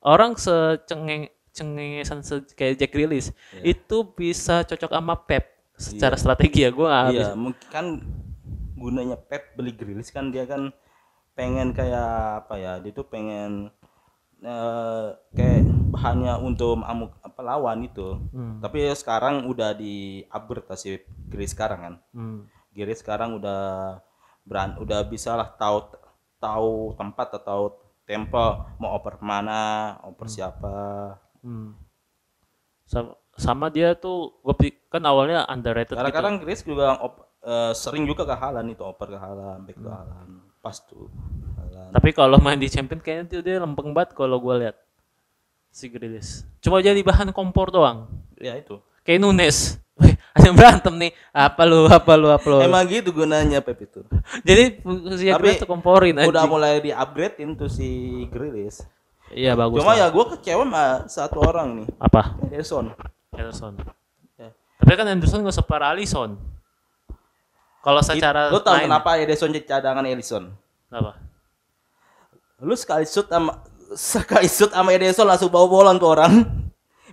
orang 0.03 0.39
secengeng 0.39 1.27
cengengesan 1.53 2.25
se 2.25 2.41
kayak 2.57 2.81
Jack 2.81 2.93
Rilis 2.93 3.31
Iya. 3.55 3.77
itu 3.77 3.97
bisa 4.11 4.65
cocok 4.65 4.91
sama 4.91 5.15
Pep 5.21 5.45
secara 5.77 6.17
strategi 6.17 6.65
ya 6.65 6.71
gua 6.73 6.87
nggak 6.88 7.05
habis 7.07 7.21
Iya, 7.21 7.31
mungkin 7.37 7.67
kan 7.69 7.87
gunanya 8.75 9.15
Pep 9.15 9.55
beli 9.55 9.71
Grealish 9.71 10.11
kan 10.11 10.35
dia 10.35 10.43
kan 10.43 10.75
pengen 11.33 11.71
kayak 11.71 12.45
apa 12.45 12.55
ya? 12.59 12.73
Dia 12.83 12.93
tuh 12.93 13.07
pengen 13.07 13.71
eh, 14.43 15.07
kayak 15.33 15.62
bahannya 15.95 16.35
untuk 16.43 16.83
amuk 16.83 17.15
apa 17.23 17.41
lawan 17.41 17.87
itu. 17.87 18.19
Hmm. 18.35 18.59
Tapi 18.59 18.91
sekarang 18.93 19.47
udah 19.47 19.71
di 19.73 20.27
upgrade 20.29 20.67
lah 20.67 20.75
si 20.75 20.99
Grealish 21.31 21.55
sekarang 21.55 21.79
kan. 21.79 21.95
Hmm. 22.11 22.38
Grealish 22.75 23.07
sekarang 23.07 23.38
udah 23.38 24.03
beran 24.43 24.75
udah 24.83 25.07
bisa 25.07 25.38
lah 25.38 25.55
tahu 25.55 25.87
tahu 26.43 26.99
tempat 26.99 27.38
atau 27.38 27.79
tempo 28.03 28.67
mau 28.83 28.99
oper 28.99 29.15
ke 29.15 29.25
mana, 29.25 29.95
oper 30.03 30.27
siapa. 30.27 30.75
Hmm. 31.42 31.74
Sama, 32.87 33.12
sama 33.35 33.66
dia 33.68 33.94
tuh 33.94 34.38
gua 34.40 34.55
pi- 34.55 34.78
kan 34.87 35.02
awalnya 35.02 35.42
underrated 35.46 35.94
gitu. 35.94 36.00
Kadang-kadang 36.00 36.35
Grealish 36.38 36.62
juga 36.62 36.98
op- 36.98 37.26
eh, 37.40 37.72
sering 37.74 38.05
juga 38.05 38.22
ke 38.22 38.35
Halan 38.35 38.66
itu 38.68 38.83
oper 38.83 39.12
ke 39.12 39.18
Halan, 39.18 39.59
back 39.64 39.76
ke 39.76 39.85
Hmm. 39.85 39.96
Halan. 39.96 40.28
Pas 40.62 40.78
tuh. 40.78 41.11
Haaland. 41.59 41.90
Tapi 41.90 42.11
kalau 42.14 42.38
main 42.38 42.55
di 42.55 42.70
champion 42.70 43.02
kayaknya 43.02 43.24
tuh 43.28 43.42
dia 43.42 43.59
lempeng 43.59 43.90
banget 43.90 44.14
kalau 44.14 44.38
gua 44.38 44.62
lihat 44.62 44.76
si 45.68 45.90
Grealish. 45.90 46.46
Cuma 46.61 46.78
jadi 46.78 47.02
bahan 47.02 47.35
kompor 47.35 47.74
doang. 47.74 48.07
Ya 48.38 48.55
itu. 48.55 48.78
Kayak 49.02 49.26
Nunes. 49.26 49.83
Wih, 49.98 50.14
ada 50.33 50.48
berantem 50.55 50.94
nih. 50.94 51.12
Apa 51.35 51.62
lu, 51.66 51.90
apa 51.90 52.12
lu, 52.14 52.28
apa 52.31 52.46
lu. 52.46 52.59
Emang 52.62 52.87
gitu 52.87 53.11
gunanya 53.11 53.59
Pep 53.59 53.83
itu. 53.83 54.07
Jadi 54.46 54.78
Tapi 54.78 55.35
Grealish 55.35 55.61
tuh 55.61 55.66
komporin 55.66 56.14
aja. 56.22 56.31
Udah 56.31 56.46
mulai 56.46 56.78
di 56.78 56.94
upgradein 56.94 57.59
tuh 57.59 57.66
si 57.66 57.88
Grealish. 58.31 58.87
Iya 59.33 59.57
bagus. 59.57 59.81
Cuma 59.81 59.97
lah. 59.97 60.01
ya 60.05 60.07
gue 60.12 60.25
kecewa 60.37 60.64
sama 60.68 60.85
satu 61.09 61.38
orang 61.40 61.68
nih, 61.83 61.88
apa? 61.97 62.37
Ederson. 62.45 62.92
Anderson. 63.33 63.81
Ya. 64.37 64.53
Tapi 64.53 64.92
kan 64.92 65.09
Anderson 65.09 65.40
gak 65.40 65.57
separah 65.57 65.97
Alisson. 65.97 66.37
Kalau 67.83 67.99
secara 68.05 68.53
Lu 68.53 68.62
tau 68.62 68.79
main, 68.79 68.87
kenapa 68.87 69.18
Ederson 69.18 69.51
jadi 69.51 69.66
cadangan 69.66 70.07
Ellison? 70.07 70.55
Kenapa? 70.87 71.18
Lu 72.62 72.77
sekali 72.79 73.09
shoot 73.09 73.27
sama 73.27 73.59
sekali 73.99 74.47
shoot 74.47 74.71
sama 74.71 74.95
Ederson 74.95 75.27
langsung 75.27 75.51
bawa 75.51 75.66
bola 75.66 75.90
tuh 75.99 76.12
orang. 76.12 76.47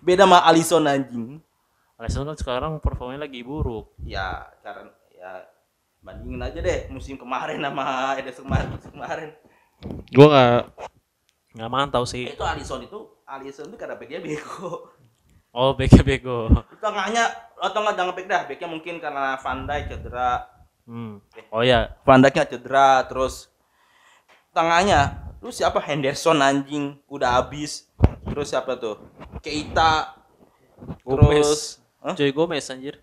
Beda 0.05 0.29
sama 0.29 0.45
Alisson 0.45 0.85
anjing. 0.85 1.41
Alisson 1.97 2.27
kan 2.29 2.37
sekarang 2.37 2.71
performanya 2.83 3.25
lagi 3.25 3.41
buruk. 3.41 3.89
Ya, 4.05 4.45
karena 4.61 4.93
ya 5.09 5.31
bandingin 5.99 6.39
aja 6.39 6.59
deh 6.61 6.79
musim 6.93 7.17
kemarin 7.17 7.63
sama 7.63 8.13
Ederson 8.19 8.45
kemarin 8.45 8.67
kemarin. 8.93 9.29
Gua 10.13 10.27
nggak 10.29 10.61
nggak 11.55 11.71
mantau 11.71 12.03
sih. 12.05 12.29
Itu 12.29 12.45
Alisson 12.45 12.85
itu 12.85 12.99
Alisson 13.25 13.69
itu 13.69 13.77
karena 13.77 13.97
dia 13.97 14.21
bego. 14.21 14.93
Oh 15.49 15.73
bego 15.73 16.01
bego. 16.05 16.37
Tengahnya 16.83 17.25
atau 17.57 17.79
enggak 17.81 17.95
jangan 17.97 18.13
back 18.13 18.27
dah, 18.29 18.41
backnya 18.45 18.67
mungkin 18.69 18.95
karena 19.01 19.35
Van 19.41 19.65
Dijk 19.65 19.83
cedera. 19.89 20.31
Hmm. 20.89 21.21
Oh 21.53 21.61
ya, 21.61 21.93
Van 22.05 22.21
Dijknya 22.21 22.49
cedera 22.49 23.05
terus 23.05 23.49
tengahnya 24.49 25.29
lu 25.39 25.53
siapa 25.53 25.77
Henderson 25.79 26.41
anjing 26.41 26.97
udah 27.07 27.39
habis 27.39 27.87
terus 28.27 28.49
siapa 28.49 28.75
tuh 28.75 28.97
Keita 29.39 30.17
terus 31.05 31.79
Hah? 32.01 32.15
Joey 32.15 32.33
Gomez 32.33 32.65
anjir. 32.67 32.99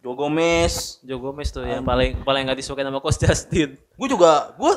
Joe 0.00 0.16
Gomez 0.16 0.98
Joe 1.04 1.20
Gomez 1.20 1.48
tuh 1.52 1.64
yang 1.64 1.84
paling 1.84 2.20
paling 2.24 2.48
nggak 2.48 2.58
disukai 2.58 2.84
sama 2.84 3.00
Coach 3.00 3.20
Justin. 3.20 3.76
gue 3.76 4.08
juga 4.08 4.52
gue 4.56 4.72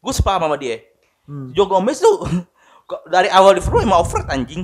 gue 0.00 0.12
sepaham 0.14 0.48
sama 0.48 0.56
dia 0.58 0.80
Hmm. 1.28 1.52
Joe 1.52 1.68
Gomez 1.68 2.00
tuh 2.00 2.24
dari 3.06 3.28
awal 3.28 3.52
Liverpool 3.52 3.80
emang 3.80 4.00
overrated 4.00 4.30
anjing 4.30 4.62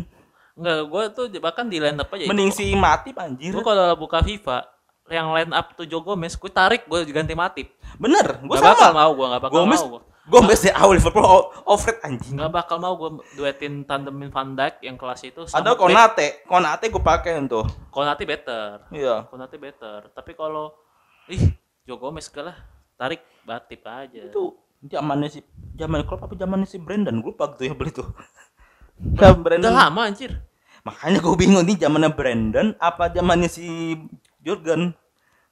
Enggak, 0.55 0.81
gua 0.87 1.03
tuh 1.09 1.27
bahkan 1.37 1.67
di 1.67 1.77
line 1.77 1.97
up 1.97 2.09
aja. 2.09 2.25
mending 2.25 2.49
si 2.49 2.71
Matip 2.73 3.17
anjir 3.17 3.51
Gua 3.51 3.65
kalau 3.65 3.97
buka 3.97 4.21
FIFA 4.21 4.71
yang 5.07 5.29
line 5.31 5.51
up 5.51 5.75
tuh 5.75 5.85
Joe 5.85 6.01
Gomez, 6.01 6.33
gue 6.33 6.49
tarik 6.49 6.87
gue 6.87 7.05
ganti 7.07 7.35
Matip. 7.35 7.77
bener 7.97 8.41
gue 8.41 8.49
Gak 8.51 8.65
bakal 8.65 8.89
sama 8.89 9.03
mau 9.03 9.13
gue, 9.13 9.27
gak 9.29 9.43
bakal 9.43 9.55
Gomez 9.59 9.77
mau 9.79 9.91
gue. 9.91 10.03
Gomez 10.25 10.57
dari 10.57 10.73
awal 10.73 10.97
Liverpool 10.97 11.21
o- 11.23 11.47
overrated 11.67 12.01
anjing 12.03 12.35
Gak 12.35 12.49
bakal 12.51 12.77
mau 12.79 12.95
gue 12.95 13.11
duetin 13.35 13.85
tandemin 13.85 14.31
Van 14.31 14.49
Dijk 14.51 14.81
yang 14.81 14.97
kelas 14.97 15.21
itu 15.23 15.45
ada 15.45 15.75
Konate 15.75 16.41
Konate 16.45 16.89
gue 16.89 17.03
pakai 17.03 17.37
tuh 17.45 17.69
Konate 17.91 18.25
better. 18.25 18.89
iya 18.89 19.29
Konate 19.29 19.57
better. 19.57 20.09
Tapi 20.09 20.33
kalau 20.33 20.73
ih 21.27 21.53
Joe 21.83 21.99
Gomez 21.99 22.25
kalah 22.27 22.57
tarik 22.95 23.21
Matip 23.43 23.85
aja. 23.85 24.25
itu 24.25 24.57
zamannya 24.85 25.29
si 25.29 25.41
zaman 25.75 26.05
Klopp 26.05 26.25
apa 26.25 26.35
zamannya 26.35 26.65
si 26.65 26.77
Brandon 26.77 27.17
gue 27.17 27.33
lupa 27.33 27.49
tuh 27.51 27.65
ya 27.65 27.73
beli 27.73 27.91
tuh 27.91 28.09
ya 29.17 29.33
Brandon 29.33 29.65
Udah 29.65 29.89
lama 29.89 30.01
anjir. 30.05 30.37
makanya 30.85 31.19
gue 31.19 31.35
bingung 31.35 31.65
nih 31.65 31.77
zamannya 31.79 32.11
Brandon 32.11 32.77
apa 32.77 33.09
zamannya 33.09 33.49
si 33.49 33.97
Jurgen 34.39 34.93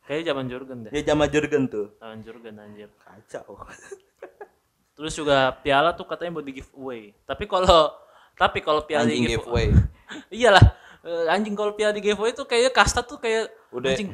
Kayaknya 0.02 0.34
zaman 0.34 0.44
Jurgen 0.46 0.78
deh. 0.82 0.90
ya 0.90 1.02
zaman 1.06 1.26
Jurgen 1.26 1.62
tuh 1.66 1.86
Zaman 1.96 2.18
Jurgen 2.20 2.54
anjir. 2.58 2.90
kacau 2.98 3.54
Terus 4.98 5.12
juga 5.14 5.50
piala 5.56 5.90
tuh 5.92 6.04
katanya 6.04 6.36
mau 6.36 6.44
di 6.44 6.52
giveaway. 6.52 7.16
Tapi 7.24 7.48
kalau 7.48 7.90
tapi 8.34 8.60
kalau 8.60 8.84
piala 8.84 9.06
anjing 9.06 9.24
di 9.24 9.32
giveaway 9.32 9.72
Iyalah. 10.34 10.64
eh, 11.00 11.26
anjing 11.28 11.54
kalau 11.54 11.72
piala 11.72 11.90
di 11.90 12.02
giveaway 12.02 12.30
tuh 12.30 12.44
kayaknya 12.44 12.70
kasta 12.70 13.00
tuh 13.00 13.16
kayak 13.16 13.48
Udah. 13.70 13.94
anjing 13.94 14.12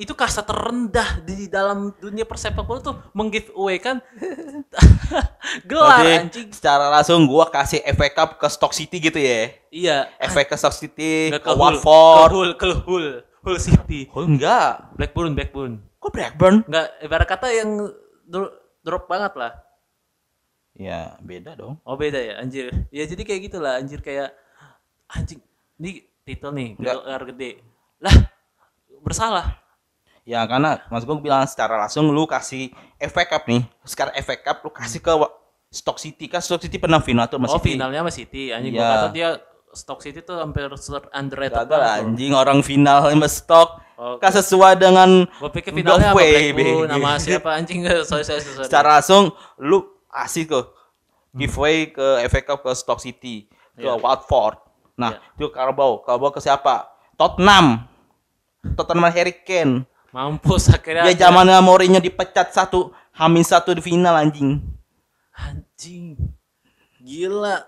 itu 0.00 0.12
kasta 0.12 0.40
terendah 0.40 1.20
di 1.20 1.44
dalam 1.44 1.92
dunia 1.94 2.24
persepak 2.24 2.64
bola 2.64 2.80
tuh 2.80 2.96
menggiveaway 3.12 3.76
kan 3.76 4.00
gelar 5.68 6.00
Berarti 6.00 6.12
anjing. 6.16 6.48
secara 6.50 6.88
langsung 6.88 7.24
gua 7.24 7.46
kasih 7.46 7.84
FA 7.90 8.08
Cup 8.10 8.30
ke 8.36 8.48
Stock 8.48 8.72
City 8.72 8.96
gitu 8.98 9.16
ya 9.16 9.52
Iya. 9.68 9.96
FA 10.24 10.42
ke 10.42 10.56
Stock 10.56 10.72
City 10.72 11.28
Nggak 11.28 11.42
ke 11.42 11.50
Hull, 11.50 11.56
ke 11.56 11.60
Watford 11.60 12.30
Hull, 12.32 12.50
ke 12.56 12.66
Hull, 12.80 13.06
Hull 13.42 13.58
City. 13.58 14.08
oh 14.10 14.24
enggak 14.24 14.88
Blackburn, 14.94 15.32
Blackburn. 15.32 15.72
kok 15.94 16.10
Blackburn 16.10 16.64
Enggak, 16.64 16.86
ibarat 17.00 17.26
kata 17.28 17.46
yang 17.50 17.70
dro- 18.22 18.54
drop 18.80 19.04
banget 19.04 19.36
lah. 19.36 19.52
ya 20.72 21.12
beda 21.20 21.52
dong 21.54 21.76
Oh 21.84 21.92
beda 21.94 22.16
ya, 22.16 22.34
anjir. 22.38 22.72
Ya 22.88 23.04
jadi 23.04 23.20
kayak 23.20 23.40
gitulah, 23.46 23.76
anjir 23.76 24.00
kayak 24.00 24.32
anjing. 25.08 25.44
Ini 25.76 25.90
titel 26.22 26.52
nih, 26.52 26.68
gelar 26.74 27.20
gede. 27.26 27.60
Lah, 27.98 28.16
bersalah. 28.98 29.60
Ya 30.22 30.44
karena 30.44 30.78
mas 30.86 31.02
gue 31.02 31.16
bilang 31.16 31.42
secara 31.42 31.74
langsung 31.76 32.06
lu 32.06 32.24
kasih 32.24 32.70
FA 33.02 33.24
Cup 33.26 33.44
nih 33.44 33.64
sekarang 33.82 34.14
FA 34.18 34.36
Cup 34.38 34.56
lu 34.62 34.70
kasih 34.70 35.00
ke 35.00 35.12
Stock 35.68 35.96
City 35.96 36.26
kan 36.26 36.38
Stock 36.38 36.58
City 36.58 36.76
pernah 36.76 36.98
final 36.98 37.24
tuh 37.24 37.36
sama 37.36 37.46
Oh 37.46 37.56
City. 37.56 37.74
finalnya 37.74 38.00
sama 38.00 38.10
City. 38.10 38.50
Anjing 38.50 38.72
Iya. 38.72 38.78
gua 38.78 38.90
kata 38.92 39.08
dia 39.10 39.28
Stock 39.70 40.00
City 40.00 40.20
tuh 40.20 40.36
hampir 40.36 40.66
underrated 41.10 41.54
Gagal 41.56 41.66
banget. 41.70 41.86
bro. 41.96 42.02
anjing 42.04 42.32
orang 42.32 42.58
final 42.60 42.98
sama 43.04 43.28
Stock. 43.28 43.68
Oh, 43.94 44.16
Kan 44.16 44.32
sesuai 44.32 44.74
dengan 44.74 45.28
Gua 45.36 45.48
pikir 45.48 45.70
finalnya 45.70 46.10
BG. 46.10 46.88
nama 46.88 47.16
siapa 47.16 47.52
anjing 47.52 47.84
sorry 48.08 48.24
sorry 48.24 48.40
sorry. 48.40 48.64
secara 48.64 48.96
langsung 48.96 49.28
lu 49.56 49.84
asik 50.10 50.48
kok 50.48 50.72
giveaway 51.30 51.88
ke 51.88 52.06
FA 52.26 52.40
Cup 52.42 52.58
ke 52.60 52.72
Stock 52.72 52.98
City 52.98 53.44
ke 53.72 53.84
Iya. 53.84 53.94
Watford 53.94 54.56
nah 54.96 55.14
Iya. 55.14 55.36
itu 55.36 55.46
Carabao 55.48 56.00
Carabao 56.00 56.28
ke 56.28 56.40
siapa 56.40 56.88
Tottenham 57.14 57.84
Tottenham 58.72 59.06
Harry 59.06 59.36
Kane 59.38 59.84
Mampus 60.10 60.68
akhirnya. 60.68 61.06
dia 61.06 61.14
zamannya 61.22 61.58
Mourinho 61.60 61.98
dipecat 61.98 62.50
satu 62.50 62.90
Hamin 63.12 63.42
satu 63.42 63.70
di 63.70 63.80
final 63.80 64.16
anjing 64.16 64.58
Anjing. 65.32 66.18
Gila. 67.00 67.64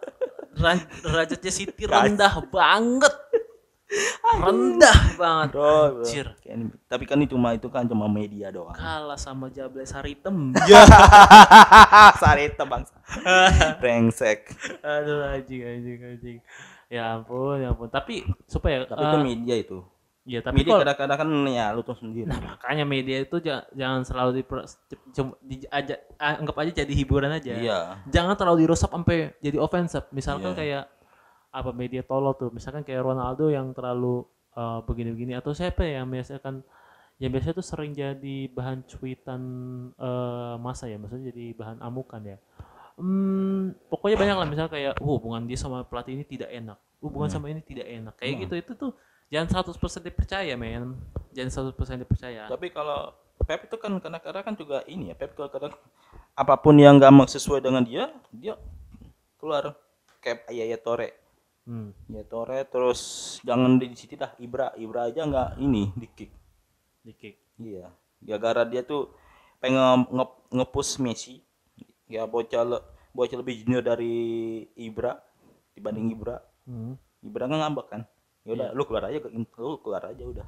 Derajatnya 1.01 1.49
City 1.49 1.84
rendah 1.84 2.45
banget. 2.45 3.14
Rendah 4.34 4.99
banget. 5.14 5.49
Bro, 5.53 5.72
Anjir. 6.01 6.26
Kane- 6.40 6.72
tapi 6.84 7.05
kan 7.05 7.16
itu 7.16 7.32
cuma 7.32 7.53
itu 7.53 7.68
kan 7.68 7.84
cuma 7.84 8.09
media 8.09 8.49
doang 8.49 8.72
Kalah 8.72 9.16
sama 9.16 9.49
Jables 9.49 9.93
Haritem. 9.93 10.53
ya 10.64 10.84
Sarita 12.20 12.64
bangsa 12.64 12.97
brengsek 13.80 14.53
Aduh 14.80 15.24
anjing 15.30 15.61
anjing 15.62 15.99
anjing. 16.03 16.38
Ya 16.88 17.16
ampun, 17.16 17.57
ya 17.59 17.72
ampun. 17.72 17.88
Tapi 17.88 18.24
supaya 18.45 18.84
tapi 18.84 19.01
itu 19.01 19.16
eh, 19.16 19.24
media 19.24 19.55
itu 19.57 19.80
ya 20.23 20.39
tapi 20.39 20.62
media 20.62 20.70
kalau 20.70 20.83
kadang-kadang 20.87 21.18
kan 21.18 21.29
ya 21.49 21.66
lu 21.70 21.83
tuh 21.83 21.95
sendiri 21.95 22.27
Nah, 22.27 22.39
makanya 22.55 22.85
media 22.85 23.18
itu 23.18 23.37
ja- 23.39 23.66
jangan 23.73 24.03
selalu 24.03 24.31
di 24.39 24.43
cuma 25.11 25.35
diajak 25.41 25.99
anggap 26.14 26.57
aja 26.57 26.70
jadi 26.79 26.93
hiburan 26.93 27.31
aja. 27.33 27.53
iya 27.53 27.79
Jangan 28.07 28.35
terlalu 28.35 28.62
dirusak 28.62 28.87
sampai 28.89 29.35
jadi 29.39 29.59
offensive. 29.59 30.07
Misalkan 30.11 30.55
Iya. 30.55 30.59
kayak 30.59 30.85
apa 31.51 31.70
media 31.73 32.01
tolol 32.01 32.33
tuh. 32.33 32.49
Misalkan 32.49 32.81
kayak 32.81 33.03
Ronaldo 33.03 33.47
yang 33.47 33.70
terlalu 33.73 34.23
uh, 34.53 34.79
begini-begini 34.81 35.35
atau 35.35 35.51
siapa 35.51 35.83
ya, 35.83 36.01
yang 36.01 36.09
biasanya 36.09 36.39
kan 36.39 36.62
yang 37.18 37.31
biasanya 37.31 37.55
tuh 37.55 37.66
sering 37.66 37.93
jadi 37.93 38.37
bahan 38.49 38.83
cuitan 38.85 39.43
eh, 39.95 40.55
masa 40.59 40.87
ya, 40.87 40.99
maksudnya 40.99 41.31
jadi 41.31 41.55
bahan 41.55 41.79
amukan 41.81 42.18
ya. 42.20 42.39
Hmm, 42.95 43.73
pokoknya 43.89 44.16
banyak 44.16 44.37
lah 44.37 44.47
misalnya 44.47 44.70
kayak 44.70 44.93
"Uh, 44.99 45.16
hubungan 45.16 45.43
dia 45.45 45.55
sama 45.55 45.83
pelatih 45.83 46.14
ini 46.14 46.25
tidak 46.25 46.51
enak. 46.51 46.79
Hubungan 46.99 47.27
Hmm. 47.27 47.37
sama 47.37 47.47
ini 47.49 47.61
tidak 47.61 47.87
enak. 47.87 48.14
Kayak 48.16 48.35
gitu 48.43 48.55
itu 48.57 48.73
tuh 48.77 48.93
jangan 49.33 49.64
100% 49.64 50.05
dipercaya, 50.05 50.53
men. 50.61 51.01
Jangan 51.33 51.72
100% 51.72 52.05
dipercaya. 52.05 52.45
Tapi 52.53 52.68
kalau 52.68 53.16
Pep 53.43 53.66
itu 53.66 53.74
kan 53.80 53.97
kadang-kadang 53.99 54.45
kan 54.45 54.55
juga 54.55 54.85
ini 54.85 55.11
ya, 55.11 55.16
Pep 55.16 55.33
kadang 55.35 55.72
apa 56.37 56.55
pun 56.61 56.76
yang 56.76 57.01
nggak 57.01 57.11
mau 57.11 57.24
sesuai 57.24 57.64
dengan 57.64 57.83
dia, 57.83 58.12
dia 58.30 58.61
keluar 59.41 59.74
kayak 60.22 60.47
Yaya 60.53 60.78
Tore. 60.78 61.09
Hmm. 61.66 61.91
Yaya 62.07 62.26
Tore 62.28 62.62
terus 62.70 63.01
jangan 63.43 63.80
di 63.80 63.91
situ 63.99 64.14
dah 64.14 64.30
Ibra, 64.39 64.76
Ibra 64.78 65.11
aja 65.11 65.26
nggak 65.26 65.49
ini 65.59 65.91
di 65.99 66.07
kick. 66.07 66.30
Di 67.03 67.12
kick. 67.16 67.37
Iya. 67.59 67.91
Gara-gara 68.22 68.62
dia 68.62 68.87
tuh 68.87 69.11
pengen 69.59 70.07
nge 70.07 70.26
nge-push 70.55 71.03
Messi. 71.03 71.43
Ya 72.07 72.28
bocah 72.28 72.62
le- 72.62 72.85
bocah 73.11 73.37
lebih 73.43 73.66
junior 73.66 73.83
dari 73.83 74.14
Ibra 74.78 75.18
dibanding 75.74 76.14
Ibra. 76.14 76.39
Hmm. 76.68 76.95
Ibra 77.24 77.51
kan 77.51 77.59
ngambek 77.59 77.87
kan. 77.91 78.03
Ya 78.43 78.51
udah 78.53 78.68
lu 78.74 78.82
keluar 78.82 79.05
aja 79.07 79.18
lu 79.22 79.70
keluar 79.78 80.03
aja 80.05 80.22
udah. 80.24 80.47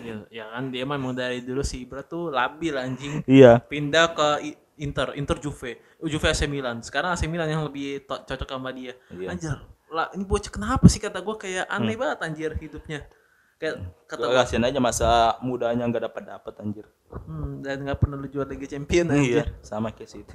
Ya, 0.00 0.16
ya 0.32 0.44
kan 0.48 0.72
dia 0.72 0.82
memang 0.82 1.12
dari 1.12 1.44
dulu 1.44 1.60
si 1.60 1.84
Ibra 1.84 2.00
tuh 2.02 2.32
labil 2.32 2.74
anjing. 2.74 3.20
Iya. 3.28 3.60
Pindah 3.60 4.16
ke 4.16 4.28
Inter, 4.80 5.14
Inter 5.14 5.38
Juve, 5.38 5.78
Uh, 6.02 6.10
Juve 6.10 6.26
AC 6.26 6.50
Milan. 6.50 6.82
Sekarang 6.82 7.14
AC 7.14 7.30
Milan 7.30 7.46
yang 7.46 7.62
lebih 7.62 8.02
cocok 8.08 8.48
sama 8.48 8.74
dia. 8.74 8.96
Iya. 9.12 9.30
Anjir, 9.30 9.54
lah 9.86 10.10
ini 10.12 10.26
bocah 10.26 10.50
kenapa 10.50 10.90
sih 10.90 10.98
kata 10.98 11.22
gua 11.22 11.38
kayak 11.38 11.70
aneh 11.70 11.94
banget 11.94 12.18
anjir 12.26 12.50
hidupnya. 12.58 13.06
Kayak 13.54 13.86
kata 14.10 14.24
gua, 14.26 14.42
Kasihan 14.42 14.66
aja 14.66 14.80
masa 14.82 15.08
mudanya 15.38 15.86
nggak 15.86 16.10
dapat 16.10 16.22
dapat 16.26 16.54
anjir. 16.58 16.86
hmm, 17.14 17.62
dan 17.62 17.86
nggak 17.86 17.98
pernah 18.02 18.18
lu 18.18 18.26
juara 18.26 18.50
Liga 18.50 18.66
Champion 18.66 19.06
Iya, 19.06 19.14
anjir. 19.14 19.46
sama 19.62 19.94
kayak 19.94 20.10
situ. 20.10 20.34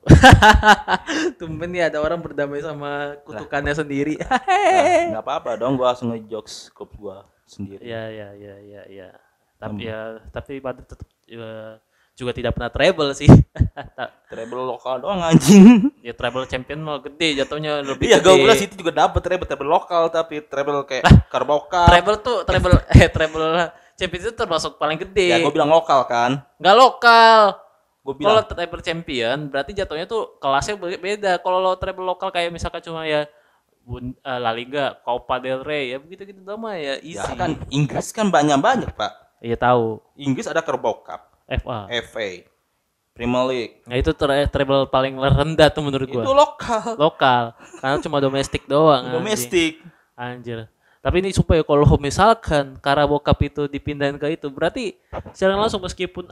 Tumben 1.40 1.72
ya 1.76 1.92
ada 1.92 2.00
orang 2.00 2.20
berdamai 2.20 2.64
sama 2.64 3.20
kutukannya 3.24 3.74
sendiri. 3.76 4.16
Nah, 4.16 5.16
nggak 5.16 5.24
apa-apa 5.26 5.60
dong, 5.60 5.76
gua 5.76 5.92
langsung 5.92 6.12
ngejokes 6.12 6.72
klub 6.72 6.90
gua 6.96 7.28
sendiri. 7.44 7.82
ya 7.84 8.08
ya 8.08 8.28
ya 8.36 8.54
ya 8.60 8.82
ya. 8.88 9.08
Tapi 9.60 9.84
ya 9.84 10.24
tapi 10.32 10.56
pada 10.56 10.80
tetap 10.80 11.04
ya, 11.28 11.76
juga 12.16 12.32
tidak 12.32 12.56
pernah 12.56 12.72
treble 12.72 13.12
sih. 13.12 13.28
Treble 14.30 14.62
lokal 14.62 15.02
doang 15.02 15.20
anjing. 15.20 15.90
ya 16.06 16.14
treble 16.14 16.46
champion 16.46 16.80
mah 16.86 17.02
gede 17.02 17.42
jatuhnya 17.42 17.82
lebih 17.82 18.08
Iya, 18.08 18.22
gua 18.22 18.38
bilang 18.38 18.56
situ 18.56 18.78
juga 18.78 19.04
dapat 19.04 19.20
treble 19.20 19.44
treble 19.44 19.68
lokal 19.68 20.06
tapi 20.08 20.38
treble 20.46 20.86
kayak 20.86 21.02
Carabao 21.28 21.66
Cup. 21.66 21.90
treble 21.90 22.16
tuh 22.22 22.46
treble 22.46 22.78
eh 22.94 23.08
treble 23.10 23.48
champion 23.98 24.20
itu 24.22 24.32
termasuk 24.32 24.78
paling 24.78 24.96
gede. 25.02 25.34
Ya, 25.34 25.42
gua 25.42 25.52
bilang 25.52 25.68
lokal 25.68 26.06
kan. 26.08 26.40
Nggak 26.62 26.76
lokal. 26.78 27.40
Kalau 28.00 28.16
bilang 28.16 28.44
treble 28.46 28.80
champion 28.80 29.38
berarti 29.46 29.72
jatuhnya 29.72 30.04
tuh 30.04 30.36
kelasnya 30.36 30.74
be- 30.74 30.96
beda. 30.96 31.36
Kalau 31.36 31.58
lo 31.58 31.74
treble 31.74 32.02
lokal 32.02 32.28
kayak 32.28 32.48
misalkan 32.48 32.80
cuma 32.80 33.04
ya 33.04 33.28
Bun- 33.80 34.12
eh, 34.14 34.38
La 34.38 34.50
Liga, 34.50 34.96
Copa 34.98 35.36
del 35.36 35.60
Rey 35.60 35.90
ya 35.90 35.98
begitu-gitu 35.98 36.40
doang 36.40 36.60
mah 36.60 36.74
ya 36.74 36.96
easy. 36.98 37.16
ya 37.16 37.32
kan 37.34 37.56
Inggris 37.68 38.08
kan 38.10 38.28
banyak-banyak, 38.28 38.88
Pak. 38.90 39.12
Iya 39.40 39.56
tahu. 39.56 40.04
Inggris 40.14 40.44
ada 40.44 40.60
Carabao 40.60 41.00
Cup, 41.00 41.32
FA. 41.46 41.88
FA, 42.04 42.28
Premier 43.10 43.44
League. 43.46 43.74
Nah 43.84 43.96
itu 43.96 44.12
tre- 44.12 44.46
treble 44.46 44.84
paling 44.86 45.16
rendah 45.16 45.68
tuh 45.68 45.80
menurut 45.80 46.06
gua. 46.06 46.22
Itu 46.22 46.32
lokal. 46.32 46.84
Lokal. 46.96 47.44
Karena 47.78 47.96
cuma 47.98 48.16
domestik 48.18 48.64
doang. 48.64 49.08
Domestik. 49.10 49.80
Anjir. 50.12 50.68
Tapi 51.00 51.24
ini 51.24 51.32
supaya 51.32 51.64
kalau 51.64 51.88
misalkan 51.96 52.76
Carabao 52.84 53.24
Cup 53.24 53.40
itu 53.40 53.64
dipindahin 53.64 54.20
ke 54.20 54.36
itu, 54.36 54.52
berarti 54.52 55.00
secara 55.32 55.56
langsung 55.56 55.80
meskipun 55.80 56.28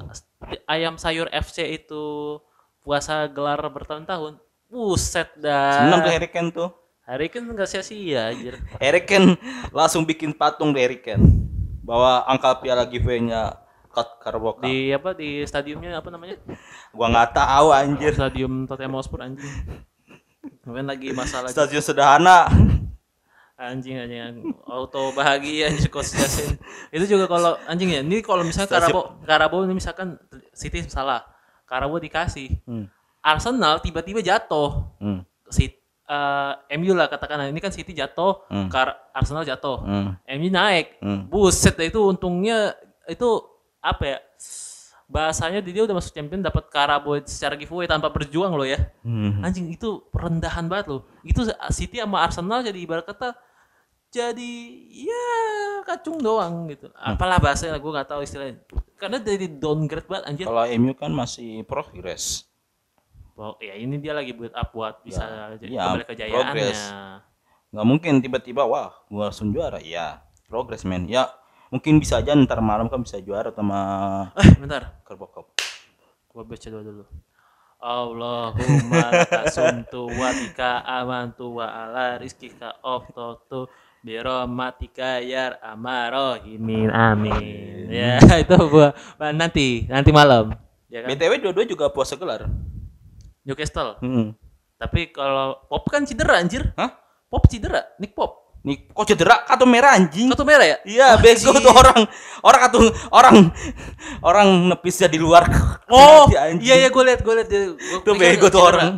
ayam 0.68 1.00
sayur 1.00 1.24
FC 1.32 1.80
itu 1.80 2.36
puasa 2.84 3.24
gelar 3.32 3.64
bertahun-tahun, 3.72 4.36
buset 4.68 5.32
dah. 5.40 5.88
Senang 5.88 6.04
tuh 6.04 6.12
Harry 6.12 6.28
Kane 6.28 6.52
tuh. 6.52 6.68
Hari 7.08 7.32
kan 7.32 7.40
nggak 7.40 7.64
sia-sia 7.64 8.28
anjir. 8.28 8.60
Kane 9.08 9.40
langsung 9.72 10.04
bikin 10.04 10.36
patung 10.36 10.76
di 10.76 10.84
Kane. 11.00 11.24
Bawa 11.80 12.28
angka 12.28 12.60
piala 12.60 12.84
giveaway-nya 12.84 13.56
Kat 13.88 14.20
Carabao 14.20 14.60
Cup. 14.60 14.68
Di 14.68 14.92
apa 14.92 15.16
di 15.16 15.40
stadiumnya 15.48 16.04
apa 16.04 16.12
namanya? 16.12 16.36
Gua 16.92 17.08
nggak 17.08 17.32
tahu 17.32 17.72
anjir. 17.72 18.12
Stadium 18.12 18.68
Tottenham 18.68 19.00
Hotspur 19.00 19.24
anjing. 19.24 19.48
Kemudian 20.60 20.84
lagi 20.84 21.16
masalah 21.16 21.48
Stadion 21.48 21.80
sederhana. 21.80 22.52
Anjing 23.58 23.98
anjing 23.98 24.38
auto 24.64 25.10
bahagia 25.12 25.66
anjing 25.68 25.90
coach 25.90 26.14
Jasin. 26.14 26.54
Itu 26.94 27.10
juga 27.10 27.26
kalau 27.26 27.58
anjing 27.66 27.90
ya. 27.90 28.00
Ini 28.00 28.22
kalau 28.22 28.46
misalnya 28.46 28.70
Karabo 28.70 29.18
Karabo 29.26 29.56
ini 29.66 29.74
misalkan 29.74 30.14
City 30.54 30.86
salah. 30.86 31.26
Karabo 31.66 31.98
dikasih. 31.98 32.54
Hmm. 32.64 32.86
Arsenal 33.20 33.82
tiba-tiba 33.82 34.22
jatuh. 34.22 34.88
Hmm. 35.02 35.26
Si 35.50 35.68
eh, 36.08 36.52
MU 36.78 36.94
lah 36.94 37.10
katakan 37.10 37.50
ini 37.50 37.58
kan 37.58 37.68
City 37.68 37.92
jatuh, 37.92 38.46
Hmm. 38.48 38.70
Kar- 38.70 38.96
Arsenal 39.12 39.42
jatuh. 39.42 39.82
Hmm. 39.82 40.10
MU 40.38 40.48
naik. 40.48 40.96
Hmm. 41.02 41.26
Buset 41.26 41.76
itu 41.82 41.98
untungnya 42.00 42.72
itu 43.04 43.42
apa 43.82 44.02
ya? 44.06 44.18
Bahasanya 45.08 45.64
dia 45.64 45.88
udah 45.88 45.96
masuk 45.96 46.12
champion 46.12 46.44
dapat 46.44 46.68
Karabo 46.68 47.16
secara 47.24 47.56
giveaway 47.56 47.88
tanpa 47.88 48.12
berjuang 48.12 48.52
loh 48.52 48.68
ya. 48.68 48.76
Hmm. 49.00 49.40
Anjing 49.40 49.72
itu 49.72 50.04
rendahan 50.12 50.68
banget 50.68 50.92
loh. 50.92 51.02
Itu 51.24 51.42
City 51.72 51.96
sama 51.98 52.20
Arsenal 52.22 52.60
jadi 52.60 52.76
ibarat 52.76 53.08
kata 53.08 53.32
jadi 54.08 54.52
ya 54.88 55.26
kacung 55.84 56.16
doang 56.20 56.68
gitu. 56.72 56.88
Apalah 56.96 57.36
bahasanya 57.36 57.76
gue 57.76 57.92
nggak 57.92 58.08
tahu 58.08 58.20
istilahnya. 58.24 58.60
Karena 58.96 59.20
jadi 59.20 59.46
downgrade 59.46 60.08
banget 60.08 60.24
anjir. 60.26 60.44
Kalau 60.48 60.64
MU 60.80 60.92
kan 60.96 61.12
masih 61.12 61.62
progres. 61.68 62.48
Oh, 63.38 63.54
ya 63.62 63.78
ini 63.78 64.02
dia 64.02 64.10
lagi 64.16 64.34
build 64.34 64.50
up 64.50 64.74
buat 64.74 64.98
bisa 65.06 65.54
jadi 65.62 65.70
iya, 65.70 65.82
kembali 65.86 66.04
kejayaannya. 66.10 66.42
progres. 66.42 66.80
Nggak 67.70 67.86
mungkin 67.86 68.12
tiba-tiba 68.18 68.62
wah 68.66 68.90
gua 69.06 69.30
langsung 69.30 69.54
juara. 69.54 69.78
Ya, 69.78 70.26
progres 70.50 70.82
men. 70.82 71.06
Ya, 71.06 71.30
mungkin 71.70 72.02
bisa 72.02 72.18
aja 72.18 72.34
ntar 72.34 72.58
malam 72.58 72.90
kan 72.90 72.98
bisa 72.98 73.22
juara 73.22 73.54
sama 73.54 73.78
Eh, 74.42 74.58
bentar. 74.58 74.98
Cup. 75.06 75.54
Gua 76.34 76.42
baca 76.42 76.66
doa 76.66 76.82
dulu. 76.82 77.04
Allahumma 77.78 79.06
laka 79.22 79.46
sumtu 79.54 80.10
wa 80.10 80.34
bika 80.34 80.82
amantu 80.82 81.62
wa 81.62 81.70
ala 81.70 82.18
rizkika 82.18 82.74
oftotu 82.82 83.70
birahmatika 84.08 85.20
ya 85.20 85.60
amarohimin 85.60 86.88
amin. 86.88 87.92
Ya, 87.92 88.16
itu 88.42 88.56
gua 88.72 88.96
nanti 89.20 89.84
nanti 89.84 90.08
malam. 90.08 90.56
Ya 90.88 91.04
kan? 91.04 91.12
BTW 91.12 91.32
dua-dua 91.44 91.64
juga 91.68 91.92
puasa 91.92 92.16
gelar. 92.16 92.48
Newcastle. 93.44 94.00
Hmm. 94.00 94.32
Tapi 94.80 95.12
kalau 95.12 95.60
Pop 95.68 95.84
kan 95.92 96.08
cedera 96.08 96.40
anjir. 96.40 96.72
Hah? 96.72 96.96
Pop 97.28 97.44
cedera, 97.52 97.84
Nick 98.00 98.16
Pop. 98.16 98.48
nih 98.58 98.90
kok 98.90 99.06
cedera 99.06 99.46
kartu 99.46 99.70
merah 99.70 99.94
anjing 99.94 100.34
Kartu 100.34 100.42
merah 100.42 100.66
ya? 100.66 100.78
iya 100.82 101.14
bego 101.14 101.54
tuh 101.62 101.70
orang 101.70 102.02
orang 102.42 102.60
kartu 102.66 102.80
orang 103.14 103.36
orang 104.18 104.48
nepisnya 104.74 105.06
di 105.06 105.14
luar 105.14 105.46
Oh, 105.94 106.26
iya 106.58 106.74
iya 106.74 106.88
gue 106.90 107.04
liat 107.06 107.22
gue 107.22 107.34
liat 107.38 107.46
dia. 107.48 107.70
Gua 107.70 108.02
pikir 108.02 108.18
bego 108.18 108.50
tuh 108.50 108.58
cedera. 108.58 108.66
orang 108.74 108.90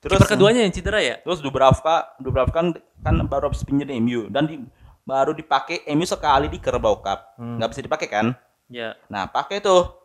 Kiper 0.00 0.24
keduanya 0.24 0.64
yang 0.64 0.72
cedera 0.72 1.04
ya? 1.04 1.20
terus 1.20 1.44
Dubravka 1.44 2.16
Dubravka 2.16 2.56
kan, 2.56 2.66
kan 3.02 3.14
baru 3.26 3.50
habis 3.50 3.62
pinjem 3.62 3.88
di 3.88 3.94
MU 4.02 4.26
dan 4.28 4.46
di, 4.46 4.60
baru 5.06 5.32
dipakai 5.32 5.86
MU 5.94 6.04
sekali 6.04 6.52
di 6.52 6.58
Carabao 6.60 7.00
Cup. 7.00 7.38
Nggak 7.38 7.68
bisa 7.72 7.82
dipakai 7.84 8.08
kan? 8.10 8.26
Ya. 8.68 8.94
nah 9.08 9.24
pakai 9.24 9.64
tuh. 9.64 9.96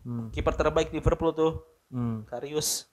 Hmm. 0.00 0.32
kiper 0.32 0.56
terbaik 0.56 0.90
Liverpool 0.90 1.30
tuh. 1.30 1.52
Hmm. 1.92 2.24
Karius 2.26 2.90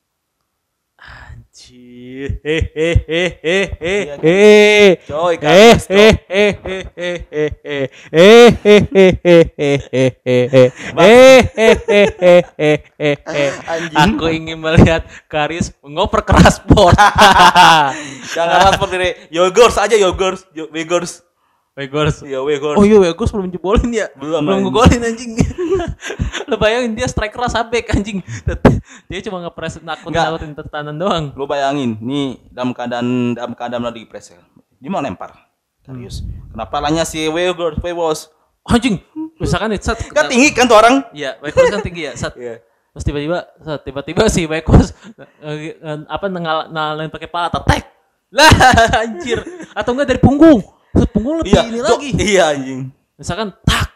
Aku 13.97 14.29
ingin 14.29 14.61
melihat 14.61 15.09
Karis 15.25 15.73
ngoper 15.81 16.21
keras 16.21 16.61
pot. 16.61 16.93
Jangan 18.37 18.77
keras 18.77 18.89
diri. 18.93 19.09
Yogurt 19.33 19.73
aja 19.81 19.97
yogurt, 19.97 20.45
yogurt. 20.53 21.26
Wegors 21.77 22.25
iya 22.25 22.41
Wegors 22.41 22.73
Oh 22.73 22.81
iya 22.81 22.97
Wegors 22.97 23.29
belum 23.29 23.53
jebolin 23.53 23.93
ya? 23.93 24.09
Belum, 24.17 24.41
belum 24.41 24.49
anjing. 24.49 24.65
ngegolin 24.65 25.01
anjing. 25.05 25.31
Lo 26.49 26.57
bayangin 26.57 26.97
dia 26.97 27.05
striker 27.05 27.37
sabek 27.45 27.93
anjing. 27.93 28.25
Dia 29.11 29.19
cuma 29.21 29.45
ngepres 29.45 29.77
nakut 29.85 30.09
nakutin 30.09 30.57
tekanan 30.57 30.97
doang. 30.97 31.31
lu 31.37 31.45
bayangin 31.45 31.95
nih 32.01 32.41
dalam 32.49 32.73
keadaan 32.73 33.37
dalam 33.37 33.53
keadaan 33.53 33.83
lagi 33.85 34.03
press 34.09 34.33
dia 34.81 34.89
mau 34.89 34.99
lempar 34.99 35.31
Karius 35.85 36.25
kenapa 36.51 36.81
lanya 36.81 37.05
si 37.05 37.21
Wegors 37.29 37.77
Wegors 37.79 38.21
Anjing. 38.67 38.99
Misalkan 39.39 39.71
nih 39.71 39.79
set. 39.79 39.95
kan 40.11 40.27
tinggi 40.27 40.51
kan 40.51 40.67
tuh 40.67 40.75
orang 40.75 41.07
Iya, 41.15 41.39
Wegors 41.39 41.71
kan 41.71 41.79
tinggi 41.79 42.09
ya. 42.09 42.13
Set. 42.19 42.35
iya 42.35 42.59
Terus 42.91 43.03
tiba-tiba, 43.05 43.45
set, 43.61 43.79
tiba-tiba 43.85 44.23
si 44.27 44.43
Wegors 44.43 44.91
eh, 45.45 45.77
eh, 45.77 45.97
apa 46.09 46.25
nengal 46.27 46.67
nalain 46.73 47.13
pakai 47.13 47.29
pala 47.29 47.47
tek. 47.53 47.85
Lah 48.33 48.49
anjir. 49.07 49.39
Atau 49.71 49.93
enggak 49.95 50.11
dari 50.11 50.19
punggung. 50.19 50.59
Punggung 51.05 51.35
lebih 51.41 51.53
iya 51.53 51.61
ini 51.63 51.79
tuh, 51.79 51.97
lagi. 51.99 52.09
iya 52.17 52.43
anjing 52.49 52.79
Misalkan 53.13 53.47
tak 53.61 53.89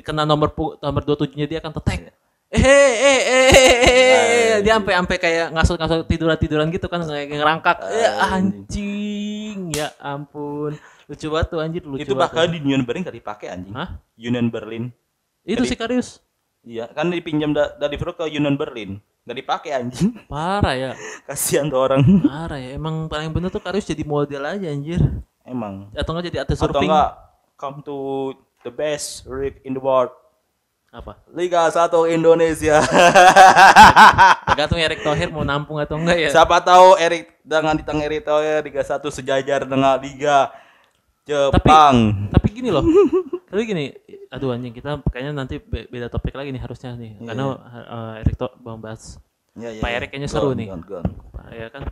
kena 0.00 0.24
nomor 0.24 0.48
nomor 0.80 1.02
27-nya 1.04 1.44
dia 1.44 1.58
akan 1.60 1.72
tetek. 1.80 2.12
Eh 2.48 2.60
eh 2.60 3.20
eh 3.24 3.50
eh, 3.50 3.50
eh 3.50 4.54
dia 4.62 4.78
sampai 4.78 4.94
sampai 4.94 5.16
kayak 5.18 5.46
ngasut-ngasut 5.52 6.06
tiduran-tiduran 6.06 6.68
gitu 6.70 6.86
kan 6.86 7.02
kayak 7.02 7.28
ngerangkak. 7.28 7.76
Ya 7.88 8.10
anjing. 8.32 9.72
Ya 9.72 9.92
ampun. 9.98 10.76
Lucu 11.04 11.28
banget 11.28 11.48
tuh 11.52 11.60
anjir 11.60 11.82
lucu 11.84 12.00
itu 12.00 12.16
bahkan 12.16 12.48
di 12.48 12.64
Union 12.64 12.80
Berlin 12.80 13.04
gak 13.04 13.12
dipakai 13.12 13.52
anjing 13.52 13.76
Hah? 13.76 14.00
Union 14.16 14.48
Berlin 14.48 14.88
Itu 15.44 15.68
si 15.68 15.76
Karius. 15.76 16.24
iya 16.64 16.88
kan 16.88 17.12
dipinjam 17.12 17.52
da- 17.52 17.76
dari 17.76 18.00
Liverpool 18.00 18.24
ke 18.24 18.32
Union 18.32 18.56
Berlin 18.56 18.96
gak 19.28 19.36
dipakai 19.36 19.76
anjing 19.76 20.16
Parah 20.24 20.72
ya. 20.72 20.90
kasihan 21.28 21.68
tuh 21.68 21.76
orang 21.76 22.00
Parah 22.24 22.56
ya. 22.56 22.72
Emang 22.72 23.04
paling 23.12 23.36
bener 23.36 23.52
tuh 23.52 23.60
Karius 23.60 23.84
jadi 23.84 24.00
model 24.00 24.48
aja 24.48 24.64
anjir. 24.64 25.00
Emang 25.44 25.88
Atau 25.92 26.12
enggak 26.12 26.26
jadi 26.28 26.38
atlet 26.42 26.56
atau 26.56 26.66
surfing. 26.66 26.88
enggak 26.88 27.10
come 27.54 27.78
to 27.80 27.96
the 28.60 28.70
best 28.70 29.24
league 29.26 29.60
in 29.62 29.72
the 29.72 29.80
world 29.80 30.10
Apa? 30.90 31.18
Liga 31.28 31.66
1 31.66 31.90
Indonesia 32.08 32.78
Tergantung 34.46 34.78
Erick 34.78 35.00
Thohir 35.00 35.28
mau 35.28 35.42
nampung 35.42 35.76
atau 35.76 35.96
enggak 35.96 36.18
ya. 36.18 36.30
siapa 36.30 36.60
tahu 36.60 36.94
Erik 36.96 37.34
dengan 37.40 37.74
di 37.74 37.82
tengah 37.82 38.04
Erik 38.04 38.22
Thohir 38.22 38.62
Liga 38.62 38.80
1 38.80 39.02
sejajar 39.04 39.60
dengan 39.64 39.96
Liga 39.96 40.54
Jepang 41.24 42.28
Tapi 42.30 42.48
gini 42.52 42.68
loh. 42.68 42.84
Tapi 43.48 43.62
gini, 43.64 43.86
aduh 44.28 44.50
anjing 44.50 44.70
kita 44.70 44.98
kayaknya 45.08 45.32
nanti 45.32 45.56
be- 45.56 45.86
beda 45.86 46.10
topik 46.10 46.34
lagi 46.34 46.50
nih 46.50 46.58
harusnya 46.58 46.92
nih. 46.94 47.22
Karena 47.22 47.54
uh, 47.54 48.14
Erick 48.18 48.34
Thohir 48.34 48.58
bahas 48.76 49.16
Ya, 49.54 49.70
ya, 49.70 49.78
Pak 49.78 49.86
ya. 49.86 49.94
Erik 49.96 50.08
kayaknya 50.10 50.26
seru 50.26 50.50
Gone, 50.50 50.58
nih. 50.58 50.68
gone, 50.68 50.82
gone. 50.84 51.08
ya 51.48 51.66
kan. 51.70 51.82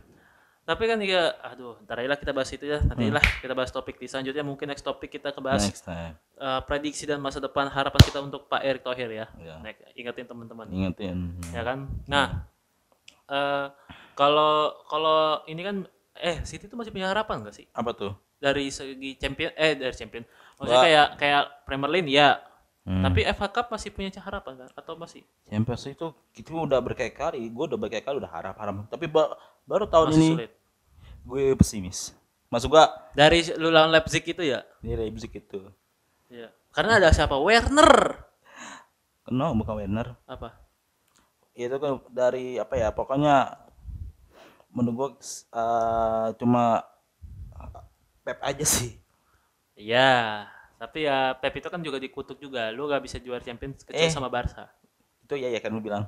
Tapi 0.63 0.83
kan 0.87 0.95
ya 1.03 1.35
aduh, 1.43 1.75
ntar 1.83 1.99
lah 1.99 2.15
kita 2.15 2.31
bahas 2.31 2.47
itu 2.55 2.63
ya. 2.63 2.79
Nanti 2.79 3.11
lah 3.11 3.19
kita 3.43 3.51
bahas 3.51 3.67
topik 3.69 3.99
di 3.99 4.07
selanjutnya 4.07 4.47
mungkin 4.47 4.71
next 4.71 4.87
topik 4.87 5.11
kita 5.11 5.35
kebahas 5.35 5.67
next 5.67 5.83
time 5.83 6.15
uh, 6.39 6.63
prediksi 6.63 7.03
dan 7.03 7.19
masa 7.19 7.43
depan 7.43 7.67
harapan 7.67 7.99
kita 7.99 8.23
untuk 8.23 8.47
Pak 8.47 8.63
Erick 8.63 8.83
Thohir 8.83 9.11
ya. 9.11 9.27
Ya. 9.37 9.59
Nek, 9.59 9.75
ingetin 9.93 10.23
teman-teman. 10.23 10.71
ingetin 10.71 11.35
Ya 11.51 11.67
kan? 11.67 11.91
Nah, 12.07 12.47
eh 13.27 13.67
kalau 14.15 14.71
kalau 14.87 15.43
ini 15.51 15.61
kan 15.63 15.75
eh 16.15 16.39
City 16.47 16.71
tuh 16.71 16.77
masih 16.77 16.93
punya 16.93 17.09
harapan 17.11 17.43
gak 17.43 17.55
sih? 17.57 17.65
apa 17.73 17.91
tuh 17.91 18.13
dari 18.37 18.69
segi 18.69 19.17
champion 19.17 19.51
eh 19.55 19.73
dari 19.73 19.95
champion 19.95 20.23
maksudnya 20.59 20.79
Wah. 20.79 20.85
kayak 20.85 21.07
kayak 21.17 21.43
Premier 21.65 21.91
League 21.91 22.11
ya 22.11 22.39
Hmm. 22.83 22.99
tapi 22.99 23.23
FA 23.23 23.47
Cup 23.47 23.71
masih 23.71 23.95
punya 23.95 24.11
harapan 24.19 24.59
kan 24.59 24.69
atau 24.75 24.99
masih 24.99 25.23
Champions 25.47 25.87
itu 25.87 26.11
kita 26.35 26.51
udah 26.51 26.83
berkali-kali 26.83 27.39
gue 27.47 27.63
udah 27.71 27.79
berkali-kali 27.79 28.19
udah 28.19 28.27
harap-harap 28.27 28.91
tapi 28.91 29.07
ba- 29.07 29.39
baru 29.63 29.85
tahun 29.87 30.07
masih 30.09 30.19
ini. 30.19 30.29
sulit. 30.35 30.51
Gue 31.23 31.43
pesimis. 31.55 31.99
Masuk 32.47 32.75
gua 32.75 32.85
dari 33.13 33.41
lu 33.57 33.73
lawan 33.73 33.89
Leipzig 33.89 34.21
itu 34.21 34.43
ya? 34.43 34.61
Di 34.77 34.93
Leipzig 34.93 35.33
itu. 35.33 35.71
Iya. 36.29 36.49
karena 36.69 36.97
ada 36.97 37.09
siapa? 37.09 37.37
Werner. 37.37 38.17
Kenal 39.23 39.53
bukan 39.53 39.73
Werner. 39.77 40.07
Apa? 40.25 40.57
Itu 41.53 41.77
kan 41.77 42.01
dari 42.09 42.57
apa 42.57 42.73
ya 42.73 42.89
pokoknya 42.89 43.57
menurut 44.69 44.93
gua 44.93 45.09
eh, 45.53 46.27
cuma 46.37 46.81
Pep 48.23 48.39
aja 48.39 48.63
sih. 48.63 48.95
Iya. 49.75 50.45
Tapi 50.79 51.03
ya 51.03 51.35
Pep 51.37 51.53
itu 51.57 51.67
kan 51.67 51.81
juga 51.81 51.99
dikutuk 51.99 52.37
juga. 52.37 52.71
Lu 52.71 52.87
gak 52.87 53.03
bisa 53.03 53.19
juara 53.19 53.43
Champions 53.43 53.83
kecuali 53.83 54.07
Eh. 54.07 54.13
sama 54.13 54.29
Barca. 54.29 54.69
Itu 55.23 55.35
ya 55.35 55.49
ya 55.49 55.59
kan 55.59 55.71
lu 55.71 55.81
bilang. 55.81 56.07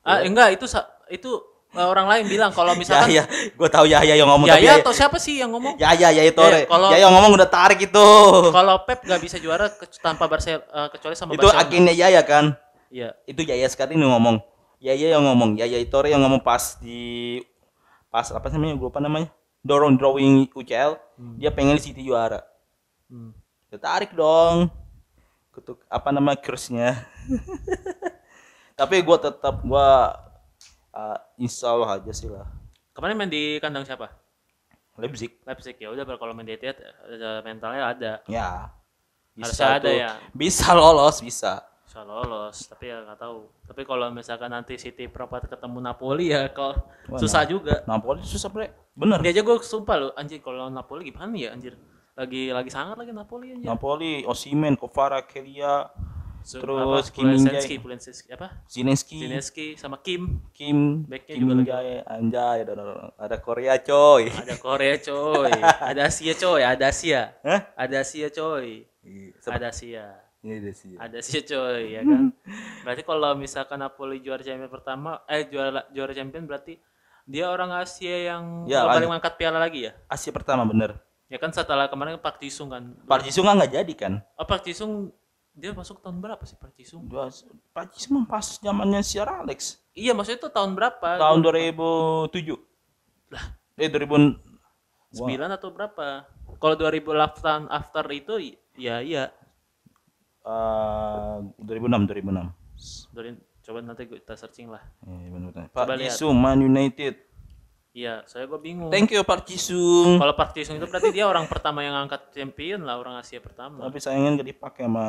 Ah 0.00 0.24
enggak 0.24 0.56
itu 0.56 0.64
itu 1.10 1.30
orang 1.72 2.06
lain 2.06 2.24
bilang 2.26 2.50
kalau 2.50 2.72
ya 2.72 2.78
misalkan 2.78 3.10
ya 3.12 3.24
gue 3.28 3.68
tahu 3.68 3.86
ya 3.86 4.02
ya 4.02 4.14
yang 4.14 4.26
ngomong 4.26 4.46
ya 4.46 4.54
tapi 4.54 4.66
ya 4.66 4.74
atau 4.78 4.90
siapa 4.90 5.16
sih 5.16 5.38
yang 5.38 5.50
ngomong? 5.50 5.74
Ya 5.76 5.92
ya 5.92 6.10
ya 6.10 6.22
itu 6.22 6.42
Eh, 6.42 6.66
kalau- 6.66 6.90
ya 6.90 6.98
yang 7.00 7.12
ngomong 7.12 7.32
udah 7.32 7.46
tarik 7.46 7.78
itu. 7.80 8.08
kalau 8.50 8.82
Pep 8.82 9.02
gak 9.02 9.18
bisa 9.18 9.36
juara 9.36 9.68
ke- 9.68 9.86
tanpa 9.96 10.26
Barca 10.26 10.50
eh, 10.50 10.60
kecuali 10.90 11.14
sama 11.14 11.30
itu 11.32 11.40
Barcelona. 11.40 11.62
agennya 11.62 11.94
ya 11.94 12.08
ya 12.10 12.22
kan? 12.22 12.58
Iya. 12.90 13.14
Itu 13.24 13.40
Yaya 13.40 13.66
sekali 13.66 13.94
nih 13.94 14.02
ngomong. 14.04 14.42
Yaya 14.78 15.14
yang 15.14 15.22
ngomong. 15.22 15.54
Yaya 15.54 15.78
Itore 15.78 16.08
yang 16.08 16.20
ngomong 16.20 16.40
pas 16.40 16.74
di 16.76 17.38
pas 18.08 18.26
apa 18.28 18.50
namanya 18.50 18.74
gue 18.74 18.86
lupa 18.86 18.98
namanya. 18.98 19.30
Dorong 19.60 19.94
drawing 19.94 20.50
UCL 20.50 20.98
dia 21.36 21.50
pengen 21.50 21.76
City 21.76 22.00
juara. 22.00 22.42
Hmm. 23.06 23.30
ya 23.66 23.78
tarik 23.78 24.10
dong. 24.10 24.66
Ketuk 25.50 25.82
apa 25.86 26.08
nama 26.08 26.34
kursnya 26.34 26.94
tapi 28.78 28.96
gue 28.98 29.18
tetap 29.20 29.60
gue 29.60 29.88
uh, 30.94 31.18
insya 31.38 31.72
Allah 31.72 31.98
aja 31.98 32.12
sih 32.14 32.30
lah. 32.30 32.46
Kemarin 32.94 33.16
main 33.16 33.30
di 33.30 33.58
kandang 33.62 33.86
siapa? 33.86 34.10
Leipzig. 35.00 35.32
Leipzig. 35.46 35.76
Ya 35.80 35.88
udah 35.88 36.04
kalau 36.18 36.36
main 36.36 36.44
di 36.44 36.54
Etihad 36.54 36.76
ada 36.80 37.40
mentalnya 37.46 37.82
ada. 37.86 38.12
Ya. 38.28 38.68
Harusnya 39.40 39.80
ada 39.80 39.88
tuh. 39.88 39.94
ya. 39.96 40.10
bisa 40.36 40.68
lolos 40.76 41.16
bisa. 41.24 41.64
Bisa 41.86 42.04
lolos 42.04 42.68
tapi 42.68 42.92
ya 42.92 43.02
nggak 43.02 43.18
tahu. 43.18 43.48
Tapi 43.66 43.82
kalau 43.88 44.06
misalkan 44.12 44.50
nanti 44.52 44.76
City 44.76 45.08
perempat 45.08 45.48
ketemu 45.48 45.78
Napoli 45.80 46.34
ya 46.34 46.50
kalau 46.52 46.76
susah 47.16 47.46
juga. 47.48 47.80
Napoli 47.88 48.20
susah 48.26 48.50
bre. 48.52 48.74
Bener. 48.92 49.18
Dia 49.24 49.40
aja 49.40 49.42
gue 49.46 49.56
sumpah 49.64 49.96
loh 49.96 50.12
anjir 50.18 50.44
kalau 50.44 50.68
Napoli 50.68 51.08
gimana 51.08 51.32
ya 51.34 51.56
anjir? 51.56 51.78
Lagi 52.18 52.52
lagi 52.52 52.68
sangat 52.68 53.00
lagi 53.00 53.14
Napoli 53.16 53.56
anjir. 53.56 53.66
Napoli 53.70 54.26
Osimen 54.28 54.76
Kovara 54.76 55.24
Kelia 55.24 55.88
Su- 56.42 56.58
terus 56.58 56.80
apa, 56.80 56.98
Kim 57.10 57.26
Jae. 57.36 57.76
Pulisic, 57.76 58.26
apa 58.30 58.48
Zelensky 58.64 59.18
Zelensky 59.18 59.66
sama 59.74 59.96
Kim 59.98 60.40
Kim 60.50 61.04
Backnya 61.04 61.34
Kim 61.34 61.42
juga 61.42 61.54
lagi. 61.54 61.68
Jae 61.68 61.94
anjay 62.02 62.58
ada, 62.62 62.72
ada- 62.72 63.10
ada 63.14 63.36
Korea 63.38 63.74
coy 63.76 64.28
ada 64.28 64.54
Korea 64.56 64.96
coy 64.96 65.52
ada 65.90 66.00
Asia 66.02 66.32
coy 66.32 66.60
ada 66.60 66.84
Asia 66.86 67.22
Hah? 67.40 67.60
ada 67.74 67.96
Asia 67.98 68.28
coy 68.28 68.84
Iya, 69.00 69.32
ada 69.48 69.68
Asia 69.68 70.04
Ini 70.40 70.52
ada 70.56 70.72
sih. 70.72 70.92
ada 70.94 71.18
sih 71.20 71.40
coy 71.42 71.82
ya 71.90 72.00
kan 72.02 72.32
berarti 72.84 73.02
kalau 73.02 73.32
misalkan 73.34 73.76
Napoli 73.76 74.18
juara 74.18 74.40
champion 74.40 74.68
pertama 74.68 75.20
eh 75.24 75.44
juara 75.44 75.84
juara 75.90 76.10
champion 76.10 76.44
berarti 76.44 76.80
dia 77.22 77.46
orang 77.46 77.70
Asia 77.74 78.32
yang 78.32 78.64
Ya, 78.64 78.82
lanjut. 78.82 79.08
ngangkat 79.08 79.36
piala 79.36 79.56
lagi 79.56 79.86
ya 79.86 79.92
Asia 80.06 80.28
pertama 80.30 80.64
bener. 80.64 80.96
ya 81.26 81.36
kan 81.36 81.48
setelah 81.48 81.86
kemarin 81.86 82.16
Park 82.16 82.40
Jisung 82.40 82.68
kan 82.68 82.96
Park 83.04 83.22
Ji-sung 83.22 83.46
nggak 83.46 83.70
jadi 83.72 83.92
kan? 83.94 84.12
oh, 84.34 84.42
Park 84.42 84.64
Jisung 84.64 85.14
dia 85.60 85.70
masuk 85.70 86.00
tahun 86.00 86.18
berapa 86.18 86.40
sih 86.42 86.56
Park 86.56 86.72
Ji-sung 86.74 87.04
pas 88.24 88.56
zamannya 88.56 89.04
Sir 89.04 89.28
Alex 89.28 89.76
iya 89.92 90.16
maksudnya 90.16 90.40
itu 90.40 90.48
tahun 90.48 90.72
berapa 90.72 91.20
tahun 91.20 91.38
Gua- 91.38 91.52
2007. 92.32 92.56
Lah, 93.30 93.44
eh 93.76 93.86
2000 93.86 94.40
sembilan 95.12 95.48
atau 95.52 95.68
berapa 95.70 96.06
kalau 96.56 96.74
2000 96.74 97.12
after, 97.14 97.68
after 97.68 98.04
itu 98.10 98.34
ya 98.74 98.98
iya 98.98 99.28
eh 100.40 101.36
2006 101.60 102.08
2006. 102.08 103.12
Dari- 103.12 103.36
coba 103.60 103.78
nanti 103.84 104.02
kita 104.08 104.34
searching 104.34 104.72
lah 104.72 104.82
Park 105.70 105.94
lihat. 105.94 106.16
Ji-sung 106.16 106.34
Man 106.34 106.64
United. 106.64 107.29
Iya, 107.90 108.22
saya 108.30 108.46
gue 108.46 108.60
bingung. 108.62 108.86
Thank 108.86 109.10
you 109.10 109.22
Park 109.26 109.50
Jisung. 109.50 110.22
Kalau 110.22 110.34
Park 110.38 110.54
Ji 110.54 110.62
Sung 110.62 110.78
itu 110.78 110.86
berarti 110.86 111.10
dia 111.10 111.26
orang 111.26 111.50
pertama 111.50 111.82
yang 111.82 111.98
angkat 111.98 112.30
champion 112.30 112.86
lah, 112.86 113.02
orang 113.02 113.18
Asia 113.18 113.42
pertama. 113.42 113.82
Tapi 113.82 113.98
sayangnya 113.98 114.46
gak 114.46 114.50
dipakai 114.54 114.86
sama 114.86 115.06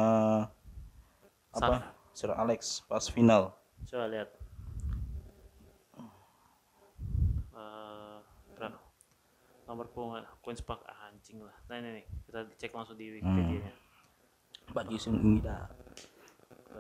apa? 1.54 1.94
Sir 2.18 2.34
Alex 2.34 2.82
pas 2.90 3.06
final. 3.06 3.54
Coba 3.86 4.10
lihat. 4.10 4.30
Eh, 7.54 8.18
berapa? 8.58 8.80
nomor 9.70 9.86
punggungan 9.94 10.26
Queen's 10.42 10.66
Park 10.66 10.82
ah, 10.90 11.14
anjing 11.14 11.38
lah. 11.46 11.54
Nah 11.70 11.78
ini 11.86 12.02
nih, 12.02 12.06
kita 12.26 12.40
cek 12.58 12.74
langsung 12.74 12.98
di 12.98 13.14
Wikipedia 13.14 13.62
nya. 13.62 13.74
Park 14.74 14.90
Jisung 14.90 15.22
ini 15.22 15.38
dah. 15.38 15.70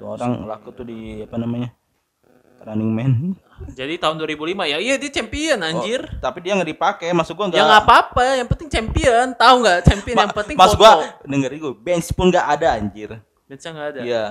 Tuh 0.01 0.17
orang 0.17 0.49
laku 0.49 0.73
tuh 0.73 0.89
di 0.89 1.21
apa 1.21 1.37
namanya? 1.37 1.69
Running 2.61 2.91
Man. 2.91 3.13
Jadi 3.73 3.97
tahun 3.97 4.17
2005 4.17 4.65
ya, 4.65 4.77
iya 4.77 4.95
dia 4.97 5.11
champion 5.11 5.61
anjir. 5.61 6.01
Oh, 6.01 6.17
tapi 6.17 6.41
dia 6.41 6.57
nggak 6.57 6.71
dipakai, 6.71 7.13
masuk 7.13 7.37
gua 7.37 7.45
nggak. 7.47 7.57
Ya 7.57 7.63
nggak 7.63 7.83
apa-apa, 7.85 8.25
yang 8.37 8.47
penting 8.49 8.69
champion. 8.69 9.25
Tahu 9.33 9.55
nggak 9.61 9.79
champion 9.85 10.15
Ma- 10.17 10.23
yang 10.25 10.33
penting 10.33 10.55
Mas 10.57 10.73
foto. 10.73 10.79
gua 10.79 10.91
dengerin 11.21 11.57
gua, 11.57 11.73
bench 11.75 12.09
pun 12.11 12.25
nggak 12.29 12.45
ada 12.47 12.67
anjir. 12.73 13.09
Bench 13.45 13.61
nggak 13.61 13.87
ada. 13.93 14.01
Iya. 14.01 14.25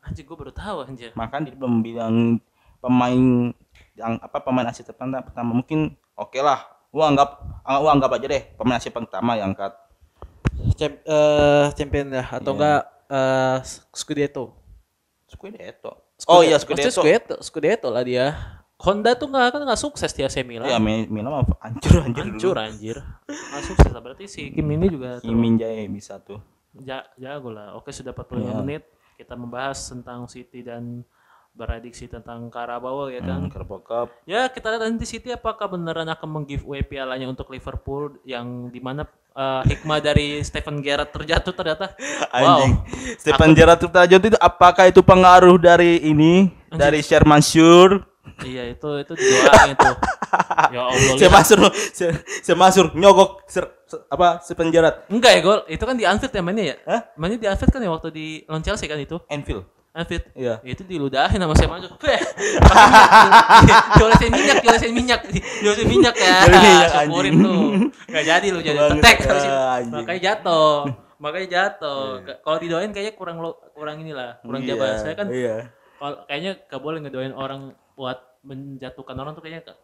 Anjir 0.00 0.24
gua 0.24 0.36
baru 0.36 0.52
tahu 0.52 0.76
anjir. 0.84 1.10
Makan 1.12 1.40
dia 1.44 1.52
belum 1.52 1.74
bilang 1.80 2.14
pemain 2.80 3.52
yang 3.92 4.12
apa 4.16 4.40
pemain 4.40 4.64
Asia 4.64 4.80
pertama 4.82 5.20
pertama 5.20 5.52
mungkin 5.52 5.92
oke 6.16 6.40
lah. 6.40 6.64
Gua 6.88 7.12
anggap 7.12 7.44
ah, 7.60 7.76
gua 7.76 7.92
anggap 7.92 8.16
aja 8.16 8.24
deh 8.26 8.42
pemain 8.56 8.80
Asia 8.80 8.88
pertama 8.88 9.36
yang 9.36 9.52
angkat. 9.52 9.76
Champ, 10.76 10.92
eh, 10.96 11.66
champion 11.72 12.08
ya 12.10 12.24
atau 12.26 12.52
Iya. 12.52 12.56
enggak 12.56 12.80
eh 13.10 13.58
Scudetto. 13.92 14.56
Scudetto. 15.26 16.08
Oh 16.26 16.40
iya 16.40 16.56
Maksudnya 16.56 16.90
Scudetto. 16.90 17.00
Scudetto, 17.00 17.34
Scudetto 17.40 17.88
lah 17.88 18.02
dia. 18.02 18.26
Honda 18.76 19.12
tuh 19.12 19.28
nggak 19.28 19.52
kan 19.52 19.60
nggak 19.62 19.76
sukses 19.78 20.08
di 20.10 20.20
AC 20.20 20.40
Milan. 20.40 20.64
Iya, 20.64 20.76
Mi- 20.76 21.04
Milan 21.06 21.30
mah 21.30 21.44
hancur 21.60 22.00
hancur 22.00 22.24
Hancur 22.24 22.56
dulu. 22.56 22.64
anjir. 22.64 22.96
Nggak 23.28 23.62
sukses 23.62 23.90
berarti 23.92 24.24
si 24.24 24.42
Kim 24.50 24.66
ini 24.66 24.88
juga 24.88 25.20
Kim 25.20 25.36
Min 25.36 25.54
Jae 25.54 25.84
bisa 25.86 26.16
tuh. 26.18 26.40
ja, 26.78 27.04
jago 27.14 27.50
lah. 27.50 27.74
Oke 27.74 27.90
sudah 27.90 28.10
45 28.10 28.40
Iya. 28.40 28.54
menit 28.58 28.82
kita 29.14 29.36
membahas 29.36 29.76
tentang 29.84 30.24
City 30.26 30.60
dan 30.60 31.04
beradiksi 31.50 32.06
tentang 32.06 32.48
Carabao 32.48 33.10
ya 33.10 33.20
kan. 33.20 33.46
Hmm, 33.46 33.50
Carabao 33.52 33.82
Cup. 33.82 34.08
Ya 34.24 34.48
kita 34.48 34.70
lihat 34.72 34.82
nanti 34.86 35.04
City 35.04 35.34
apakah 35.34 35.68
beneran 35.68 36.08
akan 36.08 36.28
meng-giveaway 36.30 36.80
pialanya 36.80 37.26
untuk 37.26 37.50
Liverpool 37.50 38.16
yang 38.24 38.70
di 38.70 38.80
mana 38.80 39.04
eh, 39.34 39.62
hikmah 39.68 39.98
dari 40.00 40.40
Stephen 40.40 40.80
Gerrard 40.80 41.10
terjatuh 41.10 41.52
ternyata. 41.52 41.92
Anjing. 42.34 42.80
Stephen 43.18 43.52
Gerrard 43.52 43.82
terjatuh 43.82 44.28
itu 44.32 44.38
apakah 44.40 44.88
itu 44.88 45.02
pengaruh 45.02 45.58
dari 45.58 46.00
ini 46.00 46.48
dari 46.70 47.02
Sherman 47.02 47.42
Shur? 47.42 48.06
Iya 48.40 48.72
itu 48.72 48.88
itu 49.04 49.12
didoain 49.12 49.74
itu. 49.74 49.90
ya 50.74 50.80
Allah. 50.86 50.96
lihat. 50.96 51.18
Semasur, 51.20 51.58
se- 51.92 52.16
semasur 52.40 52.94
nyogok 52.96 53.44
ser- 53.44 53.74
se- 53.84 54.00
apa 54.08 54.40
Stephen 54.40 54.72
Gerrard? 54.72 55.04
Enggak 55.12 55.32
ya 55.36 55.40
gol. 55.44 55.60
Itu 55.68 55.84
kan 55.84 55.98
di 55.98 56.08
Anfield 56.08 56.32
ya 56.32 56.40
mainnya 56.40 56.64
ya? 56.72 56.76
Hah? 56.88 57.00
Mainnya 57.20 57.36
di 57.36 57.48
Anfield 57.50 57.68
kan 57.74 57.82
ya 57.84 57.90
waktu 57.92 58.08
di 58.08 58.26
lawan 58.48 58.64
Chelsea 58.64 58.88
kan 58.88 58.96
itu. 58.96 59.20
Anfield. 59.28 59.66
Anfield. 59.90 60.22
Iya. 60.38 60.54
Itu 60.62 60.86
diludahin 60.86 61.42
sama 61.42 61.54
saya 61.58 61.66
maju. 61.66 61.88
Diolesin 63.98 64.30
minyak, 64.30 64.56
diolesin 64.62 64.92
minyak, 64.94 65.20
diolesin 65.60 65.88
minyak 65.90 66.14
ya. 66.14 66.34
Syukurin 67.02 67.34
tuh. 67.42 67.60
Gak 68.06 68.24
jadi 68.24 68.46
lu 68.54 68.60
jadi 68.62 68.78
tetek. 68.98 69.16
Makanya 69.90 70.20
jatuh. 70.20 70.86
Makanya 71.20 71.48
jatuh. 71.50 72.22
Kalau 72.40 72.58
didoain 72.62 72.90
kayaknya 72.94 73.14
kurang 73.18 73.42
lo, 73.42 73.58
kurang 73.74 74.00
inilah, 74.00 74.38
kurang 74.40 74.62
Iya, 74.64 74.68
jabat. 74.72 74.94
Saya 75.02 75.14
kan 75.18 75.26
Iya. 75.28 75.56
kalau 76.00 76.16
kayaknya 76.24 76.52
gak 76.64 76.80
boleh 76.80 76.98
ngedoain 77.04 77.34
orang 77.34 77.60
buat 77.92 78.18
menjatuhkan 78.40 79.12
orang 79.20 79.36
tuh 79.36 79.44
kayaknya 79.44 79.76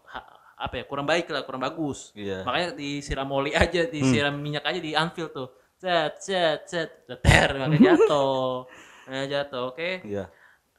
apa 0.57 0.81
ya 0.81 0.85
kurang 0.89 1.05
baik 1.05 1.29
lah 1.29 1.45
kurang 1.45 1.61
bagus 1.61 2.17
Iya. 2.17 2.41
makanya 2.41 2.73
disiram 2.73 3.29
oli 3.29 3.53
aja 3.53 3.85
disiram 3.85 4.33
minyak 4.33 4.65
aja 4.65 4.81
di 4.81 4.97
Anfield 4.97 5.37
tuh 5.37 5.53
cet 5.77 6.25
cet 6.25 6.65
cet 6.65 7.05
ter 7.21 7.53
makanya 7.61 7.93
jatuh 7.93 8.65
makanya 9.07 9.27
jatuh 9.47 9.71
oke 9.71 10.03
Iya. 10.03 10.27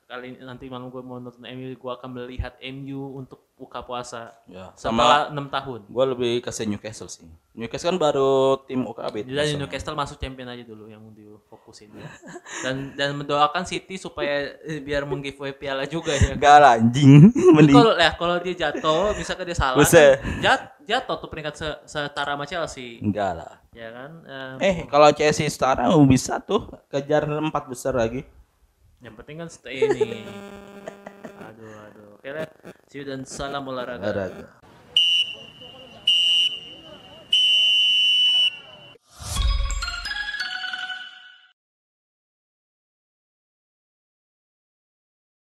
Kali 0.08 0.32
ini 0.32 0.40
nanti 0.40 0.66
malam 0.66 0.88
gue 0.88 1.04
mau 1.04 1.20
nonton 1.20 1.44
MU 1.44 1.76
gue 1.76 1.92
akan 1.92 2.10
melihat 2.10 2.56
MU 2.64 3.12
untuk 3.14 3.44
buka 3.54 3.82
puasa 3.82 4.32
Ya, 4.48 4.72
sama 4.74 5.04
setelah 5.04 5.22
enam 5.28 5.48
tahun 5.50 5.82
gua 5.90 6.06
lebih 6.08 6.40
kasih 6.40 6.64
Newcastle 6.64 7.10
sih. 7.10 7.26
Newcastle 7.52 7.90
kan 7.90 7.98
baru 7.98 8.62
tim 8.64 8.86
OKB. 8.86 9.26
jadi 9.26 9.58
Newcastle 9.58 9.98
masuk 9.98 10.16
champion 10.16 10.48
aja 10.48 10.62
dulu 10.62 10.88
yang 10.88 11.02
difokusin 11.12 11.92
ya. 11.92 12.08
dan 12.62 12.94
dan 12.94 13.18
mendoakan 13.18 13.66
City 13.66 13.98
supaya 13.98 14.56
eh, 14.62 14.80
biar 14.80 15.04
menggiveaway 15.04 15.52
piala 15.52 15.84
juga 15.84 16.14
ya 16.14 16.38
Enggak 16.38 16.56
lah 16.56 16.78
anjing. 16.78 17.28
Mending 17.58 17.76
kalau 17.76 17.94
ya 17.98 18.12
kalau 18.14 18.36
dia 18.40 18.56
jatuh, 18.56 19.12
misalkan 19.12 19.44
dia 19.44 19.58
salah, 19.58 19.82
kan 19.82 20.40
jat, 20.40 20.62
jatuh 20.86 21.18
tuh 21.18 21.28
peringkat 21.28 21.56
se- 21.58 21.82
setara 21.84 22.38
sama 22.38 22.46
Chelsea, 22.46 23.02
enggak 23.02 23.44
lah. 23.44 23.54
ya 23.74 23.90
kan? 23.90 24.12
Eh, 24.62 24.64
Eh, 24.64 24.78
kalau 24.86 25.10
Chelsea 25.12 25.50
setara 25.50 25.90
bisa 26.06 26.38
tuh 26.40 26.70
kejar 26.88 27.26
empat 27.28 27.68
besar 27.68 27.92
lagi. 27.92 28.22
Yang 29.02 29.14
penting 29.14 29.38
kan 29.42 29.50
stay 29.50 29.86
ini. 29.86 30.26
Aduh, 31.38 31.74
aduh. 31.90 32.08
Oke 32.18 32.30
lah. 32.34 32.50
See 32.90 33.02
you 33.02 33.06
dan 33.06 33.24
salam 33.24 33.70
olahraga. 33.70 34.10
Olahraga. 34.10 34.67